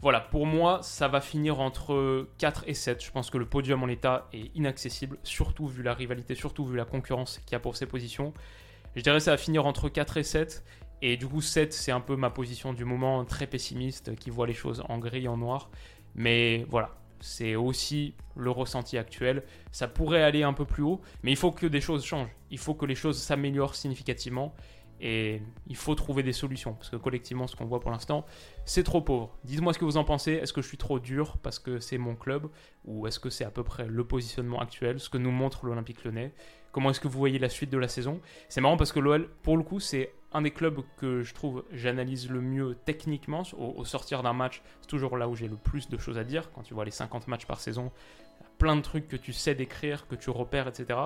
voilà, 0.06 0.20
pour 0.20 0.46
moi, 0.46 0.82
ça 0.84 1.08
va 1.08 1.20
finir 1.20 1.60
entre 1.60 2.28
4 2.38 2.66
et 2.68 2.76
7. 2.76 3.04
Je 3.04 3.10
pense 3.10 3.32
que 3.32 3.40
le 3.40 3.48
podium 3.48 3.82
en 3.82 3.88
l'état 3.88 4.30
est 4.34 4.56
inaccessible, 4.56 5.18
surtout 5.24 5.66
vu 5.66 5.82
la 5.82 5.96
rivalité, 5.96 6.36
surtout 6.36 6.64
vu 6.64 6.78
la 6.78 6.86
concurrence 6.86 7.40
qu'il 7.40 7.54
y 7.54 7.56
a 7.56 7.60
pour 7.60 7.76
ces 7.76 7.88
positions. 7.88 8.32
Je 8.96 9.02
dirais 9.02 9.18
que 9.18 9.24
ça 9.24 9.32
va 9.32 9.38
finir 9.38 9.66
entre 9.66 9.90
4 9.90 10.18
et 10.18 10.24
7. 10.24 10.64
Et 11.02 11.18
du 11.18 11.26
coup, 11.26 11.42
7, 11.42 11.74
c'est 11.74 11.92
un 11.92 12.02
peu 12.02 12.16
ma 12.18 12.30
position 12.30 12.72
du 12.72 12.86
moment, 12.86 13.26
très 13.26 13.48
pessimiste, 13.48 14.16
qui 14.16 14.30
voit 14.30 14.46
les 14.46 14.54
choses 14.54 14.84
en 14.90 15.00
gris, 15.00 15.28
en 15.28 15.38
noir. 15.38 15.72
Mais 16.14 16.68
voilà, 16.70 16.92
c'est 17.20 17.56
aussi 17.56 18.14
le 18.36 18.52
ressenti 18.52 19.00
actuel. 19.00 19.42
Ça 19.72 19.88
pourrait 19.88 20.22
aller 20.22 20.44
un 20.44 20.54
peu 20.54 20.66
plus 20.66 20.84
haut, 20.84 21.02
mais 21.24 21.32
il 21.32 21.38
faut 21.38 21.52
que 21.52 21.66
des 21.66 21.82
choses 21.82 22.06
changent. 22.06 22.30
Il 22.52 22.60
faut 22.60 22.76
que 22.76 22.86
les 22.86 22.94
choses 22.94 23.18
s'améliorent 23.18 23.74
significativement. 23.74 24.54
Et 25.02 25.42
il 25.68 25.76
faut 25.76 25.94
trouver 25.96 26.24
des 26.24 26.34
solutions, 26.34 26.74
parce 26.74 26.90
que 26.90 26.96
collectivement, 26.96 27.48
ce 27.48 27.56
qu'on 27.56 27.66
voit 27.66 27.80
pour 27.80 27.92
l'instant, 27.92 28.26
c'est 28.64 28.84
trop 28.84 29.02
pauvre. 29.02 29.38
Dites-moi 29.44 29.74
ce 29.74 29.80
que 29.80 29.86
vous 29.86 29.98
en 29.98 30.04
pensez. 30.04 30.34
Est-ce 30.34 30.54
que 30.54 30.62
je 30.62 30.68
suis 30.68 30.78
trop 30.78 31.00
dur 31.00 31.38
parce 31.44 31.60
que 31.60 31.80
c'est 31.80 31.98
mon 31.98 32.16
club, 32.16 32.48
ou 32.86 33.08
est-ce 33.08 33.20
que 33.20 33.30
c'est 33.30 33.46
à 33.46 33.52
peu 33.52 33.64
près 33.64 33.88
le 33.88 34.04
positionnement 34.06 34.60
actuel, 34.60 35.00
ce 35.00 35.10
que 35.10 35.18
nous 35.18 35.32
montre 35.32 35.66
l'Olympique 35.66 36.04
lyonnais? 36.04 36.34
Comment 36.72 36.90
est-ce 36.90 37.00
que 37.00 37.08
vous 37.08 37.20
voyez 37.20 37.40
la 37.40 37.48
suite 37.50 37.70
de 37.70 37.78
la 37.78 37.88
saison? 37.88 38.20
C'est 38.50 38.60
marrant 38.60 38.76
parce 38.76 38.92
que 38.92 39.00
l'OL, 39.00 39.30
pour 39.44 39.56
le 39.56 39.64
coup, 39.64 39.80
c'est 39.80 40.12
un 40.34 40.42
des 40.42 40.52
clubs 40.52 40.82
que 40.98 41.24
je 41.24 41.34
trouve 41.34 41.64
j'analyse 41.72 42.30
le 42.30 42.42
mieux 42.42 42.76
techniquement. 42.84 43.44
Au, 43.58 43.86
sortir 43.86 44.24
d'un 44.24 44.34
match, 44.34 44.62
c'est 44.82 44.88
toujours 44.88 45.18
là 45.18 45.30
où 45.30 45.36
j'ai 45.36 45.48
le 45.48 45.56
plus 45.56 45.88
de 45.88 45.98
choses 45.98 46.18
à 46.18 46.26
dire. 46.26 46.52
Quand 46.52 46.64
tu 46.64 46.74
vois 46.74 46.84
les 46.84 46.92
50 46.92 47.30
matchs 47.30 47.46
par 47.46 47.62
saison, 47.62 47.94
plein 48.58 48.76
de 48.76 48.82
trucs 48.82 49.08
que 49.08 49.16
tu 49.16 49.32
sais 49.32 49.56
décrire, 49.56 50.08
que 50.08 50.16
tu 50.16 50.30
repères, 50.30 50.68
etc. 50.68 51.00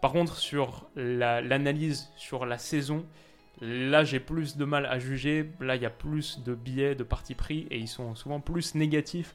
Par 0.00 0.12
contre, 0.12 0.36
sur 0.36 0.88
l'analyse 0.94 2.10
sur 2.16 2.46
la 2.46 2.58
saison, 2.58 3.04
là 3.60 4.04
j'ai 4.04 4.20
plus 4.20 4.56
de 4.56 4.64
mal 4.64 4.86
à 4.86 4.98
juger. 4.98 5.50
Là, 5.60 5.76
il 5.76 5.82
y 5.82 5.86
a 5.86 5.90
plus 5.90 6.42
de 6.42 6.54
billets, 6.54 6.94
de 6.94 7.04
parti 7.04 7.34
pris, 7.34 7.66
et 7.70 7.78
ils 7.78 7.88
sont 7.88 8.14
souvent 8.14 8.40
plus 8.40 8.74
négatifs 8.74 9.34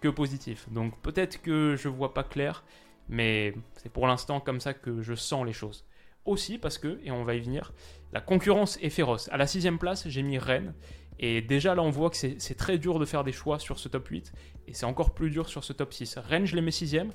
que 0.00 0.08
positifs. 0.08 0.68
Donc 0.70 0.98
peut-être 1.02 1.42
que 1.42 1.76
je 1.76 1.88
vois 1.88 2.14
pas 2.14 2.24
clair, 2.24 2.64
mais 3.08 3.54
c'est 3.76 3.92
pour 3.92 4.06
l'instant 4.06 4.40
comme 4.40 4.60
ça 4.60 4.74
que 4.74 5.02
je 5.02 5.14
sens 5.14 5.46
les 5.46 5.52
choses. 5.52 5.84
Aussi 6.24 6.58
parce 6.58 6.78
que, 6.78 7.00
et 7.04 7.10
on 7.10 7.24
va 7.24 7.34
y 7.34 7.40
venir, 7.40 7.72
la 8.12 8.20
concurrence 8.20 8.78
est 8.82 8.90
féroce. 8.90 9.28
À 9.32 9.36
la 9.36 9.46
sixième 9.46 9.78
place, 9.78 10.08
j'ai 10.08 10.22
mis 10.22 10.38
Rennes. 10.38 10.74
Et 11.20 11.40
déjà 11.40 11.74
là, 11.74 11.82
on 11.82 11.90
voit 11.90 12.10
que 12.10 12.16
c'est 12.16 12.54
très 12.54 12.78
dur 12.78 12.98
de 12.98 13.04
faire 13.04 13.24
des 13.24 13.32
choix 13.32 13.58
sur 13.58 13.78
ce 13.78 13.88
top 13.88 14.06
8. 14.06 14.32
Et 14.68 14.74
c'est 14.74 14.86
encore 14.86 15.14
plus 15.14 15.30
dur 15.30 15.48
sur 15.48 15.64
ce 15.64 15.72
top 15.72 15.92
6. 15.92 16.18
Rennes, 16.18 16.46
je 16.46 16.54
les 16.54 16.62
mets 16.62 16.70
sixième. 16.70 17.12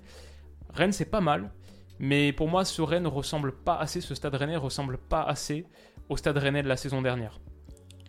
Rennes, 0.73 0.91
c'est 0.91 1.05
pas 1.09 1.21
mal. 1.21 1.51
Mais 2.05 2.33
pour 2.33 2.49
moi, 2.49 2.65
ce 2.65 2.81
Rennes 2.81 3.07
ressemble 3.07 3.53
pas 3.53 3.77
assez, 3.77 4.01
ce 4.01 4.13
stade 4.13 4.35
rennais 4.35 4.57
ressemble 4.57 4.97
pas 4.97 5.23
assez 5.23 5.65
au 6.09 6.17
stade 6.17 6.37
rennais 6.37 6.61
de 6.61 6.67
la 6.67 6.75
saison 6.75 7.01
dernière. 7.01 7.39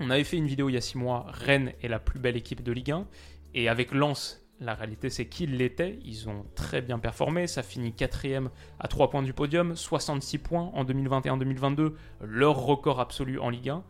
On 0.01 0.11
avait 0.11 0.25
fait 0.25 0.37
une 0.37 0.49
vidéo 0.49 0.69
il 0.69 0.73
y 0.73 0.77
a 0.77 0.81
6 0.81 0.99
mois, 0.99 1.27
Rennes 1.29 1.75
est 1.81 1.87
la 1.87 2.01
plus 2.01 2.19
belle 2.19 2.37
équipe 2.37 2.65
de 2.65 2.73
Ligue 2.73 2.91
1, 2.91 3.07
et 3.55 3.69
avec 3.69 3.93
Lens, 3.93 4.45
La 4.61 4.75
réalité, 4.75 5.11
c'est 5.11 5.27
qu'ils 5.27 5.57
l'étaient. 5.57 5.99
Ils 6.05 6.29
ont 6.29 6.47
très 6.55 6.81
bien 6.81 6.99
performé. 6.99 7.47
Ça 7.47 7.63
finit 7.63 7.93
quatrième 7.93 8.51
à 8.79 8.89
3 8.89 9.11
points 9.11 9.23
du 9.23 9.33
podium, 9.33 9.75
66 9.75 10.39
points 10.39 10.71
en 10.75 10.85
2021-2022, 10.85 11.93
leur 12.21 12.57
record 12.57 13.01
absolu 13.01 13.39
en 13.41 13.51
Ligue 13.51 13.71
1. 13.71 13.85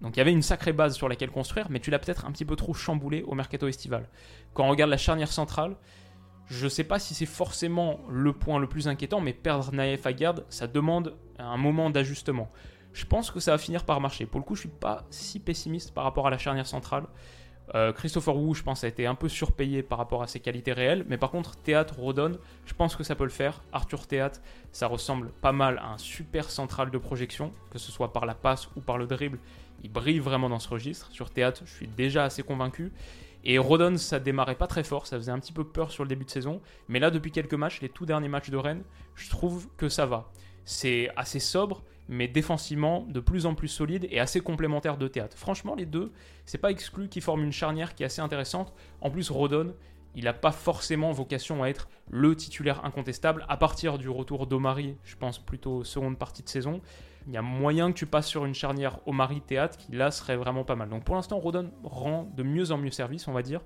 Donc 0.00 0.16
il 0.16 0.18
y 0.18 0.20
avait 0.20 0.32
une 0.32 0.42
sacrée 0.42 0.72
base 0.72 0.94
sur 0.94 1.08
laquelle 1.08 1.30
construire, 1.30 1.68
mais 1.70 1.80
tu 1.80 1.90
l'as 1.90 1.98
peut-être 1.98 2.26
un 2.26 2.32
petit 2.32 2.44
peu 2.44 2.56
trop 2.56 2.74
chamboulé 2.74 3.22
au 3.22 3.34
mercato 3.34 3.66
estival. 3.68 4.08
Quand 4.52 4.66
on 4.66 4.68
regarde 4.68 4.90
la 4.90 4.98
charnière 4.98 5.32
centrale, 5.32 5.76
je 6.46 6.64
ne 6.64 6.68
sais 6.68 6.84
pas 6.84 6.98
si 6.98 7.14
c'est 7.14 7.26
forcément 7.26 8.00
le 8.08 8.32
point 8.32 8.58
le 8.58 8.68
plus 8.68 8.88
inquiétant, 8.88 9.20
mais 9.20 9.32
perdre 9.32 9.72
Naïf 9.72 10.06
Agard, 10.06 10.36
ça 10.48 10.66
demande 10.66 11.14
un 11.38 11.56
moment 11.56 11.90
d'ajustement. 11.90 12.50
Je 12.92 13.04
pense 13.04 13.30
que 13.30 13.40
ça 13.40 13.50
va 13.50 13.58
finir 13.58 13.84
par 13.84 14.00
marcher. 14.00 14.26
Pour 14.26 14.40
le 14.40 14.44
coup, 14.44 14.54
je 14.54 14.60
suis 14.60 14.68
pas 14.68 15.04
si 15.10 15.38
pessimiste 15.38 15.92
par 15.92 16.04
rapport 16.04 16.26
à 16.26 16.30
la 16.30 16.38
charnière 16.38 16.66
centrale. 16.66 17.04
Euh, 17.74 17.92
Christopher 17.92 18.36
Wu, 18.36 18.54
je 18.54 18.62
pense, 18.62 18.84
a 18.84 18.88
été 18.88 19.06
un 19.06 19.14
peu 19.14 19.28
surpayé 19.28 19.82
par 19.82 19.98
rapport 19.98 20.22
à 20.22 20.28
ses 20.28 20.40
qualités 20.40 20.72
réelles. 20.72 21.04
Mais 21.08 21.18
par 21.18 21.30
contre, 21.30 21.56
Théâtre, 21.56 21.98
Rodon, 21.98 22.38
je 22.64 22.74
pense 22.74 22.96
que 22.96 23.02
ça 23.02 23.14
peut 23.14 23.24
le 23.24 23.30
faire. 23.30 23.62
Arthur 23.72 24.06
Théâtre, 24.06 24.40
ça 24.72 24.86
ressemble 24.86 25.30
pas 25.42 25.52
mal 25.52 25.78
à 25.78 25.88
un 25.88 25.98
super 25.98 26.50
central 26.50 26.90
de 26.90 26.98
projection, 26.98 27.52
que 27.70 27.78
ce 27.78 27.90
soit 27.90 28.12
par 28.12 28.24
la 28.24 28.34
passe 28.34 28.68
ou 28.76 28.80
par 28.80 28.98
le 28.98 29.06
dribble. 29.06 29.40
Il 29.82 29.90
brille 29.90 30.20
vraiment 30.20 30.48
dans 30.48 30.60
ce 30.60 30.68
registre. 30.68 31.10
Sur 31.10 31.30
Théâtre, 31.30 31.62
je 31.66 31.72
suis 31.72 31.88
déjà 31.88 32.24
assez 32.24 32.42
convaincu. 32.42 32.92
Et 33.48 33.58
Rodon, 33.58 33.96
ça 33.96 34.18
démarrait 34.18 34.56
pas 34.56 34.66
très 34.66 34.82
fort, 34.82 35.06
ça 35.06 35.16
faisait 35.16 35.30
un 35.30 35.38
petit 35.38 35.52
peu 35.52 35.62
peur 35.62 35.92
sur 35.92 36.02
le 36.02 36.08
début 36.08 36.24
de 36.24 36.30
saison. 36.30 36.60
Mais 36.88 36.98
là, 36.98 37.12
depuis 37.12 37.30
quelques 37.30 37.54
matchs, 37.54 37.80
les 37.80 37.88
tout 37.88 38.04
derniers 38.04 38.28
matchs 38.28 38.50
de 38.50 38.56
Rennes, 38.56 38.82
je 39.14 39.30
trouve 39.30 39.68
que 39.76 39.88
ça 39.88 40.04
va. 40.04 40.32
C'est 40.64 41.10
assez 41.14 41.38
sobre, 41.38 41.84
mais 42.08 42.26
défensivement 42.26 43.06
de 43.08 43.20
plus 43.20 43.46
en 43.46 43.54
plus 43.54 43.68
solide 43.68 44.08
et 44.10 44.18
assez 44.18 44.40
complémentaire 44.40 44.96
de 44.96 45.06
théâtre. 45.06 45.38
Franchement, 45.38 45.76
les 45.76 45.86
deux, 45.86 46.10
c'est 46.44 46.58
pas 46.58 46.72
exclu 46.72 47.08
qu'ils 47.08 47.22
forment 47.22 47.44
une 47.44 47.52
charnière 47.52 47.94
qui 47.94 48.02
est 48.02 48.06
assez 48.06 48.20
intéressante. 48.20 48.74
En 49.00 49.10
plus, 49.10 49.30
Rodon, 49.30 49.76
il 50.16 50.24
n'a 50.24 50.32
pas 50.32 50.50
forcément 50.50 51.12
vocation 51.12 51.62
à 51.62 51.68
être 51.68 51.88
le 52.10 52.34
titulaire 52.34 52.84
incontestable. 52.84 53.46
À 53.48 53.56
partir 53.56 53.98
du 53.98 54.08
retour 54.08 54.48
d'Omari, 54.48 54.96
je 55.04 55.14
pense 55.14 55.38
plutôt 55.38 55.84
seconde 55.84 56.18
partie 56.18 56.42
de 56.42 56.48
saison, 56.48 56.80
il 57.26 57.32
y 57.32 57.36
a 57.36 57.42
moyen 57.42 57.90
que 57.92 57.98
tu 57.98 58.06
passes 58.06 58.28
sur 58.28 58.44
une 58.44 58.54
charnière 58.54 59.00
Omari-Théâtre 59.06 59.76
qui 59.76 59.92
là 59.92 60.10
serait 60.10 60.36
vraiment 60.36 60.64
pas 60.64 60.76
mal. 60.76 60.88
Donc 60.88 61.04
pour 61.04 61.16
l'instant, 61.16 61.38
Rodon 61.38 61.72
rend 61.82 62.30
de 62.36 62.42
mieux 62.42 62.70
en 62.70 62.78
mieux 62.78 62.90
service, 62.90 63.26
on 63.26 63.32
va 63.32 63.42
dire. 63.42 63.62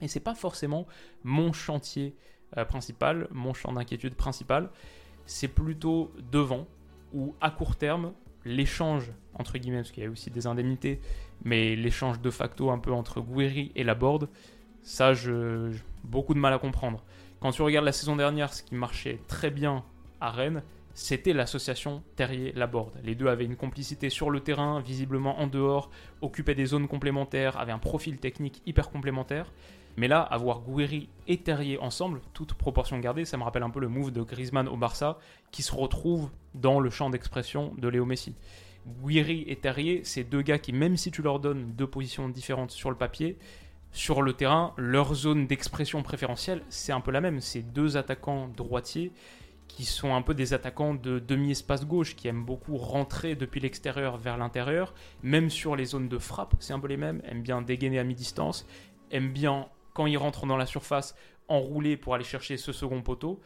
Et 0.00 0.08
c'est 0.08 0.20
pas 0.20 0.34
forcément 0.34 0.86
mon 1.22 1.52
chantier 1.52 2.16
euh, 2.56 2.64
principal, 2.64 3.28
mon 3.30 3.52
champ 3.52 3.72
d'inquiétude 3.72 4.14
principal. 4.14 4.70
C'est 5.26 5.48
plutôt 5.48 6.12
devant, 6.32 6.66
ou 7.12 7.34
à 7.40 7.50
court 7.50 7.76
terme, 7.76 8.12
l'échange, 8.44 9.12
entre 9.34 9.58
guillemets, 9.58 9.78
parce 9.78 9.90
qu'il 9.90 10.04
y 10.04 10.06
a 10.06 10.10
aussi 10.10 10.30
des 10.30 10.46
indemnités, 10.46 11.00
mais 11.44 11.76
l'échange 11.76 12.20
de 12.20 12.30
facto 12.30 12.70
un 12.70 12.78
peu 12.78 12.92
entre 12.92 13.20
Guéry 13.20 13.72
et 13.74 13.84
Laborde, 13.84 14.30
ça, 14.82 15.12
j'ai 15.12 15.70
beaucoup 16.04 16.32
de 16.32 16.38
mal 16.38 16.54
à 16.54 16.58
comprendre. 16.58 17.04
Quand 17.40 17.50
tu 17.50 17.60
regardes 17.60 17.84
la 17.84 17.92
saison 17.92 18.16
dernière, 18.16 18.54
ce 18.54 18.62
qui 18.62 18.74
marchait 18.74 19.20
très 19.28 19.50
bien 19.50 19.84
à 20.20 20.30
Rennes, 20.30 20.62
c'était 20.98 21.32
l'association 21.32 22.02
Terrier-Laborde. 22.16 22.98
Les 23.04 23.14
deux 23.14 23.28
avaient 23.28 23.44
une 23.44 23.54
complicité 23.54 24.10
sur 24.10 24.30
le 24.30 24.40
terrain, 24.40 24.80
visiblement 24.80 25.38
en 25.38 25.46
dehors, 25.46 25.90
occupaient 26.22 26.56
des 26.56 26.66
zones 26.66 26.88
complémentaires, 26.88 27.56
avaient 27.56 27.70
un 27.70 27.78
profil 27.78 28.18
technique 28.18 28.60
hyper 28.66 28.90
complémentaire. 28.90 29.52
Mais 29.96 30.08
là, 30.08 30.20
avoir 30.20 30.60
Guiri 30.60 31.08
et 31.28 31.36
Terrier 31.38 31.78
ensemble, 31.78 32.20
toute 32.34 32.54
proportion 32.54 32.98
gardée, 32.98 33.24
ça 33.24 33.36
me 33.36 33.44
rappelle 33.44 33.62
un 33.62 33.70
peu 33.70 33.78
le 33.78 33.86
move 33.86 34.10
de 34.10 34.22
Griezmann 34.22 34.66
au 34.66 34.76
Barça, 34.76 35.18
qui 35.52 35.62
se 35.62 35.72
retrouve 35.72 36.30
dans 36.54 36.80
le 36.80 36.90
champ 36.90 37.10
d'expression 37.10 37.74
de 37.78 37.86
Léo 37.86 38.04
Messi. 38.04 38.34
Guiri 38.84 39.44
et 39.46 39.54
Terrier, 39.54 40.00
c'est 40.02 40.24
deux 40.24 40.42
gars 40.42 40.58
qui, 40.58 40.72
même 40.72 40.96
si 40.96 41.12
tu 41.12 41.22
leur 41.22 41.38
donnes 41.38 41.74
deux 41.76 41.86
positions 41.86 42.28
différentes 42.28 42.72
sur 42.72 42.90
le 42.90 42.96
papier, 42.96 43.38
sur 43.92 44.20
le 44.20 44.32
terrain, 44.32 44.74
leur 44.76 45.14
zone 45.14 45.46
d'expression 45.46 46.02
préférentielle, 46.02 46.64
c'est 46.70 46.90
un 46.90 47.00
peu 47.00 47.12
la 47.12 47.20
même. 47.20 47.40
C'est 47.40 47.62
deux 47.62 47.96
attaquants 47.96 48.48
droitiers 48.48 49.12
qui 49.68 49.84
sont 49.84 50.14
un 50.14 50.22
peu 50.22 50.34
des 50.34 50.54
attaquants 50.54 50.94
de 50.94 51.18
demi-espace 51.18 51.86
gauche, 51.86 52.16
qui 52.16 52.26
aiment 52.26 52.44
beaucoup 52.44 52.76
rentrer 52.76 53.36
depuis 53.36 53.60
l'extérieur 53.60 54.16
vers 54.16 54.36
l'intérieur, 54.36 54.94
même 55.22 55.50
sur 55.50 55.76
les 55.76 55.84
zones 55.84 56.08
de 56.08 56.18
frappe, 56.18 56.54
c'est 56.58 56.72
un 56.72 56.80
peu 56.80 56.88
les 56.88 56.96
mêmes, 56.96 57.22
aiment 57.24 57.42
bien 57.42 57.62
dégainer 57.62 57.98
à 57.98 58.04
mi-distance, 58.04 58.66
aiment 59.10 59.32
bien, 59.32 59.68
quand 59.94 60.06
ils 60.06 60.16
rentrent 60.16 60.46
dans 60.46 60.56
la 60.56 60.66
surface, 60.66 61.14
enrouler 61.48 61.96
pour 61.96 62.14
aller 62.14 62.24
chercher 62.24 62.56
ce 62.56 62.72
second 62.72 63.02
poteau. 63.02 63.40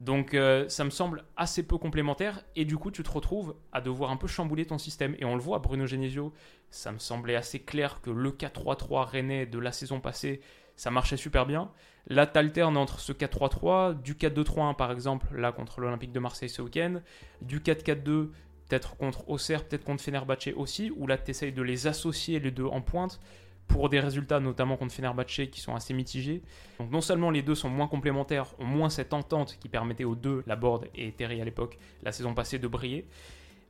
Donc 0.00 0.34
euh, 0.34 0.68
ça 0.68 0.84
me 0.84 0.90
semble 0.90 1.24
assez 1.36 1.62
peu 1.62 1.78
complémentaire 1.78 2.44
et 2.56 2.64
du 2.64 2.76
coup 2.76 2.90
tu 2.90 3.02
te 3.02 3.10
retrouves 3.10 3.54
à 3.72 3.80
devoir 3.80 4.10
un 4.10 4.16
peu 4.16 4.26
chambouler 4.26 4.66
ton 4.66 4.78
système. 4.78 5.14
Et 5.18 5.24
on 5.24 5.34
le 5.34 5.40
voit, 5.40 5.60
Bruno 5.60 5.86
Genesio, 5.86 6.32
ça 6.70 6.92
me 6.92 6.98
semblait 6.98 7.36
assez 7.36 7.60
clair 7.60 8.00
que 8.00 8.10
le 8.10 8.30
4-3-3 8.30 9.04
rennais 9.04 9.46
de 9.46 9.58
la 9.58 9.72
saison 9.72 10.00
passée, 10.00 10.40
ça 10.76 10.90
marchait 10.90 11.16
super 11.16 11.46
bien. 11.46 11.70
Là, 12.06 12.26
tu 12.26 12.38
alternes 12.38 12.76
entre 12.76 13.00
ce 13.00 13.12
4-3-3, 13.12 14.00
du 14.02 14.14
4-2-3-1 14.14 14.76
par 14.76 14.92
exemple, 14.92 15.26
là 15.36 15.52
contre 15.52 15.80
l'Olympique 15.80 16.12
de 16.12 16.20
Marseille 16.20 16.50
ce 16.50 16.60
week-end, 16.60 17.00
du 17.40 17.60
4-4-2, 17.60 18.30
peut-être 18.68 18.96
contre 18.96 19.28
Auxerre, 19.28 19.64
peut-être 19.64 19.84
contre 19.84 20.02
Fenerbahce 20.02 20.48
aussi, 20.56 20.90
où 20.94 21.06
là 21.06 21.16
tu 21.16 21.30
essayes 21.30 21.52
de 21.52 21.62
les 21.62 21.86
associer 21.86 22.40
les 22.40 22.50
deux 22.50 22.66
en 22.66 22.80
pointe 22.80 23.20
pour 23.66 23.88
des 23.88 24.00
résultats 24.00 24.40
notamment 24.40 24.76
contre 24.76 24.92
Fenerbahce 24.92 25.48
qui 25.50 25.60
sont 25.60 25.74
assez 25.74 25.94
mitigés. 25.94 26.42
Donc 26.78 26.90
non 26.90 27.00
seulement 27.00 27.30
les 27.30 27.42
deux 27.42 27.54
sont 27.54 27.70
moins 27.70 27.88
complémentaires, 27.88 28.54
ont 28.58 28.66
moins 28.66 28.90
cette 28.90 29.14
entente 29.14 29.56
qui 29.58 29.68
permettait 29.68 30.04
aux 30.04 30.14
deux, 30.14 30.42
la 30.46 30.56
Board 30.56 30.88
et 30.94 31.12
Terry 31.12 31.40
à 31.40 31.44
l'époque, 31.44 31.78
la 32.02 32.12
saison 32.12 32.34
passée, 32.34 32.58
de 32.58 32.68
briller, 32.68 33.06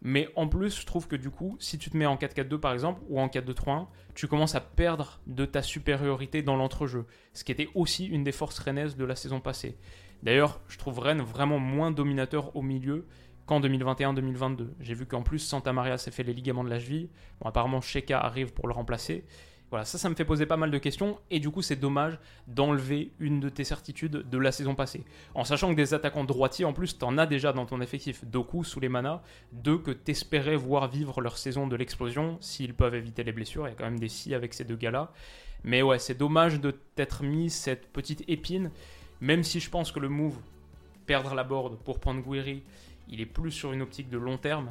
mais 0.04 0.28
en 0.36 0.46
plus, 0.46 0.78
je 0.78 0.86
trouve 0.86 1.08
que 1.08 1.16
du 1.16 1.30
coup, 1.30 1.56
si 1.58 1.78
tu 1.78 1.88
te 1.88 1.96
mets 1.96 2.04
en 2.04 2.16
4-4-2 2.16 2.58
par 2.58 2.74
exemple, 2.74 3.00
ou 3.08 3.18
en 3.18 3.26
4-2-3-1, 3.26 3.86
tu 4.14 4.28
commences 4.28 4.54
à 4.54 4.60
perdre 4.60 5.20
de 5.26 5.46
ta 5.46 5.62
supériorité 5.62 6.42
dans 6.42 6.56
l'entrejeu. 6.56 7.06
Ce 7.32 7.42
qui 7.42 7.50
était 7.50 7.70
aussi 7.74 8.06
une 8.06 8.22
des 8.22 8.30
forces 8.30 8.58
rennaises 8.58 8.96
de 8.96 9.04
la 9.06 9.16
saison 9.16 9.40
passée. 9.40 9.78
D'ailleurs, 10.22 10.60
je 10.68 10.76
trouve 10.76 10.98
Rennes 10.98 11.22
vraiment 11.22 11.58
moins 11.58 11.90
dominateur 11.90 12.54
au 12.54 12.60
milieu 12.60 13.06
qu'en 13.46 13.60
2021-2022. 13.60 14.68
J'ai 14.80 14.94
vu 14.94 15.06
qu'en 15.06 15.22
plus, 15.22 15.38
Santa 15.38 15.72
Maria 15.72 15.96
s'est 15.96 16.10
fait 16.10 16.22
les 16.22 16.34
ligaments 16.34 16.64
de 16.64 16.70
la 16.70 16.78
cheville. 16.78 17.08
Bon, 17.40 17.48
apparemment, 17.48 17.80
Sheka 17.80 18.20
arrive 18.20 18.52
pour 18.52 18.68
le 18.68 18.74
remplacer. 18.74 19.24
Voilà, 19.74 19.86
ça, 19.86 19.98
ça 19.98 20.08
me 20.08 20.14
fait 20.14 20.24
poser 20.24 20.46
pas 20.46 20.56
mal 20.56 20.70
de 20.70 20.78
questions 20.78 21.18
et 21.32 21.40
du 21.40 21.50
coup, 21.50 21.60
c'est 21.60 21.74
dommage 21.74 22.16
d'enlever 22.46 23.10
une 23.18 23.40
de 23.40 23.48
tes 23.48 23.64
certitudes 23.64 24.24
de 24.30 24.38
la 24.38 24.52
saison 24.52 24.76
passée. 24.76 25.02
En 25.34 25.42
sachant 25.42 25.68
que 25.68 25.74
des 25.74 25.94
attaquants 25.94 26.22
droitiers, 26.22 26.64
en 26.64 26.72
plus, 26.72 26.96
t'en 26.96 27.18
as 27.18 27.26
déjà 27.26 27.52
dans 27.52 27.66
ton 27.66 27.80
effectif. 27.80 28.24
Doku, 28.24 28.62
sous 28.62 28.78
les 28.78 28.88
manas, 28.88 29.20
deux 29.50 29.78
que 29.78 29.90
t'espérais 29.90 30.54
voir 30.54 30.86
vivre 30.86 31.20
leur 31.20 31.38
saison 31.38 31.66
de 31.66 31.74
l'explosion 31.74 32.38
s'ils 32.40 32.72
peuvent 32.72 32.94
éviter 32.94 33.24
les 33.24 33.32
blessures. 33.32 33.66
Il 33.66 33.70
y 33.70 33.72
a 33.72 33.74
quand 33.74 33.82
même 33.82 33.98
des 33.98 34.08
si 34.08 34.32
avec 34.32 34.54
ces 34.54 34.62
deux 34.62 34.76
gars-là. 34.76 35.10
Mais 35.64 35.82
ouais, 35.82 35.98
c'est 35.98 36.16
dommage 36.16 36.60
de 36.60 36.70
t'être 36.94 37.24
mis 37.24 37.50
cette 37.50 37.92
petite 37.92 38.22
épine, 38.28 38.70
même 39.20 39.42
si 39.42 39.58
je 39.58 39.70
pense 39.70 39.90
que 39.90 39.98
le 39.98 40.08
move, 40.08 40.36
perdre 41.04 41.34
la 41.34 41.42
board 41.42 41.78
pour 41.78 41.98
prendre 41.98 42.22
Guiri, 42.22 42.62
il 43.08 43.20
est 43.20 43.26
plus 43.26 43.50
sur 43.50 43.72
une 43.72 43.82
optique 43.82 44.08
de 44.08 44.18
long 44.18 44.38
terme. 44.38 44.70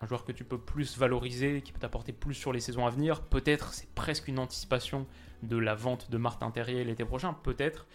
un 0.00 0.06
joueur 0.06 0.24
que 0.24 0.32
tu 0.32 0.44
peux 0.44 0.58
plus 0.58 0.98
valoriser, 0.98 1.62
qui 1.62 1.72
peut 1.72 1.78
t'apporter 1.78 2.12
plus 2.12 2.34
sur 2.34 2.52
les 2.52 2.60
saisons 2.60 2.86
à 2.86 2.90
venir. 2.90 3.22
Peut-être 3.22 3.72
c'est 3.72 3.88
presque 3.94 4.28
une 4.28 4.38
anticipation 4.38 5.06
de 5.42 5.56
la 5.56 5.74
vente 5.74 6.10
de 6.10 6.18
Martin 6.18 6.50
Terrier 6.50 6.84
l'été 6.84 7.04
prochain, 7.04 7.34
peut-être. 7.42 7.86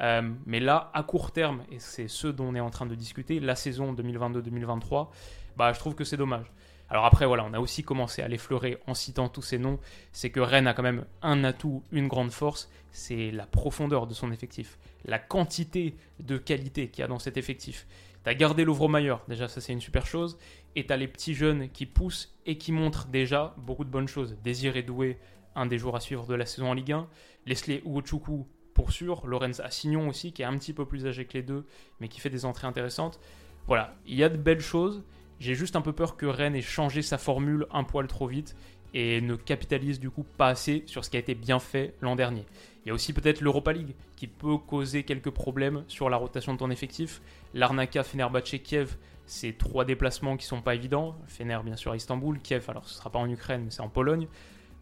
Euh, 0.00 0.28
mais 0.46 0.58
là, 0.58 0.90
à 0.92 1.04
court 1.04 1.30
terme, 1.30 1.62
et 1.70 1.78
c'est 1.78 2.08
ce 2.08 2.26
dont 2.26 2.46
on 2.46 2.54
est 2.56 2.60
en 2.60 2.70
train 2.70 2.86
de 2.86 2.96
discuter, 2.96 3.38
la 3.38 3.54
saison 3.54 3.92
2022-2023, 3.94 5.08
bah, 5.56 5.72
je 5.72 5.78
trouve 5.78 5.94
que 5.94 6.02
c'est 6.02 6.16
dommage. 6.16 6.46
Alors 6.90 7.04
après, 7.04 7.26
voilà, 7.26 7.44
on 7.44 7.54
a 7.54 7.60
aussi 7.60 7.82
commencé 7.82 8.22
à 8.22 8.28
l'effleurer 8.28 8.78
en 8.86 8.94
citant 8.94 9.28
tous 9.28 9.42
ces 9.42 9.58
noms. 9.58 9.78
C'est 10.12 10.30
que 10.30 10.40
Rennes 10.40 10.66
a 10.66 10.74
quand 10.74 10.82
même 10.82 11.04
un 11.22 11.44
atout, 11.44 11.82
une 11.92 12.08
grande 12.08 12.32
force, 12.32 12.68
c'est 12.90 13.30
la 13.30 13.46
profondeur 13.46 14.06
de 14.06 14.14
son 14.14 14.32
effectif, 14.32 14.78
la 15.04 15.18
quantité 15.18 15.94
de 16.20 16.36
qualité 16.36 16.88
qu'il 16.88 17.02
y 17.02 17.04
a 17.04 17.08
dans 17.08 17.18
cet 17.20 17.36
effectif. 17.36 17.86
T'as 18.24 18.32
gardé 18.32 18.64
Louvre-Mailleur, 18.64 19.22
déjà 19.28 19.48
ça 19.48 19.60
c'est 19.60 19.74
une 19.74 19.82
super 19.82 20.06
chose, 20.06 20.38
et 20.76 20.86
t'as 20.86 20.96
les 20.96 21.08
petits 21.08 21.34
jeunes 21.34 21.68
qui 21.68 21.84
poussent 21.84 22.34
et 22.46 22.56
qui 22.56 22.72
montrent 22.72 23.06
déjà 23.08 23.54
beaucoup 23.58 23.84
de 23.84 23.90
bonnes 23.90 24.08
choses. 24.08 24.38
Désiré 24.42 24.82
Doué, 24.82 25.18
un 25.54 25.66
des 25.66 25.76
joueurs 25.76 25.96
à 25.96 26.00
suivre 26.00 26.26
de 26.26 26.34
la 26.34 26.46
saison 26.46 26.70
en 26.70 26.72
Ligue 26.72 26.92
1, 26.92 27.06
Leslie 27.44 27.82
Uochukwu 27.84 28.46
pour 28.72 28.92
sûr, 28.92 29.26
Lorenz 29.26 29.60
Assignon 29.60 30.08
aussi, 30.08 30.32
qui 30.32 30.40
est 30.40 30.46
un 30.46 30.56
petit 30.56 30.72
peu 30.72 30.86
plus 30.86 31.06
âgé 31.06 31.26
que 31.26 31.34
les 31.34 31.42
deux, 31.42 31.66
mais 32.00 32.08
qui 32.08 32.18
fait 32.18 32.30
des 32.30 32.46
entrées 32.46 32.66
intéressantes. 32.66 33.20
Voilà, 33.66 33.94
il 34.06 34.16
y 34.16 34.24
a 34.24 34.30
de 34.30 34.38
belles 34.38 34.60
choses, 34.60 35.04
j'ai 35.38 35.54
juste 35.54 35.76
un 35.76 35.82
peu 35.82 35.92
peur 35.92 36.16
que 36.16 36.24
Rennes 36.24 36.56
ait 36.56 36.62
changé 36.62 37.02
sa 37.02 37.18
formule 37.18 37.66
un 37.72 37.84
poil 37.84 38.06
trop 38.06 38.26
vite 38.26 38.56
et 38.94 39.20
ne 39.20 39.36
capitalise 39.36 40.00
du 40.00 40.08
coup 40.08 40.24
pas 40.24 40.48
assez 40.48 40.82
sur 40.86 41.04
ce 41.04 41.10
qui 41.10 41.18
a 41.18 41.20
été 41.20 41.34
bien 41.34 41.58
fait 41.58 41.94
l'an 42.00 42.16
dernier. 42.16 42.46
Il 42.84 42.88
y 42.88 42.90
a 42.90 42.94
aussi 42.94 43.12
peut-être 43.12 43.40
l'Europa 43.40 43.72
League 43.72 43.94
qui 44.16 44.26
peut 44.26 44.58
causer 44.58 45.04
quelques 45.04 45.30
problèmes 45.30 45.84
sur 45.88 46.10
la 46.10 46.16
rotation 46.16 46.52
de 46.52 46.58
ton 46.58 46.70
effectif. 46.70 47.22
L'Arnaka, 47.54 48.02
Fenerbahce, 48.02 48.58
Kiev, 48.62 48.96
c'est 49.26 49.56
trois 49.56 49.84
déplacements 49.84 50.36
qui 50.36 50.44
sont 50.44 50.60
pas 50.60 50.74
évidents. 50.74 51.16
Fener 51.26 51.58
bien 51.64 51.76
sûr 51.76 51.92
à 51.92 51.96
Istanbul, 51.96 52.38
Kiev 52.40 52.66
alors 52.68 52.86
ce 52.86 52.94
sera 52.94 53.10
pas 53.10 53.18
en 53.18 53.28
Ukraine 53.28 53.62
mais 53.64 53.70
c'est 53.70 53.80
en 53.80 53.88
Pologne. 53.88 54.28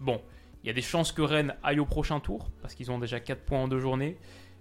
Bon, 0.01 0.21
il 0.65 0.67
y 0.67 0.71
a 0.71 0.73
des 0.73 0.83
chances 0.83 1.12
que 1.12 1.23
Rennes 1.23 1.55
aille 1.62 1.79
au 1.79 1.87
prochain 1.87 2.19
tour 2.19 2.51
parce 2.61 2.75
qu'ils 2.75 2.91
ont 2.91 2.99
déjà 2.99 3.21
4 3.21 3.41
points 3.43 3.61
en 3.61 3.69
deux 3.69 3.79
journées. 3.79 4.17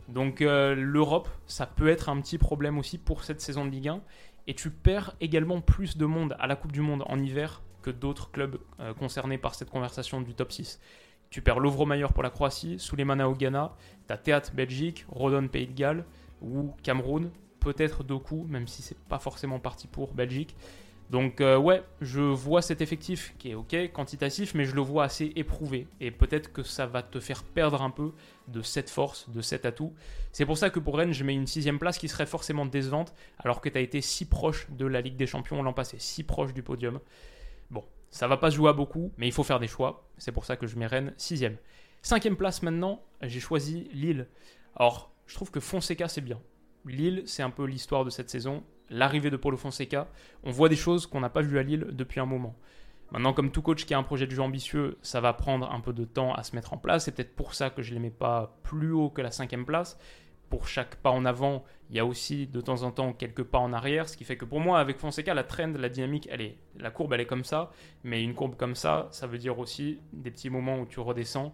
Donc 0.07 0.41
euh, 0.41 0.75
l'Europe, 0.75 1.29
ça 1.47 1.65
peut 1.65 1.87
être 1.87 2.09
un 2.09 2.21
petit 2.21 2.37
problème 2.37 2.77
aussi 2.77 2.97
pour 2.97 3.23
cette 3.23 3.41
saison 3.41 3.65
de 3.65 3.71
Ligue 3.71 3.87
1. 3.87 4.01
Et 4.47 4.53
tu 4.53 4.69
perds 4.69 5.15
également 5.21 5.61
plus 5.61 5.97
de 5.97 6.05
monde 6.05 6.35
à 6.39 6.47
la 6.47 6.55
Coupe 6.55 6.71
du 6.71 6.81
Monde 6.81 7.03
en 7.07 7.19
hiver 7.19 7.61
que 7.81 7.91
d'autres 7.91 8.31
clubs 8.31 8.59
euh, 8.79 8.93
concernés 8.93 9.37
par 9.37 9.55
cette 9.55 9.69
conversation 9.69 10.21
du 10.21 10.33
top 10.33 10.51
6. 10.51 10.79
Tu 11.31 11.41
perds 11.41 11.61
Lovro-Mayer 11.61 12.07
pour 12.13 12.23
la 12.23 12.29
Croatie, 12.29 12.77
Souleymana 12.77 13.29
au 13.29 13.33
Ghana, 13.33 13.73
t'as 14.05 14.17
Théâtre 14.17 14.51
Belgique, 14.53 15.05
Rodon 15.07 15.47
Pays 15.47 15.65
de 15.65 15.73
Galles 15.73 16.05
ou 16.41 16.73
Cameroun, 16.83 17.31
peut-être 17.61 18.03
Doku, 18.03 18.45
même 18.49 18.67
si 18.67 18.81
c'est 18.81 18.99
pas 18.99 19.17
forcément 19.17 19.57
parti 19.57 19.87
pour 19.87 20.13
Belgique. 20.13 20.57
Donc 21.09 21.39
euh, 21.39 21.57
ouais, 21.57 21.83
je 22.01 22.19
vois 22.19 22.61
cet 22.61 22.81
effectif 22.81 23.33
qui 23.37 23.51
est 23.51 23.55
ok, 23.55 23.91
quantitatif, 23.93 24.53
mais 24.55 24.65
je 24.65 24.75
le 24.75 24.81
vois 24.81 25.05
assez 25.05 25.31
éprouvé. 25.37 25.87
Et 26.01 26.11
peut-être 26.11 26.51
que 26.51 26.63
ça 26.63 26.85
va 26.85 27.01
te 27.01 27.21
faire 27.21 27.43
perdre 27.43 27.81
un 27.81 27.91
peu 27.91 28.11
de 28.49 28.61
cette 28.61 28.89
force, 28.89 29.29
de 29.29 29.41
cet 29.41 29.65
atout. 29.65 29.93
C'est 30.33 30.45
pour 30.45 30.57
ça 30.57 30.69
que 30.69 30.79
pour 30.79 30.97
Rennes, 30.97 31.13
je 31.13 31.23
mets 31.23 31.33
une 31.33 31.47
sixième 31.47 31.79
place 31.79 31.97
qui 31.97 32.09
serait 32.09 32.25
forcément 32.25 32.65
décevante, 32.65 33.13
alors 33.39 33.61
que 33.61 33.69
tu 33.69 33.77
as 33.77 33.81
été 33.81 34.01
si 34.01 34.25
proche 34.25 34.69
de 34.69 34.85
la 34.85 34.99
Ligue 34.99 35.15
des 35.15 35.27
Champions 35.27 35.63
l'an 35.63 35.73
passé, 35.73 35.95
si 35.99 36.23
proche 36.23 36.53
du 36.53 36.61
podium. 36.61 36.99
Bon, 37.69 37.85
ça 38.11 38.27
va 38.27 38.37
pas 38.37 38.51
se 38.51 38.55
jouer 38.55 38.69
à 38.69 38.73
beaucoup, 38.73 39.11
mais 39.17 39.27
il 39.27 39.33
faut 39.33 39.43
faire 39.43 39.59
des 39.59 39.67
choix. 39.67 40.07
C'est 40.17 40.31
pour 40.31 40.45
ça 40.45 40.57
que 40.57 40.67
je 40.67 40.77
mets 40.77 40.87
Rennes 40.87 41.13
sixième. 41.17 41.57
Cinquième 42.03 42.35
place 42.35 42.61
maintenant, 42.61 43.01
j'ai 43.21 43.39
choisi 43.39 43.89
Lille. 43.93 44.27
Alors, 44.75 45.11
je 45.25 45.35
trouve 45.35 45.51
que 45.51 45.59
Fonseca 45.59 46.07
c'est 46.07 46.21
bien. 46.21 46.39
Lille, 46.85 47.23
c'est 47.25 47.43
un 47.43 47.49
peu 47.49 47.65
l'histoire 47.65 48.05
de 48.05 48.09
cette 48.09 48.29
saison 48.29 48.63
l'arrivée 48.91 49.29
de 49.29 49.37
Paulo 49.37 49.57
Fonseca, 49.57 50.07
on 50.43 50.51
voit 50.51 50.69
des 50.69 50.75
choses 50.75 51.07
qu'on 51.07 51.21
n'a 51.21 51.29
pas 51.29 51.41
vues 51.41 51.57
à 51.57 51.63
Lille 51.63 51.87
depuis 51.91 52.19
un 52.19 52.25
moment. 52.25 52.55
Maintenant, 53.11 53.33
comme 53.33 53.51
tout 53.51 53.61
coach 53.61 53.85
qui 53.85 53.93
a 53.93 53.97
un 53.97 54.03
projet 54.03 54.27
de 54.27 54.31
jeu 54.31 54.41
ambitieux, 54.41 54.97
ça 55.01 55.19
va 55.19 55.33
prendre 55.33 55.69
un 55.71 55.79
peu 55.81 55.91
de 55.91 56.05
temps 56.05 56.33
à 56.33 56.43
se 56.43 56.55
mettre 56.55 56.73
en 56.73 56.77
place. 56.77 57.05
C'est 57.05 57.11
peut-être 57.11 57.35
pour 57.35 57.55
ça 57.55 57.69
que 57.69 57.81
je 57.81 57.89
ne 57.89 57.95
les 57.95 57.99
mets 58.01 58.09
pas 58.09 58.57
plus 58.63 58.91
haut 58.91 59.09
que 59.09 59.21
la 59.21 59.31
cinquième 59.31 59.65
place. 59.65 59.97
Pour 60.51 60.67
chaque 60.67 60.97
pas 60.97 61.09
en 61.09 61.25
avant, 61.25 61.63
il 61.89 61.95
y 61.95 61.99
a 61.99 62.05
aussi 62.05 62.45
de 62.45 62.61
temps 62.61 62.83
en 62.83 62.91
temps 62.91 63.13
quelques 63.13 63.43
pas 63.43 63.57
en 63.57 63.73
arrière, 63.73 64.07
ce 64.07 64.17
qui 64.17 64.25
fait 64.25 64.35
que 64.35 64.45
pour 64.45 64.59
moi, 64.59 64.79
avec 64.79 64.97
Fonseca, 64.97 65.33
la 65.33 65.43
trend, 65.43 65.73
la 65.79 65.89
dynamique, 65.89 66.27
elle 66.29 66.41
est, 66.41 66.57
la 66.77 66.91
courbe, 66.91 67.13
elle 67.13 67.21
est 67.21 67.25
comme 67.25 67.45
ça. 67.45 67.71
Mais 68.03 68.21
une 68.21 68.35
courbe 68.35 68.55
comme 68.55 68.75
ça, 68.75 69.07
ça 69.11 69.27
veut 69.27 69.39
dire 69.39 69.57
aussi 69.57 69.99
des 70.11 70.29
petits 70.29 70.49
moments 70.49 70.77
où 70.77 70.85
tu 70.85 70.99
redescends 70.99 71.53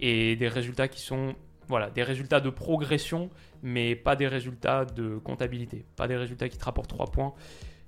et 0.00 0.34
des 0.34 0.48
résultats 0.48 0.88
qui 0.88 1.00
sont 1.00 1.34
voilà, 1.68 1.90
des 1.90 2.02
résultats 2.02 2.40
de 2.40 2.50
progression, 2.50 3.30
mais 3.62 3.94
pas 3.94 4.16
des 4.16 4.26
résultats 4.26 4.84
de 4.84 5.18
comptabilité, 5.18 5.84
pas 5.94 6.08
des 6.08 6.16
résultats 6.16 6.48
qui 6.48 6.58
te 6.58 6.64
rapportent 6.64 6.90
3 6.90 7.10
points 7.10 7.34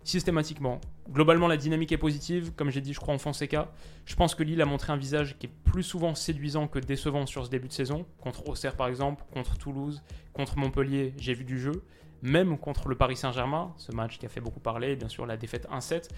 systématiquement. 0.04 0.80
Globalement, 1.10 1.48
la 1.48 1.56
dynamique 1.56 1.92
est 1.92 1.98
positive, 1.98 2.52
comme 2.54 2.70
j'ai 2.70 2.80
dit, 2.80 2.92
je 2.92 3.00
crois 3.00 3.14
en 3.14 3.18
Fonseca. 3.18 3.72
Je 4.06 4.14
pense 4.14 4.34
que 4.34 4.42
Lille 4.42 4.60
a 4.62 4.66
montré 4.66 4.92
un 4.92 4.96
visage 4.96 5.36
qui 5.38 5.46
est 5.46 5.52
plus 5.64 5.82
souvent 5.82 6.14
séduisant 6.14 6.68
que 6.68 6.78
décevant 6.78 7.26
sur 7.26 7.44
ce 7.44 7.50
début 7.50 7.68
de 7.68 7.72
saison. 7.72 8.06
Contre 8.20 8.48
Auxerre, 8.48 8.76
par 8.76 8.88
exemple, 8.88 9.24
contre 9.32 9.56
Toulouse, 9.58 10.02
contre 10.32 10.58
Montpellier, 10.58 11.14
j'ai 11.18 11.34
vu 11.34 11.44
du 11.44 11.58
jeu. 11.58 11.82
Même 12.22 12.56
contre 12.58 12.88
le 12.88 12.96
Paris 12.96 13.16
Saint-Germain, 13.16 13.74
ce 13.76 13.92
match 13.92 14.18
qui 14.18 14.24
a 14.24 14.28
fait 14.28 14.40
beaucoup 14.40 14.60
parler, 14.60 14.96
bien 14.96 15.08
sûr 15.08 15.26
la 15.26 15.36
défaite 15.36 15.66
1-7. 15.70 16.08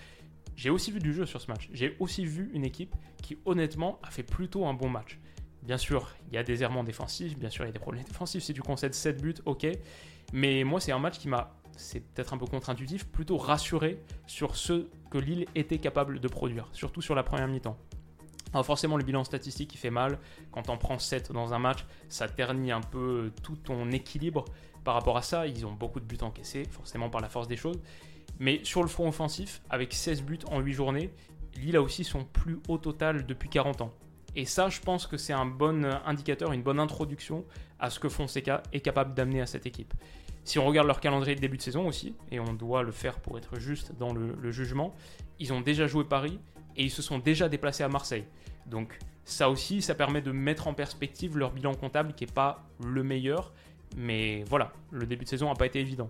J'ai 0.55 0.71
aussi 0.71 0.91
vu 0.91 1.01
du 1.01 1.13
jeu 1.13 1.27
sur 1.27 1.41
ce 1.41 1.51
match. 1.51 1.69
J'ai 1.73 1.97
aussi 1.99 2.25
vu 2.25 2.51
une 2.55 2.65
équipe 2.65 2.95
qui, 3.23 3.39
honnêtement, 3.45 3.99
a 4.03 4.11
fait 4.11 4.23
plutôt 4.23 4.67
un 4.67 4.75
bon 4.75 4.89
match. 4.89 5.19
Bien 5.63 5.79
sûr, 5.79 6.15
il 6.29 6.35
y 6.35 6.39
a 6.39 6.45
des 6.45 6.63
errements 6.63 6.85
défensifs, 6.85 7.37
bien 7.37 7.51
sûr, 7.51 7.65
il 7.65 7.69
y 7.69 7.71
a 7.71 7.73
des 7.73 7.81
problèmes 7.81 8.05
défensifs. 8.05 8.45
Si 8.45 8.55
tu 8.55 8.63
concèdes 8.63 8.95
7 8.95 9.21
buts, 9.21 9.35
ok. 9.45 9.67
Mais 10.33 10.65
moi, 10.65 10.81
c'est 10.81 10.93
un 10.93 10.99
match 10.99 11.19
qui 11.19 11.29
m'a, 11.29 11.56
c'est 11.77 12.01
peut-être 12.01 12.35
un 12.35 12.39
peu 12.39 12.47
contre-intuitif, 12.47 13.07
plutôt 13.07 13.37
rassuré 13.37 14.03
sur 14.27 14.57
ce 14.57 14.87
que 15.11 15.19
Lille 15.19 15.47
était 15.55 15.79
capable 15.79 16.21
de 16.21 16.29
produire, 16.29 16.69
surtout 16.73 17.03
sur 17.03 17.15
la 17.15 17.23
première 17.23 17.49
mi-temps. 17.49 17.77
Alors 18.53 18.65
forcément, 18.65 18.97
le 18.97 19.05
bilan 19.05 19.25
statistique, 19.25 19.75
il 19.75 19.79
fait 19.79 19.91
mal. 19.91 20.19
Quand 20.53 20.69
on 20.69 20.79
prend 20.79 20.99
7 20.99 21.33
dans 21.33 21.53
un 21.53 21.59
match, 21.59 21.85
ça 22.09 22.29
ternit 22.29 22.73
un 22.73 22.81
peu 22.81 23.33
tout 23.43 23.57
ton 23.57 23.91
équilibre 23.91 24.45
par 24.85 24.95
rapport 24.95 25.17
à 25.17 25.23
ça. 25.23 25.47
Ils 25.47 25.67
ont 25.67 25.73
beaucoup 25.73 26.01
de 26.01 26.07
buts 26.07 26.19
encaissés, 26.23 26.65
forcément 26.71 27.11
par 27.11 27.21
la 27.21 27.29
force 27.29 27.49
des 27.49 27.57
choses. 27.57 27.79
Mais 28.39 28.61
sur 28.65 28.83
le 28.83 28.89
front 28.89 29.09
offensif, 29.09 29.63
avec 29.69 29.93
16 29.93 30.23
buts 30.23 30.39
en 30.51 30.61
8 30.61 30.73
journées, 30.73 31.11
Lille 31.57 31.77
a 31.77 31.83
aussi 31.83 32.05
son 32.05 32.25
plus 32.25 32.59
haut 32.69 32.79
total 32.79 33.27
depuis 33.27 33.49
40 33.49 33.83
ans. 33.83 33.93
Et 34.35 34.45
ça, 34.45 34.69
je 34.69 34.81
pense 34.81 35.07
que 35.07 35.17
c'est 35.17 35.33
un 35.33 35.47
bon 35.47 35.85
indicateur, 36.05 36.53
une 36.53 36.63
bonne 36.63 36.79
introduction 36.79 37.45
à 37.79 37.91
ce 37.91 37.99
que 37.99 38.09
Fonseca 38.09 38.63
est 38.73 38.81
capable 38.81 39.15
d'amener 39.15 39.41
à 39.41 39.47
cette 39.47 39.67
équipe. 39.67 39.95
Si 40.47 40.61
on 40.61 40.65
regarde 40.65 40.87
leur 40.87 41.01
calendrier 41.01 41.35
de 41.35 41.41
début 41.41 41.57
de 41.57 41.63
saison 41.63 41.89
aussi, 41.89 42.15
et 42.31 42.39
on 42.39 42.53
doit 42.53 42.85
le 42.85 42.93
faire 42.93 43.19
pour 43.19 43.37
être 43.37 43.59
juste 43.59 43.93
dans 43.99 44.15
le, 44.15 44.53
jugement, 44.53 44.95
ils 45.41 45.53
ont 45.53 45.61
déjà 45.61 45.89
joué 45.89 46.05
Paris 46.05 46.39
et 46.77 46.85
ils 46.85 46.91
se 46.91 47.03
sont 47.03 47.19
déjà 47.19 47.49
déplacés 47.49 47.83
à 47.83 47.89
Marseille. 47.89 48.25
Donc 48.65 48.97
ça 49.25 49.51
aussi, 49.51 49.83
ça 49.83 49.97
permet 49.97 50.23
de 50.23 50.31
mettre 50.31 50.69
en 50.69 50.73
perspective 50.73 51.37
leur 51.37 51.51
bilan 51.51 51.75
comptable 51.75 52.13
qui 52.15 52.25
n'est 52.25 52.33
pas 52.33 52.65
le 52.85 53.03
meilleur, 53.03 53.53
mais 53.97 54.45
voilà, 54.49 54.73
le 54.93 55.05
début 55.05 55.25
de 55.25 55.31
saison 55.31 55.49
n'a 55.49 55.57
pas 55.57 55.67
été 55.67 55.81
évident. 55.81 56.07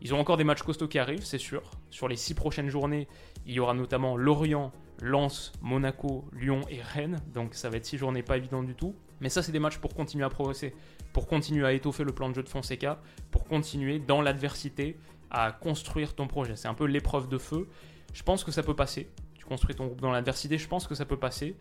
Ils 0.00 0.14
ont 0.14 0.20
encore 0.20 0.36
des 0.36 0.44
matchs 0.44 0.62
costauds 0.62 0.86
qui 0.86 1.00
arrivent, 1.00 1.24
c'est 1.24 1.38
sûr. 1.38 1.68
Sur 1.90 2.06
les 2.06 2.16
six 2.16 2.34
prochaines 2.34 2.68
journées, 2.68 3.08
il 3.44 3.54
y 3.54 3.58
aura 3.58 3.74
notamment 3.74 4.16
Lorient, 4.16 4.70
Lens, 5.02 5.50
Monaco, 5.62 6.28
Lyon 6.32 6.60
et 6.70 6.80
Rennes. 6.80 7.18
Donc 7.34 7.54
ça 7.54 7.68
va 7.68 7.78
être 7.78 7.86
six 7.86 7.98
journées 7.98 8.22
pas 8.22 8.36
évidentes 8.36 8.66
du 8.66 8.76
tout. 8.76 8.94
Mais 9.20 9.28
ça, 9.28 9.42
c'est 9.42 9.52
des 9.52 9.58
matchs 9.58 9.78
pour 9.78 9.94
continuer 9.94 10.24
à 10.24 10.30
progresser, 10.30 10.74
pour 11.12 11.26
continuer 11.26 11.66
à 11.66 11.72
étoffer 11.72 12.04
le 12.04 12.12
plan 12.12 12.28
de 12.30 12.34
jeu 12.34 12.42
de 12.42 12.48
Fonseca, 12.48 13.00
pour 13.30 13.44
continuer 13.44 13.98
dans 13.98 14.22
l'adversité 14.22 14.96
à 15.30 15.52
construire 15.52 16.14
ton 16.14 16.26
projet. 16.26 16.56
C'est 16.56 16.68
un 16.68 16.74
peu 16.74 16.86
l'épreuve 16.86 17.28
de 17.28 17.38
feu. 17.38 17.68
Je 18.12 18.22
pense 18.22 18.44
que 18.44 18.50
ça 18.50 18.62
peut 18.62 18.74
passer. 18.74 19.08
Tu 19.34 19.44
construis 19.44 19.74
ton 19.74 19.86
groupe 19.86 20.00
dans 20.00 20.10
l'adversité, 20.10 20.58
je 20.58 20.68
pense 20.68 20.86
que 20.86 20.94
ça 20.94 21.04
peut 21.04 21.18
passer. 21.18 21.56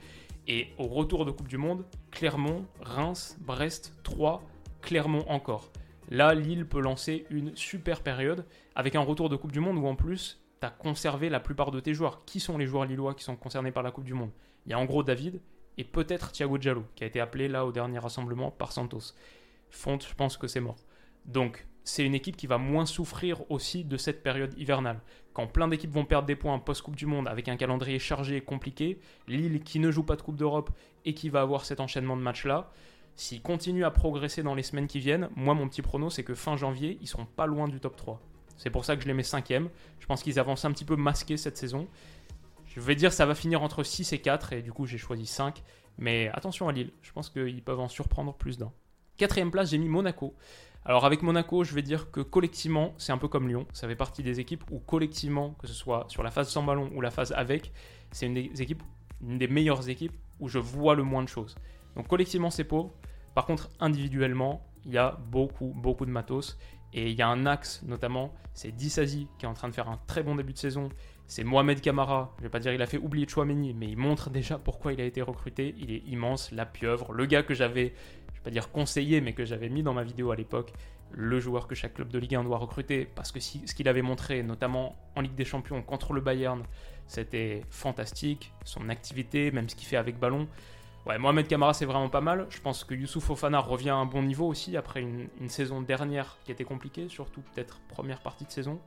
Et 0.47 0.69
au 0.77 0.87
retour 0.87 1.25
de 1.25 1.31
Coupe 1.31 1.47
du 1.47 1.57
Monde, 1.57 1.85
Clermont, 2.11 2.65
Reims, 2.81 3.37
Brest, 3.41 3.93
Troyes, 4.03 4.41
Clermont 4.81 5.25
encore. 5.27 5.69
Là, 6.09 6.33
Lille 6.33 6.65
peut 6.65 6.81
lancer 6.81 7.27
une 7.29 7.55
super 7.55 8.01
période 8.01 8.45
avec 8.73 8.95
un 8.95 9.01
retour 9.01 9.29
de 9.29 9.35
Coupe 9.35 9.51
du 9.51 9.59
Monde 9.59 9.77
où 9.77 9.85
en 9.85 9.95
plus, 9.95 10.41
tu 10.59 10.65
as 10.65 10.71
conservé 10.71 11.29
la 11.29 11.39
plupart 11.39 11.69
de 11.69 11.79
tes 11.79 11.93
joueurs. 11.93 12.25
Qui 12.25 12.39
sont 12.39 12.57
les 12.57 12.65
joueurs 12.65 12.85
lillois 12.85 13.13
qui 13.13 13.23
sont 13.23 13.35
concernés 13.35 13.71
par 13.71 13.83
la 13.83 13.91
Coupe 13.91 14.05
du 14.05 14.15
Monde? 14.15 14.31
Il 14.65 14.71
y 14.71 14.73
a 14.73 14.79
en 14.79 14.85
gros 14.85 15.03
David 15.03 15.39
et 15.77 15.83
peut-être 15.83 16.31
Thiago 16.31 16.57
Diallo 16.57 16.85
qui 16.95 17.03
a 17.03 17.07
été 17.07 17.19
appelé 17.19 17.47
là 17.47 17.65
au 17.65 17.71
dernier 17.71 17.99
rassemblement 17.99 18.51
par 18.51 18.71
Santos. 18.71 19.13
Fonte, 19.69 20.07
je 20.07 20.15
pense 20.15 20.37
que 20.37 20.47
c'est 20.47 20.59
mort. 20.59 20.77
Donc, 21.25 21.67
c'est 21.83 22.05
une 22.05 22.15
équipe 22.15 22.37
qui 22.37 22.47
va 22.47 22.57
moins 22.57 22.85
souffrir 22.85 23.49
aussi 23.51 23.83
de 23.83 23.97
cette 23.97 24.23
période 24.23 24.53
hivernale. 24.57 24.99
Quand 25.33 25.47
plein 25.47 25.67
d'équipes 25.67 25.91
vont 25.91 26.05
perdre 26.05 26.27
des 26.27 26.35
points 26.35 26.59
post-Coupe 26.59 26.95
du 26.95 27.05
Monde 27.05 27.27
avec 27.27 27.47
un 27.47 27.55
calendrier 27.55 27.99
chargé 27.99 28.37
et 28.37 28.41
compliqué, 28.41 28.99
Lille 29.27 29.61
qui 29.63 29.79
ne 29.79 29.91
joue 29.91 30.03
pas 30.03 30.15
de 30.15 30.21
Coupe 30.21 30.35
d'Europe 30.35 30.71
et 31.05 31.13
qui 31.13 31.29
va 31.29 31.41
avoir 31.41 31.65
cet 31.65 31.79
enchaînement 31.79 32.17
de 32.17 32.21
matchs-là, 32.21 32.71
S'ils 33.19 33.41
continuent 33.41 33.83
à 33.83 33.91
progresser 33.91 34.43
dans 34.43 34.55
les 34.55 34.63
semaines 34.63 34.87
qui 34.87 34.99
viennent, 34.99 35.27
moi 35.35 35.53
mon 35.53 35.67
petit 35.67 35.81
prono 35.81 36.09
c'est 36.09 36.23
que 36.23 36.35
fin 36.35 36.55
janvier, 36.55 36.97
ils 37.01 37.07
seront 37.07 37.25
pas 37.25 37.47
loin 37.47 37.67
du 37.67 37.81
top 37.81 37.97
3. 37.97 38.21
C'est 38.55 38.69
pour 38.69 38.85
ça 38.85 38.95
que 38.95 39.01
je 39.01 39.07
les 39.07 39.13
mets 39.13 39.23
cinquième. 39.23 39.67
Je 39.99 40.05
pense 40.05 40.23
qu'ils 40.23 40.39
avancent 40.39 40.63
un 40.63 40.71
petit 40.71 40.85
peu 40.85 40.95
masqués 40.95 41.35
cette 41.35 41.57
saison. 41.57 41.89
Je 42.79 42.85
vais 42.85 42.95
dire 42.95 43.11
ça 43.11 43.25
va 43.25 43.35
finir 43.35 43.61
entre 43.61 43.83
6 43.83 44.13
et 44.13 44.19
4 44.19 44.53
et 44.53 44.61
du 44.61 44.71
coup 44.71 44.85
j'ai 44.85 44.97
choisi 44.97 45.25
5. 45.25 45.61
Mais 45.97 46.29
attention 46.33 46.69
à 46.69 46.71
Lille, 46.71 46.91
je 47.01 47.11
pense 47.11 47.29
qu'ils 47.29 47.61
peuvent 47.61 47.81
en 47.81 47.89
surprendre 47.89 48.33
plus 48.33 48.57
d'un. 48.57 48.71
Quatrième 49.17 49.51
place, 49.51 49.71
j'ai 49.71 49.77
mis 49.77 49.89
Monaco. 49.89 50.33
Alors 50.85 51.05
avec 51.05 51.21
Monaco, 51.21 51.65
je 51.65 51.75
vais 51.75 51.81
dire 51.81 52.09
que 52.09 52.21
collectivement, 52.21 52.93
c'est 52.97 53.11
un 53.11 53.17
peu 53.17 53.27
comme 53.27 53.49
Lyon. 53.49 53.67
Ça 53.73 53.85
fait 53.85 53.97
partie 53.97 54.23
des 54.23 54.39
équipes 54.39 54.63
où 54.71 54.79
collectivement, 54.79 55.55
que 55.59 55.67
ce 55.67 55.73
soit 55.73 56.05
sur 56.07 56.23
la 56.23 56.31
phase 56.31 56.47
sans 56.47 56.63
ballon 56.63 56.89
ou 56.95 57.01
la 57.01 57.11
phase 57.11 57.33
avec, 57.33 57.73
c'est 58.11 58.27
une 58.27 58.33
des 58.33 58.77
des 59.19 59.47
meilleures 59.49 59.89
équipes 59.89 60.15
où 60.39 60.47
je 60.47 60.57
vois 60.57 60.95
le 60.95 61.03
moins 61.03 61.21
de 61.21 61.27
choses. 61.27 61.55
Donc 61.97 62.07
collectivement, 62.07 62.49
c'est 62.49 62.63
pauvre. 62.63 62.93
Par 63.35 63.45
contre, 63.45 63.69
individuellement, 63.81 64.65
il 64.85 64.93
y 64.93 64.97
a 64.97 65.19
beaucoup, 65.29 65.73
beaucoup 65.75 66.05
de 66.05 66.11
matos. 66.11 66.57
Et 66.93 67.11
il 67.11 67.17
y 67.17 67.21
a 67.21 67.27
un 67.27 67.45
axe 67.45 67.83
notamment, 67.83 68.33
c'est 68.53 68.71
Dissasi 68.71 69.27
qui 69.37 69.45
est 69.45 69.49
en 69.49 69.53
train 69.53 69.67
de 69.67 69.73
faire 69.73 69.89
un 69.89 69.99
très 70.07 70.23
bon 70.23 70.35
début 70.35 70.53
de 70.53 70.57
saison. 70.57 70.89
C'est 71.29 71.43
Mohamed 71.43 71.79
Kamara, 71.79 72.33
je 72.39 72.43
vais 72.43 72.49
pas 72.49 72.57
dire 72.57 72.73
il 72.73 72.81
a 72.81 72.87
fait 72.87 72.97
oublier 72.97 73.27
Chouameni, 73.27 73.75
mais 73.75 73.87
il 73.87 73.97
montre 73.97 74.31
déjà 74.31 74.57
pourquoi 74.57 74.93
il 74.93 74.99
a 74.99 75.03
été 75.03 75.21
recruté. 75.21 75.75
Il 75.77 75.91
est 75.91 76.01
immense, 76.07 76.51
la 76.51 76.65
pieuvre, 76.65 77.13
le 77.13 77.27
gars 77.27 77.43
que 77.43 77.53
j'avais, 77.53 77.93
je 78.29 78.37
vais 78.37 78.43
pas 78.43 78.49
dire 78.49 78.71
conseillé, 78.71 79.21
mais 79.21 79.33
que 79.33 79.45
j'avais 79.45 79.69
mis 79.69 79.83
dans 79.83 79.93
ma 79.93 80.01
vidéo 80.03 80.31
à 80.31 80.35
l'époque, 80.35 80.73
le 81.11 81.39
joueur 81.39 81.67
que 81.67 81.75
chaque 81.75 81.93
club 81.93 82.09
de 82.09 82.17
Ligue 82.17 82.33
1 82.33 82.45
doit 82.45 82.57
recruter, 82.57 83.07
parce 83.13 83.31
que 83.31 83.39
ce 83.39 83.75
qu'il 83.75 83.87
avait 83.87 84.01
montré, 84.01 84.41
notamment 84.41 84.95
en 85.15 85.21
Ligue 85.21 85.35
des 85.35 85.45
Champions 85.45 85.83
contre 85.83 86.13
le 86.13 86.21
Bayern, 86.21 86.63
c'était 87.05 87.61
fantastique. 87.69 88.51
Son 88.65 88.89
activité, 88.89 89.51
même 89.51 89.69
ce 89.69 89.75
qu'il 89.75 89.87
fait 89.87 89.97
avec 89.97 90.17
ballon, 90.17 90.47
Ouais, 91.05 91.17
Mohamed 91.17 91.47
Kamara, 91.47 91.73
c'est 91.73 91.85
vraiment 91.85 92.09
pas 92.09 92.21
mal. 92.21 92.47
Je 92.49 92.59
pense 92.59 92.83
que 92.83 92.93
Youssouf 92.93 93.29
Ofana 93.29 93.59
revient 93.59 93.89
à 93.89 93.95
un 93.95 94.05
bon 94.05 94.21
niveau 94.21 94.47
aussi 94.47 94.75
après 94.75 95.01
une, 95.01 95.29
saison 95.47 95.81
dernière 95.81 96.37
qui 96.43 96.51
était 96.51 96.65
compliquée, 96.65 97.07
surtout 97.07 97.41
peut-être 97.41 97.79
première 97.87 98.19
partie 98.19 98.45
de 98.45 98.51
saison. 98.51 98.79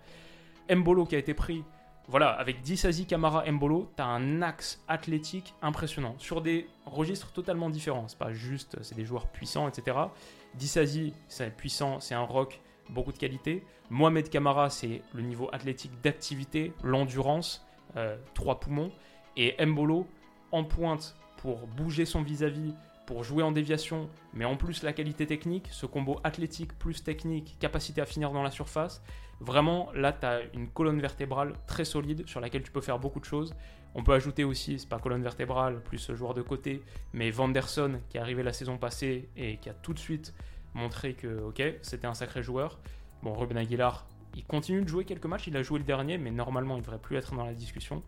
Mbolo 0.71 1.07
qui 1.07 1.17
a 1.17 1.19
été 1.19 1.35
pris, 1.35 1.65
voilà, 2.09 2.31
avec 2.31 2.63
Disasi, 2.63 3.07
Kamara, 3.07 3.51
Mbolo, 3.51 3.91
tu 3.97 4.03
as 4.03 4.07
un 4.07 4.43
axe 4.43 4.83
athlétique 4.89 5.55
impressionnant 5.63 6.15
sur 6.19 6.43
des 6.43 6.67
registres 6.85 7.33
totalement 7.33 7.71
différents. 7.71 8.09
C'est 8.09 8.19
pas 8.19 8.33
juste, 8.33 8.77
c'est 8.83 8.97
des 8.97 9.05
joueurs 9.05 9.29
puissants, 9.29 9.69
etc. 9.69 9.97
Disasi, 10.55 11.15
c'est 11.29 11.57
puissant, 11.57 12.01
c'est 12.01 12.15
un 12.15 12.23
rock, 12.25 12.61
beaucoup 12.91 13.13
de 13.13 13.19
qualité. 13.19 13.65
Mohamed 13.91 14.29
Kamara, 14.29 14.69
c'est 14.69 15.03
le 15.13 15.23
niveau 15.23 15.49
athlétique 15.53 15.93
d'activité, 16.03 16.73
l'endurance, 16.83 17.65
euh, 17.97 18.17
trois 18.35 18.59
poumons. 18.59 18.91
Et 19.37 19.55
Mbolo, 19.65 20.07
en 20.51 20.65
pointe 20.65 21.17
pour 21.39 21.67
bouger 21.67 22.05
son 22.05 22.23
vis-à-vis, 22.23 22.75
pour 23.07 23.25
jouer 23.25 23.43
en 23.43 23.53
déviation, 23.53 24.09
mais 24.33 24.45
en 24.45 24.57
plus 24.57 24.83
la 24.83 24.93
qualité 24.93 25.27
technique, 25.27 25.69
ce 25.71 25.87
combo 25.87 26.21
athlétique 26.25 26.79
plus 26.79 27.03
technique, 27.03 27.57
capacité 27.59 28.01
à 28.01 28.07
finir 28.07 28.33
dans 28.33 28.43
la 28.43 28.51
surface, 28.51 29.03
vraiment 29.43 29.91
là 29.95 30.13
tu 30.13 30.25
as 30.25 30.41
une 30.55 30.69
colonne 30.69 31.01
vertébrale 31.01 31.55
très 31.67 31.85
solide 31.85 32.27
sur 32.27 32.41
laquelle 32.41 32.63
tu 32.63 32.71
peux 32.71 32.81
faire 32.81 32.99
beaucoup 32.99 33.21
de 33.21 33.25
choses. 33.25 33.55
On 33.95 34.03
peut 34.03 34.15
ajouter 34.15 34.45
aussi, 34.45 34.79
c'est 34.79 34.89
pas 34.89 34.99
colonne 34.99 35.23
vertébrale, 35.23 35.83
plus 35.83 36.13
joueur 36.15 36.33
de 36.33 36.41
côté, 36.41 36.83
mais 37.13 37.31
Vanderson 37.31 38.01
qui 38.09 38.17
est 38.17 38.21
arrivé 38.21 38.43
la 38.43 38.53
saison 38.53 38.79
passée 38.79 39.29
et 39.37 39.59
qui 39.59 39.69
a 39.69 39.75
tout 39.75 39.93
de 39.93 39.99
suite 39.99 40.35
montré 40.75 41.15
que 41.15 41.41
ok, 41.41 41.63
c'était 41.83 42.07
un 42.07 42.15
sacré 42.15 42.43
joueur. 42.43 42.79
Bon, 43.23 43.35
Ruben 43.35 43.59
Aguilar, 43.59 44.07
il 44.35 44.45
continue 44.45 44.83
de 44.83 44.89
jouer 44.89 45.05
quelques 45.05 45.27
matchs, 45.27 45.49
il 45.49 45.57
a 45.57 45.63
joué 45.63 45.79
le 45.79 45.85
dernier, 45.85 46.17
mais 46.19 46.31
normalement 46.31 46.77
il 46.77 46.83
devrait 46.83 46.99
plus 46.99 47.17
être 47.17 47.35
dans 47.35 47.45
la 47.45 47.55
discussion. 47.55 48.03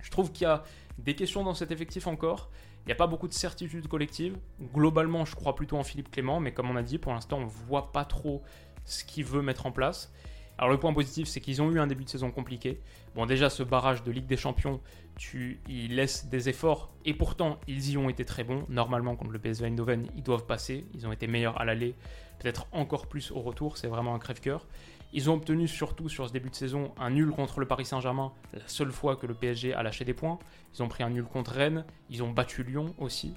Je 0.00 0.10
trouve 0.10 0.30
qu'il 0.32 0.44
y 0.44 0.50
a 0.50 0.62
des 0.98 1.14
questions 1.14 1.42
dans 1.42 1.54
cet 1.54 1.70
effectif 1.70 2.06
encore. 2.06 2.50
Il 2.84 2.86
n'y 2.88 2.92
a 2.92 2.96
pas 2.96 3.06
beaucoup 3.06 3.28
de 3.28 3.34
certitude 3.34 3.88
collective. 3.88 4.38
Globalement, 4.72 5.24
je 5.24 5.34
crois 5.34 5.54
plutôt 5.54 5.76
en 5.76 5.82
Philippe 5.82 6.10
Clément, 6.10 6.40
mais 6.40 6.52
comme 6.52 6.70
on 6.70 6.76
a 6.76 6.82
dit, 6.82 6.98
pour 6.98 7.12
l'instant, 7.12 7.38
on 7.38 7.44
ne 7.44 7.50
voit 7.50 7.92
pas 7.92 8.04
trop 8.04 8.42
ce 8.84 9.04
qu'il 9.04 9.24
veut 9.24 9.42
mettre 9.42 9.66
en 9.66 9.72
place. 9.72 10.12
Alors 10.58 10.70
le 10.70 10.78
point 10.78 10.92
positif, 10.92 11.28
c'est 11.28 11.40
qu'ils 11.40 11.62
ont 11.62 11.70
eu 11.70 11.78
un 11.78 11.86
début 11.86 12.04
de 12.04 12.08
saison 12.08 12.30
compliqué. 12.32 12.80
Bon, 13.14 13.26
déjà, 13.26 13.48
ce 13.48 13.62
barrage 13.62 14.02
de 14.02 14.10
Ligue 14.10 14.26
des 14.26 14.36
Champions, 14.36 14.80
tu 15.16 15.60
y 15.68 15.86
laisses 15.88 16.26
des 16.26 16.48
efforts, 16.48 16.90
et 17.04 17.14
pourtant, 17.14 17.58
ils 17.68 17.90
y 17.90 17.96
ont 17.96 18.08
été 18.08 18.24
très 18.24 18.42
bons. 18.42 18.64
Normalement, 18.68 19.14
contre 19.14 19.30
le 19.30 19.38
PSV 19.38 19.66
Eindhoven, 19.66 20.08
ils 20.16 20.22
doivent 20.22 20.46
passer. 20.46 20.84
Ils 20.94 21.06
ont 21.06 21.12
été 21.12 21.28
meilleurs 21.28 21.60
à 21.60 21.64
l'aller, 21.64 21.94
peut-être 22.40 22.66
encore 22.72 23.06
plus 23.06 23.30
au 23.30 23.40
retour. 23.40 23.76
C'est 23.76 23.86
vraiment 23.86 24.14
un 24.14 24.18
crève-cœur. 24.18 24.66
Ils 25.12 25.30
ont 25.30 25.34
obtenu 25.34 25.68
surtout 25.68 26.08
sur 26.08 26.28
ce 26.28 26.32
début 26.32 26.50
de 26.50 26.54
saison 26.54 26.92
un 26.98 27.10
nul 27.10 27.30
contre 27.30 27.60
le 27.60 27.66
Paris 27.66 27.86
Saint-Germain, 27.86 28.32
la 28.52 28.66
seule 28.66 28.92
fois 28.92 29.16
que 29.16 29.26
le 29.26 29.34
PSG 29.34 29.72
a 29.72 29.82
lâché 29.82 30.04
des 30.04 30.12
points. 30.12 30.38
Ils 30.74 30.82
ont 30.82 30.88
pris 30.88 31.02
un 31.02 31.10
nul 31.10 31.24
contre 31.24 31.52
Rennes, 31.52 31.84
ils 32.10 32.22
ont 32.22 32.30
battu 32.30 32.62
Lyon 32.62 32.94
aussi, 32.98 33.32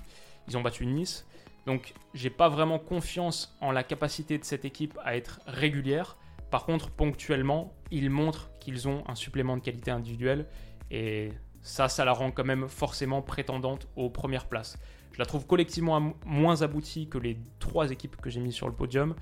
ils 0.49 0.57
ont 0.57 0.61
battu 0.61 0.85
Nice. 0.85 1.25
Donc 1.65 1.93
j'ai 2.13 2.29
pas 2.29 2.49
vraiment 2.49 2.77
confiance 2.77 3.55
en 3.61 3.71
la 3.71 3.83
capacité 3.83 4.37
de 4.37 4.43
cette 4.43 4.65
équipe 4.65 4.97
à 5.03 5.15
être 5.15 5.39
régulière. 5.45 6.17
Par 6.51 6.65
contre, 6.65 6.91
ponctuellement, 6.91 7.73
ils 7.89 8.09
montrent 8.09 8.51
qu'ils 8.59 8.87
ont 8.87 9.03
un 9.07 9.15
supplément 9.15 9.55
de 9.55 9.61
qualité 9.61 9.89
individuelle 9.89 10.45
et 10.91 11.31
ça, 11.61 11.87
ça 11.87 12.03
la 12.05 12.11
rend 12.11 12.31
quand 12.31 12.43
même 12.43 12.67
forcément 12.67 13.21
prétendante 13.21 13.87
aux 13.95 14.09
premières 14.09 14.47
places. 14.47 14.77
Je 15.13 15.19
la 15.19 15.25
trouve 15.25 15.47
collectivement 15.47 16.13
moins 16.25 16.61
aboutie 16.61 17.07
que 17.07 17.17
les 17.17 17.37
trois 17.59 17.91
équipes 17.91 18.17
que 18.17 18.29
j'ai 18.29 18.41
mises 18.41 18.55
sur 18.55 18.67
le 18.67 18.73
podium. 18.73 19.15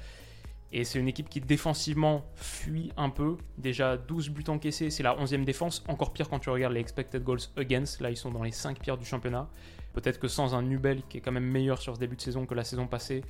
Et 0.72 0.84
c'est 0.84 1.00
une 1.00 1.08
équipe 1.08 1.30
qui 1.30 1.42
défensivement 1.42 2.26
fuit 2.36 2.92
un 2.96 3.10
peu. 3.10 3.38
Déjà 3.58 3.98
12 3.98 4.30
buts 4.30 4.44
encaissés, 4.48 4.92
c'est 4.92 5.02
la 5.02 5.16
11e 5.16 5.44
défense. 5.44 5.84
Encore 5.88 6.14
pire 6.14 6.30
quand 6.30 6.40
tu 6.40 6.50
regardes 6.50 6.74
les 6.74 6.80
expected 6.80 7.24
goals 7.24 7.40
against. 7.58 8.02
Là, 8.02 8.12
ils 8.12 8.18
sont 8.18 8.32
dans 8.32 8.44
les 8.44 8.52
5 8.52 8.80
pires 8.80 8.98
du 8.98 9.06
championnat. 9.06 9.50
Peut-être 9.94 10.20
que 10.20 10.28
sans 10.28 10.54
un 10.54 10.62
Nubel 10.62 11.02
qui 11.10 11.18
est 11.18 11.22
quand 11.22 11.32
même 11.32 11.50
meilleur 11.50 11.82
sur 11.82 11.96
ce 11.96 12.00
début 12.00 12.16
de 12.16 12.22
saison 12.22 12.46
que 12.46 12.54
la 12.54 12.64
saison 12.64 12.86
passée, 12.86 13.24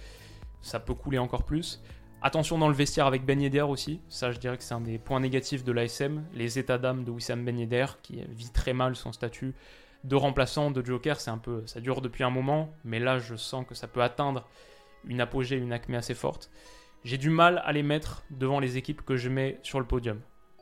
ça 0.62 0.82
peut 0.82 0.94
couler 0.94 1.18
encore 1.18 1.44
plus. 1.44 1.82
Attention 2.22 2.58
dans 2.58 2.68
le 2.68 2.74
vestiaire 2.74 3.06
avec 3.06 3.26
Ben 3.26 3.42
Yedder 3.42 3.62
aussi. 3.62 4.02
Ça, 4.10 4.32
je 4.32 4.40
dirais 4.40 4.58
que 4.58 4.64
c'est 4.64 4.74
un 4.74 4.82
des 4.82 4.98
points 4.98 5.20
négatifs 5.20 5.64
de 5.64 5.72
l'ASM. 5.72 6.24
Les 6.34 6.60
états 6.60 6.78
d'âme 6.78 7.04
de 7.04 7.12
Wissam 7.12 7.46
Ben 7.46 7.58
Yedder 7.58 7.86
qui 8.02 8.22
vit 8.30 8.52
très 8.52 8.74
mal 8.74 8.96
son 8.96 9.12
statut 9.14 9.54
de 10.04 10.16
remplaçant, 10.16 10.72
de 10.72 10.86
joker. 10.86 11.20
C'est 11.20 11.32
un 11.32 11.38
peu, 11.38 11.64
ça 11.66 11.80
dure 11.80 12.02
depuis 12.02 12.24
un 12.24 12.30
moment, 12.30 12.74
mais 12.84 13.00
là, 13.00 13.20
je 13.20 13.36
sens 13.36 13.66
que 13.66 13.76
ça 13.76 13.88
peut 13.88 14.02
atteindre 14.02 14.46
une 15.06 15.22
apogée, 15.22 15.56
une 15.56 15.72
acmé 15.72 15.96
assez 15.96 16.14
forte 16.14 16.52
j'ai 17.04 17.18
du 17.18 17.30
mal 17.30 17.62
à 17.66 17.72
les 17.72 17.84
mettre 17.84 18.24
devant 18.30 18.60
les 18.60 18.78
équipes 18.78 19.04
que 19.04 19.16
je 19.16 19.30
mets 19.30 19.60
sur 19.64 19.80
le 19.80 19.86
podium. 19.86 20.20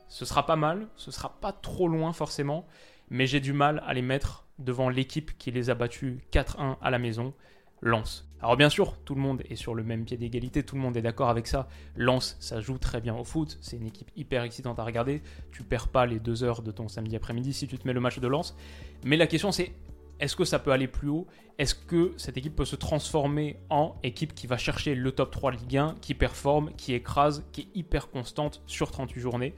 Ce 0.08 0.24
sera 0.24 0.46
pas 0.46 0.56
mal, 0.56 0.88
ce 0.96 1.10
sera 1.10 1.38
pas 1.40 1.52
trop 1.52 1.88
loin 1.88 2.12
forcément, 2.12 2.66
mais 3.10 3.26
j'ai 3.26 3.40
du 3.40 3.52
mal 3.52 3.82
à 3.86 3.94
les 3.94 4.02
mettre 4.02 4.46
devant 4.58 4.88
l'équipe 4.88 5.36
qui 5.38 5.50
les 5.50 5.70
a 5.70 5.74
battus 5.74 6.18
4-1 6.32 6.76
à 6.80 6.90
la 6.90 6.98
maison, 6.98 7.34
Lens. 7.80 8.28
Alors 8.40 8.56
bien 8.56 8.70
sûr, 8.70 8.96
tout 9.04 9.14
le 9.14 9.20
monde 9.20 9.42
est 9.48 9.56
sur 9.56 9.74
le 9.74 9.82
même 9.82 10.04
pied 10.04 10.16
d'égalité, 10.16 10.62
tout 10.62 10.76
le 10.76 10.80
monde 10.80 10.96
est 10.96 11.02
d'accord 11.02 11.28
avec 11.28 11.46
ça. 11.46 11.68
Lens, 11.96 12.36
ça 12.38 12.60
joue 12.60 12.78
très 12.78 13.00
bien 13.00 13.16
au 13.16 13.24
foot, 13.24 13.58
c'est 13.60 13.76
une 13.76 13.86
équipe 13.86 14.10
hyper 14.16 14.42
excitante 14.44 14.78
à 14.78 14.84
regarder. 14.84 15.22
Tu 15.50 15.62
perds 15.64 15.88
pas 15.88 16.06
les 16.06 16.20
deux 16.20 16.44
heures 16.44 16.62
de 16.62 16.70
ton 16.70 16.88
samedi 16.88 17.16
après-midi 17.16 17.52
si 17.52 17.66
tu 17.66 17.78
te 17.78 17.86
mets 17.86 17.92
le 17.92 18.00
match 18.00 18.18
de 18.18 18.28
Lens. 18.28 18.56
Mais 19.04 19.16
la 19.16 19.26
question 19.26 19.50
c'est 19.50 19.72
est-ce 20.20 20.34
que 20.34 20.44
ça 20.44 20.58
peut 20.58 20.72
aller 20.72 20.88
plus 20.88 21.08
haut? 21.08 21.26
Est-ce 21.58 21.74
que 21.74 22.12
cette 22.16 22.36
équipe 22.36 22.56
peut 22.56 22.64
se 22.64 22.76
transformer 22.76 23.56
en 23.70 23.94
équipe 24.02 24.34
qui 24.34 24.46
va 24.46 24.56
chercher 24.56 24.94
le 24.94 25.12
top 25.12 25.30
3 25.30 25.52
Ligue 25.52 25.76
1, 25.76 25.96
qui 26.00 26.14
performe, 26.14 26.72
qui 26.76 26.92
écrase, 26.92 27.44
qui 27.52 27.62
est 27.62 27.68
hyper 27.76 28.10
constante 28.10 28.62
sur 28.66 28.90
38 28.90 29.20
journées? 29.20 29.54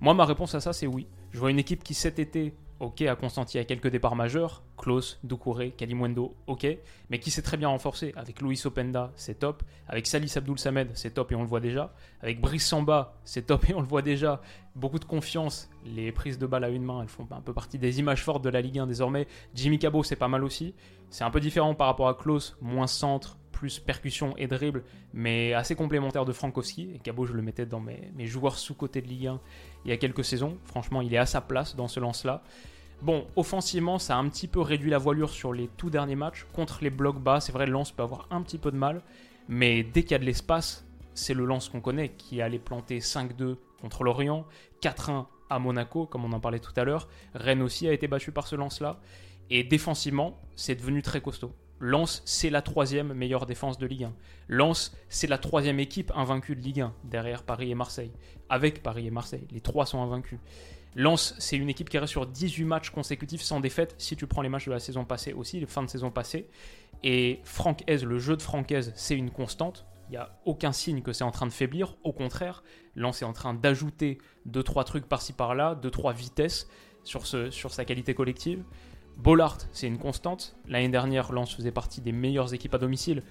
Moi, 0.00 0.14
ma 0.14 0.24
réponse 0.24 0.54
à 0.54 0.60
ça, 0.60 0.72
c'est 0.72 0.86
oui. 0.86 1.06
Je 1.30 1.38
vois 1.38 1.50
une 1.50 1.58
équipe 1.58 1.84
qui 1.84 1.92
cet 1.92 2.18
été 2.18 2.54
ok, 2.80 3.02
a 3.02 3.16
consenti 3.16 3.58
à 3.58 3.64
quelques 3.64 3.88
départs 3.88 4.16
majeurs, 4.16 4.62
Klaus, 4.76 5.18
Doucouré, 5.24 5.72
Kalimwendo, 5.72 6.36
ok, 6.46 6.66
mais 7.10 7.18
qui 7.18 7.30
s'est 7.30 7.42
très 7.42 7.56
bien 7.56 7.68
renforcé. 7.68 8.12
Avec 8.16 8.40
Luis 8.40 8.60
Openda, 8.64 9.12
c'est 9.16 9.40
top. 9.40 9.62
Avec 9.88 10.06
Salis 10.06 10.32
Abdoul 10.36 10.58
Samed, 10.58 10.90
c'est 10.94 11.14
top 11.14 11.32
et 11.32 11.34
on 11.34 11.42
le 11.42 11.48
voit 11.48 11.60
déjà. 11.60 11.92
Avec 12.22 12.40
Brice 12.40 12.66
Samba, 12.66 13.14
c'est 13.24 13.46
top 13.46 13.68
et 13.68 13.74
on 13.74 13.80
le 13.80 13.86
voit 13.86 14.02
déjà. 14.02 14.40
Beaucoup 14.76 14.98
de 14.98 15.04
confiance. 15.04 15.68
Les 15.84 16.12
prises 16.12 16.38
de 16.38 16.46
balle 16.46 16.64
à 16.64 16.68
une 16.68 16.84
main, 16.84 17.02
elles 17.02 17.08
font 17.08 17.26
un 17.30 17.40
peu 17.40 17.52
partie 17.52 17.78
des 17.78 17.98
images 17.98 18.22
fortes 18.22 18.44
de 18.44 18.50
la 18.50 18.60
Ligue 18.60 18.78
1 18.78 18.86
désormais. 18.86 19.26
Jimmy 19.54 19.78
Cabot, 19.78 20.02
c'est 20.02 20.16
pas 20.16 20.28
mal 20.28 20.44
aussi. 20.44 20.74
C'est 21.10 21.24
un 21.24 21.30
peu 21.30 21.40
différent 21.40 21.74
par 21.74 21.88
rapport 21.88 22.08
à 22.08 22.14
Klaus, 22.14 22.56
moins 22.60 22.86
centre, 22.86 23.38
plus 23.50 23.80
percussion 23.80 24.36
et 24.36 24.46
dribble, 24.46 24.84
mais 25.12 25.52
assez 25.52 25.74
complémentaire 25.74 26.24
de 26.24 26.32
Frankowski. 26.32 26.92
Et 26.94 26.98
Cabot, 27.00 27.26
je 27.26 27.32
le 27.32 27.42
mettais 27.42 27.66
dans 27.66 27.80
mes, 27.80 28.12
mes 28.14 28.26
joueurs 28.26 28.56
sous-côté 28.56 29.02
de 29.02 29.08
Ligue 29.08 29.26
1 29.26 29.40
il 29.88 29.90
y 29.90 29.94
a 29.94 29.96
quelques 29.96 30.24
saisons. 30.24 30.58
Franchement, 30.64 31.00
il 31.00 31.14
est 31.14 31.18
à 31.18 31.24
sa 31.24 31.40
place 31.40 31.74
dans 31.74 31.88
ce 31.88 31.98
lance-là. 31.98 32.42
Bon, 33.00 33.26
offensivement, 33.36 33.98
ça 33.98 34.16
a 34.16 34.18
un 34.18 34.28
petit 34.28 34.46
peu 34.46 34.60
réduit 34.60 34.90
la 34.90 34.98
voilure 34.98 35.30
sur 35.30 35.54
les 35.54 35.68
tout 35.78 35.88
derniers 35.88 36.14
matchs. 36.14 36.46
Contre 36.52 36.80
les 36.82 36.90
blocs 36.90 37.18
bas, 37.18 37.40
c'est 37.40 37.52
vrai, 37.52 37.64
le 37.64 37.72
lance 37.72 37.90
peut 37.90 38.02
avoir 38.02 38.26
un 38.30 38.42
petit 38.42 38.58
peu 38.58 38.70
de 38.70 38.76
mal. 38.76 39.00
Mais 39.48 39.82
dès 39.82 40.02
qu'il 40.02 40.12
y 40.12 40.14
a 40.14 40.18
de 40.18 40.26
l'espace, 40.26 40.84
c'est 41.14 41.32
le 41.32 41.46
lance 41.46 41.70
qu'on 41.70 41.80
connaît, 41.80 42.10
qui 42.10 42.42
allait 42.42 42.58
planter 42.58 42.98
5-2 42.98 43.56
contre 43.80 44.04
l'Orient, 44.04 44.44
4-1 44.82 45.24
à 45.48 45.58
Monaco, 45.58 46.04
comme 46.04 46.26
on 46.26 46.32
en 46.32 46.40
parlait 46.40 46.58
tout 46.58 46.72
à 46.76 46.84
l'heure. 46.84 47.08
Rennes 47.34 47.62
aussi 47.62 47.88
a 47.88 47.92
été 47.94 48.08
battu 48.08 48.30
par 48.30 48.46
ce 48.46 48.56
lance-là. 48.56 49.00
Et 49.48 49.64
défensivement, 49.64 50.38
c'est 50.54 50.74
devenu 50.74 51.00
très 51.00 51.22
costaud. 51.22 51.52
Lens, 51.80 52.22
c'est 52.24 52.50
la 52.50 52.62
troisième 52.62 53.12
meilleure 53.12 53.46
défense 53.46 53.78
de 53.78 53.86
Ligue 53.86 54.04
1. 54.04 54.14
Lens, 54.48 54.96
c'est 55.08 55.26
la 55.26 55.38
troisième 55.38 55.78
équipe 55.78 56.10
invaincue 56.14 56.56
de 56.56 56.60
Ligue 56.60 56.80
1, 56.80 56.94
derrière 57.04 57.44
Paris 57.44 57.70
et 57.70 57.74
Marseille. 57.74 58.12
Avec 58.48 58.82
Paris 58.82 59.06
et 59.06 59.10
Marseille, 59.10 59.46
les 59.50 59.60
trois 59.60 59.86
sont 59.86 60.02
invaincus. 60.02 60.40
Lens, 60.96 61.34
c'est 61.38 61.56
une 61.56 61.68
équipe 61.68 61.88
qui 61.88 61.98
reste 61.98 62.10
sur 62.10 62.26
18 62.26 62.64
matchs 62.64 62.90
consécutifs 62.90 63.42
sans 63.42 63.60
défaite, 63.60 63.94
si 63.98 64.16
tu 64.16 64.26
prends 64.26 64.42
les 64.42 64.48
matchs 64.48 64.66
de 64.66 64.72
la 64.72 64.80
saison 64.80 65.04
passée 65.04 65.32
aussi, 65.32 65.60
les 65.60 65.66
fins 65.66 65.82
de 65.82 65.88
saison 65.88 66.10
passée. 66.10 66.48
Et 67.04 67.40
Francaise, 67.44 68.04
le 68.04 68.18
jeu 68.18 68.36
de 68.36 68.42
Francaise, 68.42 68.92
c'est 68.96 69.14
une 69.14 69.30
constante. 69.30 69.86
Il 70.08 70.12
n'y 70.12 70.16
a 70.16 70.40
aucun 70.46 70.72
signe 70.72 71.02
que 71.02 71.12
c'est 71.12 71.22
en 71.22 71.30
train 71.30 71.46
de 71.46 71.52
faiblir. 71.52 71.94
Au 72.02 72.12
contraire, 72.12 72.64
Lens 72.96 73.22
est 73.22 73.26
en 73.26 73.34
train 73.34 73.54
d'ajouter 73.54 74.18
2-3 74.48 74.84
trucs 74.84 75.06
par-ci 75.06 75.32
par-là, 75.32 75.78
2-3 75.80 76.14
vitesses 76.14 76.66
sur 77.04 77.26
sa 77.26 77.84
qualité 77.84 78.14
collective. 78.14 78.64
Bollard, 79.18 79.58
c'est 79.72 79.88
une 79.88 79.98
constante. 79.98 80.56
L'année 80.68 80.88
dernière, 80.88 81.32
Lens 81.32 81.52
faisait 81.54 81.72
partie 81.72 82.00
des 82.00 82.12
meilleures 82.12 82.54
équipes 82.54 82.74
à 82.74 82.78
domicile. 82.78 83.24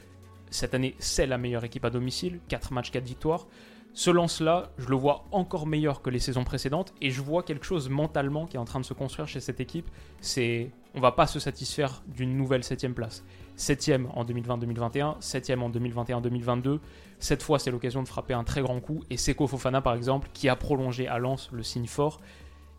Cette 0.49 0.73
année, 0.73 0.95
c'est 0.99 1.25
la 1.25 1.37
meilleure 1.37 1.63
équipe 1.63 1.85
à 1.85 1.89
domicile. 1.89 2.41
4 2.49 2.73
matchs, 2.73 2.91
4 2.91 3.05
victoires. 3.05 3.47
Ce 3.93 4.11
lance-là, 4.11 4.69
je 4.77 4.89
le 4.89 4.97
vois 4.97 5.25
encore 5.31 5.65
meilleur 5.65 6.01
que 6.01 6.09
les 6.09 6.19
saisons 6.19 6.43
précédentes 6.43 6.93
et 7.01 7.09
je 7.09 7.21
vois 7.21 7.41
quelque 7.41 7.65
chose 7.65 7.89
mentalement 7.89 8.45
qui 8.45 8.57
est 8.57 8.59
en 8.59 8.65
train 8.65 8.81
de 8.81 8.85
se 8.85 8.93
construire 8.93 9.29
chez 9.29 9.39
cette 9.39 9.61
équipe. 9.61 9.89
C'est, 10.19 10.71
on 10.93 10.99
va 10.99 11.13
pas 11.13 11.25
se 11.25 11.39
satisfaire 11.39 12.03
d'une 12.05 12.35
nouvelle 12.35 12.65
septième 12.65 12.93
place. 12.93 13.23
Septième 13.55 14.07
en 14.13 14.25
2020-2021, 14.25 15.15
septième 15.21 15.63
en 15.63 15.69
2021-2022. 15.69 16.79
Cette 17.17 17.41
fois, 17.41 17.59
c'est 17.59 17.71
l'occasion 17.71 18.03
de 18.03 18.07
frapper 18.09 18.33
un 18.33 18.43
très 18.43 18.61
grand 18.61 18.81
coup. 18.81 19.03
Et 19.09 19.15
Seko 19.15 19.47
Fofana, 19.47 19.81
par 19.81 19.95
exemple, 19.95 20.29
qui 20.33 20.49
a 20.49 20.55
prolongé 20.57 21.07
à 21.07 21.17
Lens 21.17 21.49
le 21.53 21.63
signe 21.63 21.87
fort, 21.87 22.19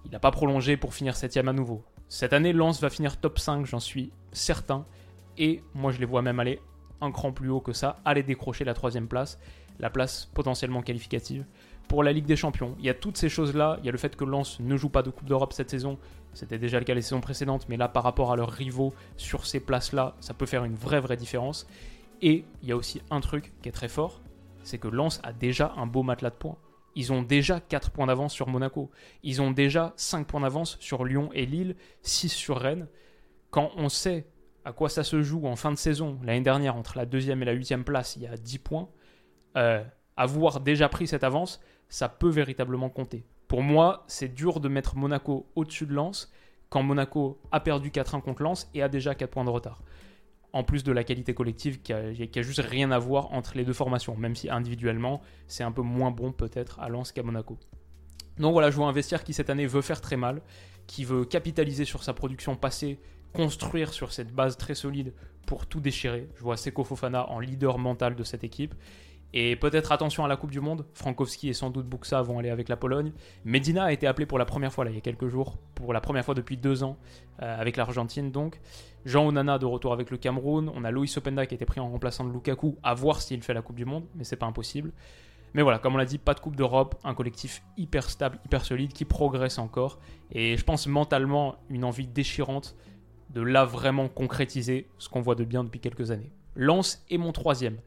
il 0.05 0.13
n'a 0.13 0.21
pas 0.21 0.31
prolongé 0.31 0.77
pour 0.77 0.95
finir 0.95 1.17
septième 1.17 1.49
à 1.49 1.53
nouveau. 1.53 1.83
Cette 2.09 2.33
année, 2.33 2.55
Lens 2.55 2.81
va 2.81 2.89
finir 2.89 3.19
top 3.19 3.39
5, 3.39 3.67
j'en 3.67 3.81
suis 3.81 4.13
certain. 4.33 4.87
Et 5.37 5.63
moi, 5.75 5.93
je 5.93 6.01
les 6.01 6.07
vois 6.07 6.23
même 6.23 6.41
aller 6.41 6.61
un 7.01 7.13
cran 7.13 7.33
plus 7.33 7.51
haut 7.51 7.61
que 7.61 7.73
ça, 7.73 8.01
aller 8.05 8.23
décrocher 8.23 8.65
la 8.65 8.75
troisième 8.75 9.09
place, 9.09 9.39
la 9.79 9.91
place 9.91 10.29
potentiellement 10.33 10.83
qualificative 10.83 11.45
pour 11.87 12.03
la 12.03 12.13
Ligue 12.13 12.25
des 12.25 12.35
Champions. 12.35 12.75
Il 12.79 12.87
y 12.87 12.89
a 12.89 12.95
toutes 12.95 13.19
ces 13.19 13.29
choses-là. 13.29 13.77
Il 13.81 13.87
y 13.87 13.89
a 13.89 13.93
le 13.93 13.99
fait 13.99 14.17
que 14.17 14.25
Lens 14.25 14.59
ne 14.61 14.77
joue 14.77 14.89
pas 14.89 15.03
de 15.03 15.11
Coupe 15.11 15.29
d'Europe 15.29 15.53
cette 15.53 15.71
saison. 15.71 15.99
C'était 16.33 16.59
déjà 16.59 16.79
le 16.79 16.85
cas 16.85 16.95
les 16.95 17.03
saisons 17.03 17.21
précédentes, 17.21 17.67
mais 17.69 17.77
là, 17.77 17.89
par 17.89 18.05
rapport 18.05 18.33
à 18.33 18.37
leurs 18.37 18.51
rivaux 18.51 18.95
sur 19.17 19.47
ces 19.47 19.61
places-là, 19.61 20.15
ça 20.21 20.35
peut 20.35 20.47
faire 20.47 20.65
une 20.65 20.75
vraie, 20.75 21.01
vraie 21.01 21.17
différence. 21.17 21.67
Et 22.23 22.45
il 22.63 22.69
y 22.69 22.73
a 22.73 22.77
aussi 22.77 23.03
un 23.11 23.21
truc 23.21 23.53
qui 23.63 23.69
est 23.69 23.73
très 23.73 23.89
fort, 23.89 24.21
c'est 24.63 24.79
que 24.79 24.89
Lens 24.89 25.21
a 25.23 25.33
déjà 25.33 25.73
un 25.77 25.87
beau 25.87 26.03
matelas 26.03 26.31
de 26.31 26.37
points. 26.37 26.57
Ils 26.95 27.13
ont 27.13 27.23
déjà 27.23 27.61
4 27.61 27.91
points 27.91 28.07
d'avance 28.07 28.33
sur 28.33 28.49
Monaco. 28.49 28.91
Ils 29.23 29.41
ont 29.43 29.51
déjà 29.51 29.93
5 29.97 30.27
points 30.27 30.41
d'avance 30.41 30.77
sur 30.81 31.05
Lyon 31.05 31.31
et 31.33 31.47
Lille, 31.47 31.77
6 32.03 32.29
sur 32.29 32.59
Rennes. 32.59 32.89
Quand 33.51 33.71
on 33.77 33.89
sait 33.89 34.27
à 34.65 34.73
quoi 34.73 34.89
ça 34.89 35.05
se 35.05 35.23
joue 35.23 35.47
en 35.47 35.57
fin 35.57 35.73
de 35.73 35.79
saison, 35.79 36.19
l'année 36.23 36.43
dernière, 36.43 36.77
entre 36.77 36.99
la 36.99 37.07
deuxième 37.07 37.43
et 37.43 37.47
la 37.47 37.53
huitième 37.53 37.85
place, 37.85 38.17
il 38.17 38.23
y 38.23 38.27
a 38.27 38.37
10 38.37 38.59
points, 38.59 38.89
euh, 39.57 39.83
avoir 40.17 40.61
déjà 40.61 40.89
pris 40.89 41.07
cette 41.07 41.25
avance, 41.25 41.61
ça 41.89 42.09
peut 42.09 42.29
véritablement 42.29 42.91
compter. 42.91 43.25
Pour 43.47 43.63
moi, 43.63 44.05
c'est 44.09 44.35
dur 44.35 44.61
de 44.61 44.69
mettre 44.69 44.97
Monaco 44.97 45.51
au-dessus 45.55 45.87
de 45.87 45.95
Lens 45.95 46.31
quand 46.69 46.83
Monaco 46.83 47.41
a 47.51 47.61
perdu 47.61 47.91
4-1 47.91 48.21
contre 48.21 48.43
Lens 48.43 48.69
et 48.75 48.83
a 48.83 48.89
déjà 48.89 49.15
4 49.15 49.31
points 49.31 49.45
de 49.45 49.51
retard. 49.51 49.83
En 50.53 50.65
plus 50.65 50.83
de 50.83 50.93
la 50.93 51.05
qualité 51.05 51.35
collective 51.35 51.83
qui 51.83 51.93
a, 51.93 52.43
juste 52.43 52.61
rien 52.61 52.91
à 52.91 52.99
voir 52.99 53.33
entre 53.33 53.57
les 53.57 53.65
deux 53.65 53.75
formations, 53.75 54.17
même 54.17 54.35
si 54.35 54.49
individuellement 54.49 55.21
c'est 55.47 55.63
un 55.63 55.73
peu 55.73 55.83
moins 55.83 56.11
bon 56.11 56.33
peut-être 56.33 56.81
à 56.81 56.89
Lens 56.89 57.13
qu'à 57.13 57.23
Monaco. 57.23 57.59
Donc 58.39 58.53
voilà, 58.53 58.71
je 58.71 58.77
vois 58.77 58.87
un 58.87 58.93
vestiaire 58.93 59.25
qui 59.25 59.35
cette 59.35 59.51
année 59.51 59.67
veut 59.67 59.83
faire 59.83 60.01
très 60.01 60.17
mal, 60.17 60.41
qui 60.87 61.05
veut 61.05 61.25
capitaliser 61.25 61.85
sur 61.85 62.03
sa 62.03 62.15
production 62.15 62.57
passée, 62.57 62.99
construire 63.35 63.93
sur 63.93 64.13
cette 64.13 64.33
base 64.33 64.57
très 64.57 64.75
solide 64.75 65.13
pour 65.47 65.67
tout 65.67 65.81
déchirer. 65.81 66.29
Je 66.37 66.43
vois 66.43 66.57
Seko 66.57 66.85
Fofana 66.85 67.29
en 67.29 67.41
leader 67.41 67.79
mental 67.79 68.15
de 68.15 68.25
cette 68.25 68.45
équipe. 68.45 68.75
Et 69.35 69.57
peut-être 69.57 69.93
attention 69.93 70.25
à 70.25 70.29
la 70.29 70.37
Coupe 70.37 70.51
du 70.51 70.61
Monde. 70.61 70.87
Frankowski 70.95 71.51
et 71.51 71.53
sans 71.53 71.71
doute 71.71 71.87
Buxa 71.87 72.23
vont 72.23 72.39
aller 72.39 72.49
avec 72.49 72.69
la 72.69 72.77
Pologne. 72.77 73.13
Medina 73.45 73.85
a 73.85 73.93
été 73.93 74.07
appelé 74.07 74.27
pour 74.27 74.39
la 74.39 74.47
première 74.47 74.73
fois 74.73 74.85
là, 74.85 74.91
il 74.91 74.95
y 74.95 74.99
a 74.99 75.03
quelques 75.03 75.29
jours, 75.29 75.59
pour 75.75 75.93
la 75.93 76.01
première 76.01 76.25
fois 76.25 76.35
depuis 76.35 76.57
deux 76.57 76.83
ans, 76.83 76.97
euh, 77.43 77.61
avec 77.61 77.77
l'Argentine 77.77 78.31
donc. 78.31 78.61
Jean 79.05 79.27
Onana 79.27 79.59
de 79.59 79.67
retour 79.67 79.93
avec 79.93 80.11
le 80.11 80.17
Cameroun. 80.17 80.71
On 80.75 80.85
a 80.85 80.91
Loïs 80.91 81.15
Openda 81.17 81.47
qui 81.47 81.55
a 81.55 81.57
été 81.57 81.67
pris 81.67 81.81
en 81.81 81.89
remplaçant 81.91 82.25
de 82.25 82.33
Lukaku, 82.33 82.77
à 82.83 82.95
voir 82.95 83.21
s'il 83.21 83.43
fait 83.43 83.55
la 83.55 83.63
Coupe 83.63 83.77
du 83.77 83.85
Monde, 83.85 84.05
mais 84.15 84.25
c'est 84.25 84.37
pas 84.37 84.47
impossible. 84.47 84.93
Mais 85.55 85.63
voilà, 85.63 85.79
comme 85.79 85.95
on 85.95 85.99
l'a 85.99 86.05
dit, 86.05 86.19
pas 86.19 86.35
de 86.35 86.41
Coupe 86.41 86.57
d'Europe, 86.57 86.97
un 87.05 87.15
collectif 87.15 87.63
hyper 87.77 88.11
stable, 88.11 88.39
hyper 88.45 88.65
solide, 88.65 88.93
qui 88.93 89.05
progresse 89.05 89.59
encore. 89.59 89.99
Et 90.31 90.57
je 90.57 90.65
pense 90.65 90.87
mentalement 90.87 91.57
une 91.71 91.85
envie 91.85 92.07
déchirante 92.07 92.77
de 93.31 93.41
là 93.41 93.65
vraiment 93.65 94.09
concrétiser 94.09 94.89
ce 94.99 95.09
qu'on 95.09 95.21
voit 95.21 95.35
de 95.35 95.45
bien 95.45 95.65
depuis 95.65 95.81
quelques 95.81 96.11
années. 96.11 96.33
Lens 96.55 97.05
est 97.11 97.19
mon 97.19 97.33
troisième. 97.33 97.79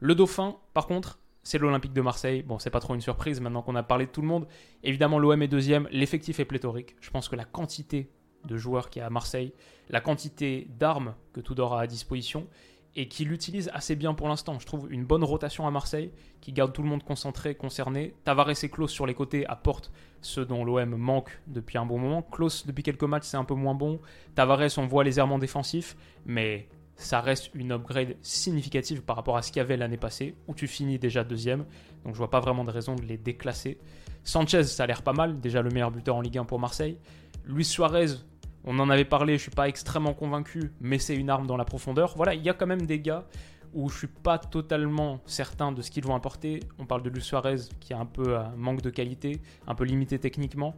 Le 0.00 0.14
Dauphin, 0.14 0.56
par 0.74 0.86
contre, 0.86 1.18
c'est 1.42 1.58
l'Olympique 1.58 1.92
de 1.92 2.00
Marseille. 2.00 2.42
Bon, 2.42 2.58
c'est 2.58 2.70
pas 2.70 2.80
trop 2.80 2.94
une 2.94 3.00
surprise 3.00 3.40
maintenant 3.40 3.62
qu'on 3.62 3.74
a 3.74 3.82
parlé 3.82 4.06
de 4.06 4.10
tout 4.10 4.20
le 4.20 4.26
monde. 4.26 4.46
Évidemment, 4.82 5.18
l'OM 5.18 5.42
est 5.42 5.48
deuxième. 5.48 5.88
L'effectif 5.90 6.38
est 6.40 6.44
pléthorique. 6.44 6.94
Je 7.00 7.10
pense 7.10 7.28
que 7.28 7.36
la 7.36 7.44
quantité 7.44 8.10
de 8.44 8.56
joueurs 8.56 8.90
qu'il 8.90 9.00
y 9.00 9.02
a 9.02 9.06
à 9.06 9.10
Marseille, 9.10 9.52
la 9.88 10.00
quantité 10.00 10.68
d'armes 10.78 11.14
que 11.32 11.40
Tudor 11.40 11.74
a 11.74 11.80
à 11.80 11.86
disposition 11.86 12.46
et 12.94 13.08
qu'il 13.08 13.32
utilise 13.32 13.70
assez 13.74 13.96
bien 13.96 14.14
pour 14.14 14.28
l'instant. 14.28 14.58
Je 14.58 14.66
trouve 14.66 14.92
une 14.92 15.04
bonne 15.04 15.24
rotation 15.24 15.66
à 15.66 15.70
Marseille 15.70 16.12
qui 16.40 16.52
garde 16.52 16.72
tout 16.72 16.82
le 16.82 16.88
monde 16.88 17.02
concentré, 17.02 17.54
concerné. 17.54 18.14
Tavares 18.24 18.62
et 18.62 18.68
Klaus 18.68 18.90
sur 18.90 19.06
les 19.06 19.14
côtés 19.14 19.46
apportent 19.46 19.90
ce 20.20 20.40
dont 20.40 20.64
l'OM 20.64 20.96
manque 20.96 21.40
depuis 21.46 21.78
un 21.78 21.86
bon 21.86 21.98
moment. 21.98 22.22
Klaus, 22.22 22.66
depuis 22.66 22.82
quelques 22.82 23.04
matchs, 23.04 23.24
c'est 23.24 23.36
un 23.36 23.44
peu 23.44 23.54
moins 23.54 23.74
bon. 23.74 24.00
Tavares, 24.34 24.78
on 24.78 24.86
voit 24.86 25.04
les 25.04 25.18
errements 25.18 25.38
défensifs, 25.38 25.96
mais 26.26 26.68
ça 26.98 27.20
reste 27.20 27.50
une 27.54 27.72
upgrade 27.72 28.16
significative 28.20 29.02
par 29.02 29.16
rapport 29.16 29.36
à 29.36 29.42
ce 29.42 29.50
qu'il 29.50 29.60
y 29.60 29.62
avait 29.62 29.76
l'année 29.76 29.96
passée, 29.96 30.34
où 30.48 30.54
tu 30.54 30.66
finis 30.66 30.98
déjà 30.98 31.24
deuxième. 31.24 31.64
Donc 32.04 32.12
je 32.12 32.18
vois 32.18 32.28
pas 32.28 32.40
vraiment 32.40 32.64
de 32.64 32.70
raison 32.70 32.96
de 32.96 33.02
les 33.02 33.16
déclasser. 33.16 33.78
Sanchez, 34.24 34.64
ça 34.64 34.82
a 34.82 34.86
l'air 34.86 35.02
pas 35.02 35.12
mal, 35.12 35.40
déjà 35.40 35.62
le 35.62 35.70
meilleur 35.70 35.92
buteur 35.92 36.16
en 36.16 36.20
Ligue 36.20 36.38
1 36.38 36.44
pour 36.44 36.58
Marseille. 36.58 36.98
Luis 37.46 37.64
Suarez, 37.64 38.16
on 38.64 38.78
en 38.80 38.90
avait 38.90 39.04
parlé, 39.04 39.38
je 39.38 39.42
suis 39.42 39.50
pas 39.50 39.68
extrêmement 39.68 40.12
convaincu, 40.12 40.72
mais 40.80 40.98
c'est 40.98 41.14
une 41.14 41.30
arme 41.30 41.46
dans 41.46 41.56
la 41.56 41.64
profondeur. 41.64 42.14
Voilà, 42.16 42.34
il 42.34 42.42
y 42.42 42.50
a 42.50 42.54
quand 42.54 42.66
même 42.66 42.84
des 42.84 43.00
gars 43.00 43.24
où 43.72 43.88
je 43.88 43.98
suis 43.98 44.06
pas 44.08 44.38
totalement 44.38 45.20
certain 45.26 45.72
de 45.72 45.82
ce 45.82 45.90
qu'ils 45.90 46.04
vont 46.04 46.14
apporter. 46.14 46.60
On 46.78 46.86
parle 46.86 47.02
de 47.02 47.10
Luis 47.10 47.22
Suarez 47.22 47.56
qui 47.78 47.94
a 47.94 47.98
un 47.98 48.06
peu 48.06 48.36
un 48.36 48.56
manque 48.56 48.82
de 48.82 48.90
qualité, 48.90 49.40
un 49.66 49.74
peu 49.74 49.84
limité 49.84 50.18
techniquement. 50.18 50.76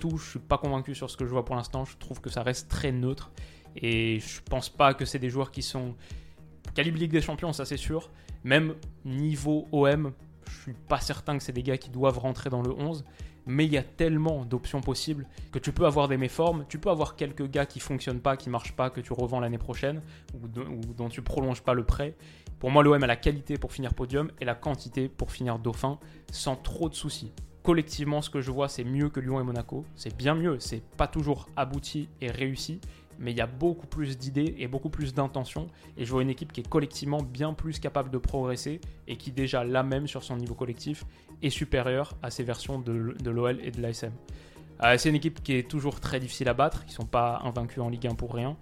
tout, 0.00 0.18
je 0.18 0.30
suis 0.30 0.38
pas 0.38 0.58
convaincu 0.58 0.94
sur 0.94 1.08
ce 1.08 1.16
que 1.16 1.24
je 1.24 1.30
vois 1.30 1.44
pour 1.44 1.56
l'instant. 1.56 1.84
Je 1.84 1.96
trouve 1.96 2.20
que 2.20 2.28
ça 2.28 2.42
reste 2.42 2.68
très 2.68 2.92
neutre. 2.92 3.30
Et 3.76 4.20
je 4.20 4.40
pense 4.42 4.68
pas 4.68 4.94
que 4.94 5.04
c'est 5.04 5.18
des 5.18 5.30
joueurs 5.30 5.50
qui 5.50 5.62
sont 5.62 5.94
calibre 6.74 6.98
Ligue 6.98 7.12
des 7.12 7.22
Champions, 7.22 7.52
ça 7.52 7.64
c'est 7.64 7.76
sûr. 7.76 8.10
Même 8.44 8.74
niveau 9.04 9.66
OM, 9.72 10.12
je 10.48 10.60
suis 10.60 10.72
pas 10.72 11.00
certain 11.00 11.36
que 11.38 11.42
c'est 11.42 11.52
des 11.52 11.62
gars 11.62 11.78
qui 11.78 11.90
doivent 11.90 12.18
rentrer 12.18 12.50
dans 12.50 12.62
le 12.62 12.70
11. 12.70 13.04
Mais 13.48 13.64
il 13.64 13.72
y 13.72 13.78
a 13.78 13.82
tellement 13.82 14.44
d'options 14.44 14.80
possibles 14.80 15.24
que 15.52 15.60
tu 15.60 15.70
peux 15.70 15.86
avoir 15.86 16.08
des 16.08 16.16
méformes, 16.16 16.64
tu 16.68 16.78
peux 16.78 16.90
avoir 16.90 17.14
quelques 17.14 17.48
gars 17.48 17.64
qui 17.64 17.78
fonctionnent 17.78 18.20
pas, 18.20 18.36
qui 18.36 18.50
marchent 18.50 18.74
pas, 18.74 18.90
que 18.90 19.00
tu 19.00 19.12
revends 19.12 19.38
l'année 19.38 19.58
prochaine, 19.58 20.02
ou, 20.34 20.48
dont 20.48 21.08
tu 21.08 21.22
prolonges 21.22 21.62
pas 21.62 21.72
le 21.72 21.84
prêt. 21.84 22.16
Pour 22.58 22.72
moi, 22.72 22.82
l'OM 22.82 23.00
a 23.00 23.06
la 23.06 23.14
qualité 23.14 23.56
pour 23.56 23.72
finir 23.72 23.94
podium 23.94 24.32
et 24.40 24.44
la 24.44 24.56
quantité 24.56 25.08
pour 25.08 25.30
finir 25.30 25.60
dauphin 25.60 26.00
sans 26.32 26.56
trop 26.56 26.88
de 26.88 26.94
soucis 26.94 27.32
collectivement, 27.66 28.22
ce 28.22 28.30
que 28.30 28.40
je 28.40 28.52
vois, 28.52 28.68
c'est 28.68 28.84
mieux 28.84 29.08
que 29.08 29.18
Lyon 29.18 29.40
et 29.40 29.42
Monaco. 29.42 29.84
C'est 29.96 30.16
bien 30.16 30.36
mieux. 30.36 30.60
C'est 30.60 30.84
pas 30.96 31.08
toujours 31.08 31.48
abouti 31.56 32.08
et 32.20 32.30
réussi, 32.30 32.80
mais 33.18 33.32
il 33.32 33.36
y 33.36 33.40
a 33.40 33.46
beaucoup 33.46 33.86
plus 33.86 34.18
d'idées 34.18 34.54
et 34.58 34.68
beaucoup 34.68 34.90
plus 34.90 35.14
d'intentions. 35.14 35.68
Et 35.96 36.04
je 36.04 36.10
vois 36.10 36.22
une 36.22 36.30
équipe 36.30 36.52
qui 36.52 36.60
est 36.60 36.68
collectivement 36.68 37.22
bien 37.22 37.54
plus 37.54 37.78
capable 37.78 38.10
de 38.10 38.18
progresser 38.18 38.80
et 39.06 39.16
qui 39.16 39.32
déjà 39.32 39.64
là 39.64 39.82
même 39.82 40.06
sur 40.06 40.22
son 40.22 40.36
niveau 40.36 40.54
collectif 40.54 41.04
est 41.42 41.50
supérieure 41.50 42.16
à 42.22 42.30
ces 42.30 42.42
versions 42.42 42.78
de, 42.78 42.92
l'OL 43.30 43.58
et 43.62 43.70
de 43.70 43.80
l'ASM. 43.80 44.12
Euh, 44.82 44.96
c'est 44.98 45.08
une 45.08 45.14
équipe 45.14 45.42
qui 45.42 45.54
est 45.54 45.68
toujours 45.68 46.00
très 46.00 46.20
difficile 46.20 46.48
à 46.48 46.54
battre, 46.54 46.82
ils 46.86 46.90
ne 46.90 46.94
sont 46.94 47.06
pas 47.06 47.40
invaincus 47.44 47.82
en 47.82 47.88
Ligue 47.88 48.06
1 48.06 48.14
pour 48.14 48.34
rien. 48.34 48.56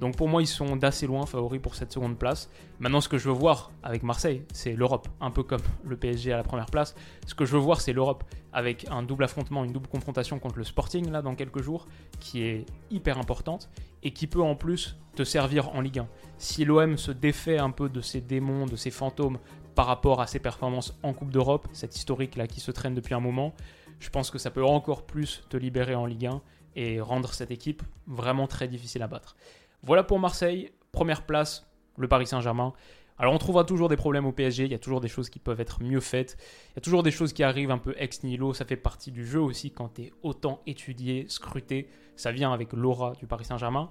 Donc 0.00 0.16
pour 0.16 0.28
moi, 0.28 0.40
ils 0.40 0.46
sont 0.46 0.76
d'assez 0.76 1.06
loin 1.06 1.26
favoris 1.26 1.60
pour 1.60 1.74
cette 1.74 1.92
seconde 1.92 2.18
place. 2.18 2.50
Maintenant, 2.78 3.02
ce 3.02 3.08
que 3.08 3.18
je 3.18 3.28
veux 3.28 3.34
voir 3.34 3.70
avec 3.82 4.02
Marseille, 4.02 4.42
c'est 4.52 4.72
l'Europe. 4.72 5.08
Un 5.20 5.30
peu 5.30 5.42
comme 5.42 5.60
le 5.84 5.96
PSG 5.96 6.32
à 6.32 6.38
la 6.38 6.42
première 6.42 6.66
place. 6.66 6.94
Ce 7.26 7.34
que 7.34 7.44
je 7.44 7.52
veux 7.52 7.58
voir, 7.58 7.82
c'est 7.82 7.92
l'Europe 7.92 8.24
avec 8.52 8.86
un 8.90 9.02
double 9.02 9.24
affrontement, 9.24 9.62
une 9.62 9.72
double 9.72 9.88
confrontation 9.88 10.38
contre 10.38 10.56
le 10.56 10.64
Sporting 10.64 11.10
là 11.10 11.20
dans 11.20 11.34
quelques 11.34 11.60
jours, 11.60 11.86
qui 12.18 12.42
est 12.42 12.64
hyper 12.90 13.18
importante 13.18 13.68
et 14.02 14.12
qui 14.12 14.26
peut 14.26 14.42
en 14.42 14.56
plus 14.56 14.96
te 15.14 15.22
servir 15.22 15.74
en 15.74 15.82
Ligue 15.82 15.98
1. 15.98 16.08
Si 16.38 16.64
l'OM 16.64 16.96
se 16.96 17.12
défait 17.12 17.58
un 17.58 17.70
peu 17.70 17.90
de 17.90 18.00
ses 18.00 18.22
démons, 18.22 18.64
de 18.64 18.76
ses 18.76 18.90
fantômes 18.90 19.38
par 19.74 19.86
rapport 19.86 20.22
à 20.22 20.26
ses 20.26 20.38
performances 20.38 20.98
en 21.02 21.12
Coupe 21.12 21.30
d'Europe, 21.30 21.68
cette 21.72 21.94
historique 21.94 22.36
là 22.36 22.46
qui 22.46 22.60
se 22.60 22.70
traîne 22.70 22.94
depuis 22.94 23.14
un 23.14 23.20
moment, 23.20 23.54
je 23.98 24.08
pense 24.08 24.30
que 24.30 24.38
ça 24.38 24.50
peut 24.50 24.64
encore 24.64 25.02
plus 25.02 25.42
te 25.50 25.58
libérer 25.58 25.94
en 25.94 26.06
Ligue 26.06 26.26
1 26.26 26.40
et 26.76 27.00
rendre 27.00 27.34
cette 27.34 27.50
équipe 27.50 27.82
vraiment 28.06 28.46
très 28.46 28.68
difficile 28.68 29.02
à 29.02 29.06
battre. 29.06 29.36
Voilà 29.82 30.02
pour 30.02 30.18
Marseille, 30.18 30.72
première 30.92 31.24
place, 31.24 31.66
le 31.96 32.06
Paris 32.06 32.26
Saint-Germain. 32.26 32.74
Alors 33.16 33.32
on 33.32 33.38
trouvera 33.38 33.64
toujours 33.64 33.88
des 33.88 33.96
problèmes 33.96 34.26
au 34.26 34.32
PSG, 34.32 34.64
il 34.66 34.70
y 34.70 34.74
a 34.74 34.78
toujours 34.78 35.00
des 35.00 35.08
choses 35.08 35.30
qui 35.30 35.38
peuvent 35.38 35.60
être 35.60 35.82
mieux 35.82 36.00
faites, 36.00 36.36
il 36.70 36.76
y 36.76 36.78
a 36.78 36.80
toujours 36.82 37.02
des 37.02 37.10
choses 37.10 37.32
qui 37.32 37.42
arrivent 37.42 37.70
un 37.70 37.78
peu 37.78 37.94
ex 37.96 38.22
nihilo, 38.22 38.52
ça 38.52 38.66
fait 38.66 38.76
partie 38.76 39.10
du 39.10 39.26
jeu 39.26 39.40
aussi 39.40 39.70
quand 39.70 39.94
tu 39.94 40.02
es 40.02 40.12
autant 40.22 40.60
étudié, 40.66 41.24
scruté, 41.28 41.88
ça 42.14 42.30
vient 42.30 42.52
avec 42.52 42.74
l'aura 42.74 43.12
du 43.12 43.26
Paris 43.26 43.46
Saint-Germain. 43.46 43.90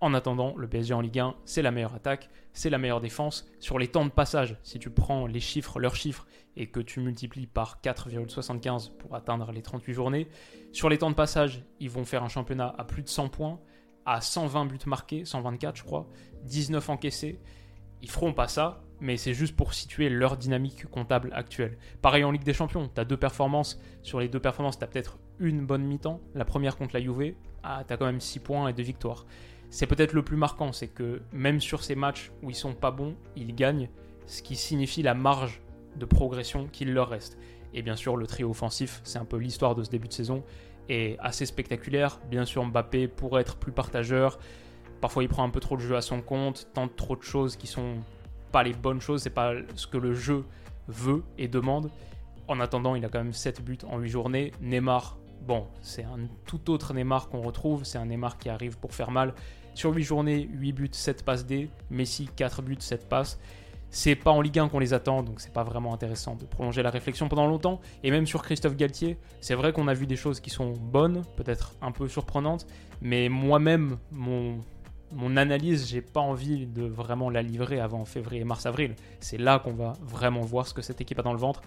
En 0.00 0.14
attendant, 0.14 0.54
le 0.56 0.68
PSG 0.68 0.94
en 0.94 1.00
Ligue 1.00 1.18
1, 1.18 1.34
c'est 1.44 1.62
la 1.62 1.72
meilleure 1.72 1.94
attaque, 1.94 2.30
c'est 2.52 2.70
la 2.70 2.78
meilleure 2.78 3.00
défense. 3.00 3.48
Sur 3.58 3.80
les 3.80 3.88
temps 3.88 4.04
de 4.04 4.10
passage, 4.10 4.56
si 4.62 4.78
tu 4.78 4.90
prends 4.90 5.26
les 5.26 5.40
chiffres, 5.40 5.80
leurs 5.80 5.96
chiffres, 5.96 6.26
et 6.56 6.68
que 6.68 6.78
tu 6.78 7.00
multiplies 7.00 7.48
par 7.48 7.80
4,75 7.82 8.96
pour 8.96 9.16
atteindre 9.16 9.50
les 9.50 9.62
38 9.62 9.92
journées, 9.92 10.28
sur 10.72 10.88
les 10.88 10.98
temps 10.98 11.10
de 11.10 11.16
passage, 11.16 11.64
ils 11.80 11.90
vont 11.90 12.04
faire 12.04 12.22
un 12.22 12.28
championnat 12.28 12.72
à 12.78 12.84
plus 12.84 13.02
de 13.02 13.08
100 13.08 13.28
points 13.28 13.58
à 14.08 14.22
120 14.22 14.64
buts 14.64 14.78
marqués, 14.86 15.26
124 15.26 15.76
je 15.76 15.84
crois, 15.84 16.06
19 16.44 16.88
encaissés. 16.88 17.38
Ils 18.00 18.10
feront 18.10 18.32
pas 18.32 18.48
ça, 18.48 18.80
mais 19.00 19.18
c'est 19.18 19.34
juste 19.34 19.54
pour 19.54 19.74
situer 19.74 20.08
leur 20.08 20.38
dynamique 20.38 20.86
comptable 20.86 21.30
actuelle. 21.34 21.76
Pareil 22.00 22.24
en 22.24 22.30
Ligue 22.30 22.44
des 22.44 22.54
Champions, 22.54 22.88
tu 22.92 22.98
as 22.98 23.04
deux 23.04 23.18
performances. 23.18 23.78
Sur 24.02 24.20
les 24.20 24.28
deux 24.28 24.40
performances, 24.40 24.78
tu 24.78 24.86
peut-être 24.86 25.18
une 25.38 25.66
bonne 25.66 25.84
mi-temps. 25.84 26.20
La 26.34 26.46
première 26.46 26.78
contre 26.78 26.94
la 26.94 27.02
Juve, 27.02 27.34
ah, 27.62 27.84
tu 27.86 27.96
quand 27.98 28.06
même 28.06 28.20
6 28.20 28.38
points 28.38 28.68
et 28.68 28.72
2 28.72 28.82
victoires. 28.82 29.26
C'est 29.68 29.86
peut-être 29.86 30.14
le 30.14 30.22
plus 30.22 30.38
marquant, 30.38 30.72
c'est 30.72 30.88
que 30.88 31.20
même 31.32 31.60
sur 31.60 31.84
ces 31.84 31.94
matchs 31.94 32.32
où 32.42 32.48
ils 32.48 32.56
sont 32.56 32.72
pas 32.72 32.90
bons, 32.90 33.14
ils 33.36 33.54
gagnent, 33.54 33.90
ce 34.24 34.40
qui 34.40 34.56
signifie 34.56 35.02
la 35.02 35.12
marge 35.12 35.60
de 35.96 36.06
progression 36.06 36.66
qu'il 36.68 36.94
leur 36.94 37.10
reste. 37.10 37.36
Et 37.74 37.82
bien 37.82 37.96
sûr, 37.96 38.16
le 38.16 38.26
trio 38.26 38.48
offensif, 38.48 39.02
c'est 39.04 39.18
un 39.18 39.26
peu 39.26 39.36
l'histoire 39.36 39.74
de 39.74 39.82
ce 39.82 39.90
début 39.90 40.08
de 40.08 40.14
saison 40.14 40.42
est 40.88 41.18
assez 41.20 41.46
spectaculaire. 41.46 42.20
Bien 42.30 42.44
sûr, 42.44 42.64
Mbappé 42.64 43.08
pourrait 43.08 43.42
être 43.42 43.56
plus 43.56 43.72
partageur. 43.72 44.38
Parfois, 45.00 45.22
il 45.22 45.28
prend 45.28 45.44
un 45.44 45.50
peu 45.50 45.60
trop 45.60 45.76
de 45.76 45.82
jeu 45.82 45.96
à 45.96 46.00
son 46.00 46.20
compte, 46.20 46.68
tente 46.74 46.96
trop 46.96 47.16
de 47.16 47.22
choses 47.22 47.56
qui 47.56 47.66
sont 47.66 47.98
pas 48.50 48.62
les 48.62 48.72
bonnes 48.72 49.00
choses, 49.00 49.22
c'est 49.22 49.30
pas 49.30 49.52
ce 49.74 49.86
que 49.86 49.98
le 49.98 50.14
jeu 50.14 50.44
veut 50.88 51.22
et 51.36 51.48
demande. 51.48 51.90
En 52.48 52.60
attendant, 52.60 52.94
il 52.94 53.04
a 53.04 53.08
quand 53.08 53.22
même 53.22 53.34
7 53.34 53.62
buts 53.62 53.78
en 53.86 53.98
8 53.98 54.08
journées. 54.08 54.52
Neymar, 54.60 55.18
bon, 55.46 55.66
c'est 55.82 56.04
un 56.04 56.18
tout 56.46 56.70
autre 56.70 56.94
Neymar 56.94 57.28
qu'on 57.28 57.42
retrouve. 57.42 57.84
C'est 57.84 57.98
un 57.98 58.06
Neymar 58.06 58.38
qui 58.38 58.48
arrive 58.48 58.78
pour 58.78 58.94
faire 58.94 59.10
mal. 59.10 59.34
Sur 59.74 59.94
8 59.94 60.02
journées, 60.02 60.48
8 60.50 60.72
buts, 60.72 60.88
7 60.90 61.24
passes 61.24 61.46
D. 61.46 61.68
Messi, 61.90 62.28
4 62.34 62.62
buts, 62.62 62.76
7 62.80 63.08
passes. 63.08 63.38
C'est 63.90 64.16
pas 64.16 64.30
en 64.30 64.42
Ligue 64.42 64.58
1 64.58 64.68
qu'on 64.68 64.78
les 64.78 64.92
attend, 64.92 65.22
donc 65.22 65.40
c'est 65.40 65.52
pas 65.52 65.64
vraiment 65.64 65.94
intéressant 65.94 66.34
de 66.34 66.44
prolonger 66.44 66.82
la 66.82 66.90
réflexion 66.90 67.28
pendant 67.28 67.46
longtemps. 67.46 67.80
Et 68.02 68.10
même 68.10 68.26
sur 68.26 68.42
Christophe 68.42 68.76
Galtier, 68.76 69.18
c'est 69.40 69.54
vrai 69.54 69.72
qu'on 69.72 69.88
a 69.88 69.94
vu 69.94 70.06
des 70.06 70.16
choses 70.16 70.40
qui 70.40 70.50
sont 70.50 70.72
bonnes, 70.72 71.22
peut-être 71.36 71.74
un 71.80 71.90
peu 71.90 72.06
surprenantes, 72.06 72.66
mais 73.00 73.30
moi-même, 73.30 73.96
mon, 74.12 74.60
analyse, 75.36 75.88
j'ai 75.88 76.02
pas 76.02 76.20
envie 76.20 76.66
de 76.66 76.84
vraiment 76.84 77.30
la 77.30 77.40
livrer 77.40 77.80
avant 77.80 78.04
février, 78.04 78.44
mars, 78.44 78.66
avril. 78.66 78.94
C'est 79.20 79.38
là 79.38 79.58
qu'on 79.58 79.72
va 79.72 79.94
vraiment 80.02 80.42
voir 80.42 80.66
ce 80.66 80.74
que 80.74 80.82
cette 80.82 81.00
équipe 81.00 81.18
a 81.18 81.22
dans 81.22 81.32
le 81.32 81.38
ventre. 81.38 81.62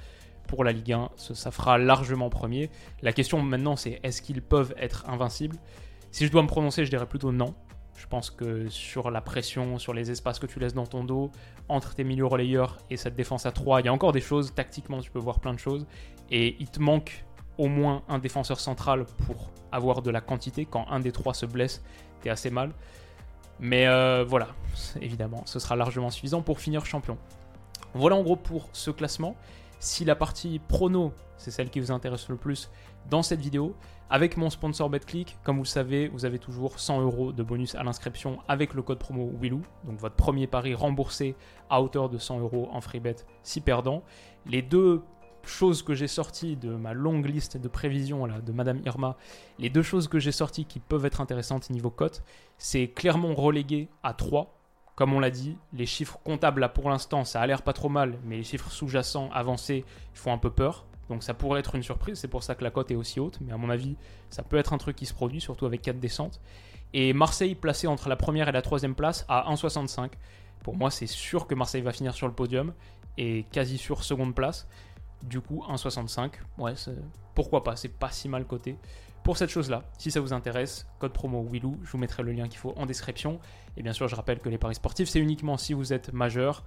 pour 0.47 0.63
la 0.63 0.74
Ligue 0.74 0.93
1, 0.93 1.09
ça 1.15 1.49
fera 1.49 1.78
largement 1.78 2.30
premier. 2.30 2.69
La 3.01 3.13
question 3.13 3.41
maintenant, 3.41 3.76
c'est 3.76 3.99
est-ce 4.03 4.22
qu'ils 4.22 4.41
peuvent 4.41 4.74
être 4.78 5.09
invincibles? 5.09 5.57
Si 6.11 6.28
je 6.28 6.32
dois 6.32 6.43
me 6.43 6.47
prononcer, 6.47 6.84
je 6.86 6.89
dirais 6.89 7.07
plutôt 7.07 7.32
non. 7.32 7.55
Je 8.02 8.08
pense 8.08 8.32
que 8.32 8.68
sur 8.68 9.12
la 9.12 9.22
pression, 9.22 9.78
sur 9.78 9.93
les 9.93 10.10
espaces 10.10 10.39
que 10.39 10.47
tu 10.47 10.60
laisses 10.60 10.74
dans 10.74 10.88
ton 10.88 11.04
dos, 11.04 11.32
entre 11.70 11.93
tes 11.93 12.04
milieux 12.04 12.26
relayeurs 12.26 12.80
et 12.89 12.97
cette 12.97 13.16
défense 13.16 13.45
à 13.45 13.52
3, 13.52 13.82
il 13.82 13.86
y 13.86 13.89
a 13.89 13.93
encore 13.93 14.12
des 14.12 14.22
choses. 14.22 14.56
Tactiquement, 14.56 15.02
tu 15.02 15.12
peux 15.12 15.20
voir 15.20 15.39
plein 15.39 15.54
de 15.54 15.60
choses. 15.60 15.86
Et 16.32 16.56
il 16.60 16.68
te 16.68 16.80
manque 16.80 17.24
au 17.60 17.68
moins 17.68 18.02
un 18.10 18.18
défenseur 18.18 18.60
central 18.60 19.06
pour 19.28 19.52
avoir 19.72 20.02
de 20.02 20.10
la 20.10 20.20
quantité. 20.20 20.66
Quand 20.66 20.88
un 20.89 20.99
des 20.99 21.12
trois 21.12 21.36
se 21.36 21.45
blesse, 21.45 21.84
t'es 22.22 22.32
assez 22.32 22.49
mal. 22.49 22.72
Mais 23.60 23.88
euh, 23.88 24.26
voilà, 24.28 24.47
évidemment, 24.99 25.43
ce 25.45 25.60
sera 25.60 25.76
largement 25.76 26.10
suffisant 26.10 26.41
pour 26.41 26.60
finir 26.60 26.88
champion. 26.88 27.20
Voilà 27.93 28.16
en 28.16 28.24
gros 28.24 28.36
pour 28.36 28.70
ce 28.74 28.89
classement. 28.89 29.36
Si 29.80 30.06
la 30.06 30.16
partie 30.16 30.58
prono, 30.58 31.14
c'est 31.38 31.52
celle 31.52 31.70
qui 31.70 31.80
vous 31.80 31.91
intéresse 31.91 32.30
le 32.30 32.36
plus 32.36 32.72
dans 33.12 33.22
cette 33.22 33.41
vidéo, 33.41 33.76
avec 34.12 34.36
mon 34.36 34.49
sponsor 34.49 34.89
BetClick, 34.89 35.38
comme 35.41 35.55
vous 35.55 35.64
le 35.64 35.68
savez, 35.68 36.09
vous 36.09 36.26
avez 36.26 36.38
toujours 36.38 36.82
100 36.82 36.99
euros 37.01 37.32
de 37.32 37.43
bonus 37.43 37.76
à 37.76 37.84
l'inscription 37.84 38.39
avec 38.49 38.74
le 38.74 38.82
code 38.82 38.99
promo 38.99 39.32
Willou. 39.39 39.62
Donc 39.86 39.99
votre 39.99 40.16
premier 40.16 40.47
pari 40.47 40.76
remboursé 40.76 41.34
à 41.70 41.82
hauteur 41.82 42.09
de 42.09 42.18
100 42.18 42.41
euros 42.41 42.68
en 42.74 42.82
free 42.82 42.99
bet 42.99 43.16
si 43.41 43.62
perdant. 43.62 44.03
Les 44.45 44.62
deux 44.62 45.01
choses 45.43 45.82
que 45.82 45.93
j'ai 45.93 46.09
sorties 46.09 46.57
de 46.57 46.76
ma 46.76 46.91
longue 46.91 47.26
liste 47.26 47.55
de 47.55 47.68
prévisions 47.70 48.28
de 48.28 48.51
Madame 48.51 48.82
Irma, 48.86 49.16
les 49.59 49.70
deux 49.70 49.82
choses 49.82 50.09
que 50.09 50.20
j'ai 50.20 50.34
sorties 50.34 50.66
qui 50.66 50.82
peuvent 50.82 51.05
être 51.05 51.22
intéressantes 51.22 51.70
niveau 51.70 51.89
cote, 51.89 52.22
c'est 52.57 52.89
clairement 52.89 53.34
relégué 53.34 53.88
à 54.03 54.14
3. 54.14 54.57
Comme 54.95 55.14
on 55.14 55.22
l'a 55.22 55.32
dit, 55.32 55.57
les 55.72 55.86
chiffres 55.86 56.20
comptables 56.26 56.59
là 56.59 56.68
pour 56.68 56.89
l'instant, 56.89 57.24
ça 57.24 57.39
a 57.39 57.47
l'air 57.47 57.62
pas 57.62 57.72
trop 57.72 57.88
mal, 57.88 58.20
mais 58.26 58.36
les 58.36 58.43
chiffres 58.43 58.72
sous-jacents 58.72 59.30
avancés 59.32 59.86
font 60.14 60.34
un 60.34 60.38
peu 60.38 60.51
peur. 60.51 60.86
Donc 61.12 61.24
ça 61.24 61.34
pourrait 61.34 61.59
être 61.59 61.76
une 61.76 61.84
surprise, 61.84 62.18
c'est 62.18 62.30
pour 62.30 62.41
ça 62.41 62.55
que 62.55 62.64
la 62.64 62.72
cote 62.72 62.89
est 62.89 62.95
aussi 62.95 63.20
haute, 63.20 63.38
mais 63.41 63.51
à 63.51 63.57
mon 63.57 63.70
avis, 63.70 63.97
ça 64.30 64.43
peut 64.43 64.55
être 64.55 64.72
un 64.72 64.78
truc 64.78 64.95
qui 64.95 65.05
se 65.05 65.14
produit, 65.14 65.41
surtout 65.41 65.66
avec 65.66 65.82
4 65.82 65.99
descentes. 65.99 66.39
Et 66.93 67.12
Marseille 67.12 67.53
placé 67.53 67.86
entre 67.86 68.07
la 68.07 68.16
première 68.16 68.47
et 68.47 68.53
la 68.53 68.62
troisième 68.62 68.95
place 68.95 69.26
à 69.28 69.51
1,65. 69.51 70.12
Pour 70.64 70.78
moi, 70.78 70.89
c'est 70.89 71.07
sûr 71.07 71.47
que 71.47 71.53
Marseille 71.53 71.82
va 71.82 71.91
finir 71.91 72.14
sur 72.14 72.28
le 72.28 72.34
podium 72.34 72.74
et 73.18 73.43
quasi 73.51 73.78
sur 73.78 74.05
seconde 74.05 74.34
place. 74.34 74.70
Du 75.22 75.41
coup, 75.41 75.66
1,65, 75.68 76.32
ouais, 76.59 76.76
pourquoi 77.36 77.66
pas, 77.66 77.76
c'est 77.76 77.89
pas 77.89 78.09
si 78.09 78.30
mal 78.30 78.45
coté. 78.45 78.78
Pour 79.26 79.36
cette 79.36 79.49
chose-là, 79.49 79.84
si 79.97 80.12
ça 80.12 80.22
vous 80.22 80.32
intéresse, 80.32 80.88
code 80.97 81.12
promo 81.12 81.43
Willou, 81.43 81.78
je 81.84 81.91
vous 81.91 81.97
mettrai 81.97 82.24
le 82.24 82.32
lien 82.32 82.47
qu'il 82.47 82.57
faut 82.57 82.74
en 82.78 82.86
description. 82.86 83.41
Et 83.76 83.84
bien 83.84 83.91
sûr, 83.91 84.07
je 84.07 84.16
rappelle 84.16 84.39
que 84.39 84.47
les 84.47 84.57
paris 84.57 84.76
sportifs, 84.76 85.09
c'est 85.09 85.20
uniquement 85.20 85.57
si 85.57 85.74
vous 85.74 85.91
êtes 85.91 86.14
majeur, 86.14 86.64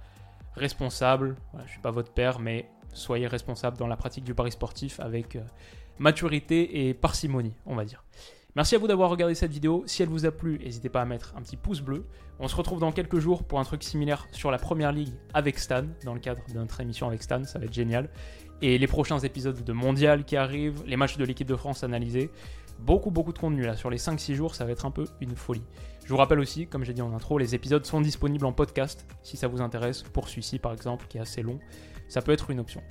responsable. 0.53 1.35
je 1.57 1.63
ne 1.63 1.67
suis 1.67 1.81
pas 1.81 1.89
votre 1.89 2.11
père, 2.11 2.39
mais 2.39 2.69
soyez 2.95 3.27
responsable 3.27 3.77
dans 3.77 3.87
la 3.87 3.95
pratique 3.95 4.23
du 4.23 4.33
pari 4.33 4.51
sportif 4.51 4.99
avec 4.99 5.35
euh, 5.35 5.41
maturité 5.99 6.87
et 6.87 6.93
parcimonie, 6.93 7.55
on 7.65 7.75
va 7.75 7.85
dire. 7.85 8.03
Merci 8.55 8.75
à 8.75 8.77
vous 8.77 8.87
d'avoir 8.87 9.09
regardé 9.09 9.35
cette 9.35 9.51
vidéo. 9.51 9.83
Si 9.85 10.01
elle 10.01 10.09
vous 10.09 10.25
a 10.25 10.31
plu, 10.31 10.59
n'hésitez 10.59 10.87
pas 10.87 11.01
à 11.01 11.05
mettre 11.05 11.33
un 11.35 11.41
petit 11.41 11.57
pouce 11.57 11.81
bleu. 11.81 12.05
On 12.39 12.47
se 12.47 12.55
retrouve 12.55 12.79
dans 12.79 12.93
quelques 12.93 13.19
jours 13.19 13.43
pour 13.43 13.59
un 13.59 13.65
truc 13.65 13.83
similaire 13.83 14.27
sur 14.31 14.49
la 14.49 14.57
première 14.57 14.93
ligue 14.93 15.13
avec 15.33 15.59
Stan, 15.59 15.83
dans 16.05 16.13
le 16.13 16.21
cadre 16.21 16.41
de 16.47 16.57
notre 16.57 16.79
émission 16.79 17.07
avec 17.07 17.21
Stan, 17.21 17.43
ça 17.43 17.59
va 17.59 17.65
être 17.65 17.73
génial 17.73 18.09
et 18.61 18.77
les 18.77 18.87
prochains 18.87 19.19
épisodes 19.19 19.63
de 19.63 19.73
Mondial 19.73 20.23
qui 20.23 20.37
arrivent, 20.37 20.83
les 20.85 20.95
matchs 20.95 21.17
de 21.17 21.25
l'équipe 21.25 21.47
de 21.47 21.55
France 21.55 21.83
analysés. 21.83 22.29
Beaucoup, 22.79 23.11
beaucoup 23.11 23.31
de 23.31 23.39
contenu 23.39 23.63
là. 23.63 23.75
Sur 23.75 23.89
les 23.89 23.97
5-6 23.97 24.33
jours, 24.33 24.55
ça 24.55 24.65
va 24.65 24.71
être 24.71 24.85
un 24.85 24.91
peu 24.91 25.05
une 25.21 25.35
folie. 25.35 25.63
Je 26.03 26.09
vous 26.09 26.17
rappelle 26.17 26.39
aussi, 26.39 26.67
comme 26.67 26.83
j'ai 26.83 26.93
dit 26.93 27.01
en 27.01 27.13
intro, 27.13 27.37
les 27.37 27.55
épisodes 27.55 27.85
sont 27.85 28.01
disponibles 28.01 28.45
en 28.45 28.51
podcast 28.51 29.07
si 29.23 29.37
ça 29.37 29.47
vous 29.47 29.61
intéresse, 29.61 30.03
pour 30.03 30.29
celui-ci 30.29 30.59
par 30.59 30.73
exemple, 30.73 31.05
qui 31.07 31.17
est 31.17 31.21
assez 31.21 31.41
long. 31.41 31.59
Ça 32.07 32.21
peut 32.21 32.31
être 32.31 32.49
une 32.49 32.59
option. 32.59 32.81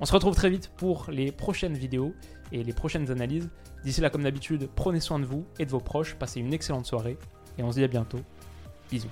On 0.00 0.06
se 0.06 0.12
retrouve 0.12 0.34
très 0.34 0.50
vite 0.50 0.70
pour 0.76 1.06
les 1.08 1.32
prochaines 1.32 1.76
vidéos 1.76 2.14
et 2.52 2.62
les 2.62 2.72
prochaines 2.72 3.10
analyses. 3.10 3.48
D'ici 3.84 4.00
là, 4.00 4.10
comme 4.10 4.24
d'habitude, 4.24 4.68
prenez 4.74 5.00
soin 5.00 5.18
de 5.18 5.24
vous 5.24 5.46
et 5.58 5.66
de 5.66 5.70
vos 5.70 5.80
proches, 5.80 6.14
passez 6.14 6.40
une 6.40 6.52
excellente 6.52 6.86
soirée 6.86 7.16
et 7.58 7.62
on 7.62 7.70
se 7.70 7.78
dit 7.78 7.84
à 7.84 7.88
bientôt. 7.88 8.20
Bisous. 8.90 9.08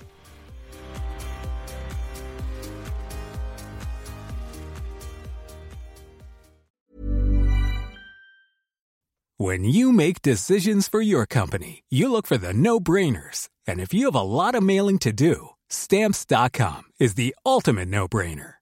When 9.38 9.64
you 9.64 9.90
make 9.90 10.22
decisions 10.22 10.86
for 10.86 11.00
your 11.00 11.26
company, 11.26 11.82
you 11.88 12.12
look 12.12 12.28
for 12.28 12.38
the 12.38 12.54
no-brainers. 12.54 13.48
And 13.66 13.80
if 13.80 13.92
you 13.92 14.06
have 14.06 14.14
a 14.14 14.22
lot 14.22 14.54
of 14.54 14.62
mailing 14.62 14.98
to 14.98 15.12
do, 15.12 15.48
stamps.com 15.68 16.82
is 17.00 17.14
the 17.14 17.34
ultimate 17.44 17.88
no-brainer. 17.88 18.61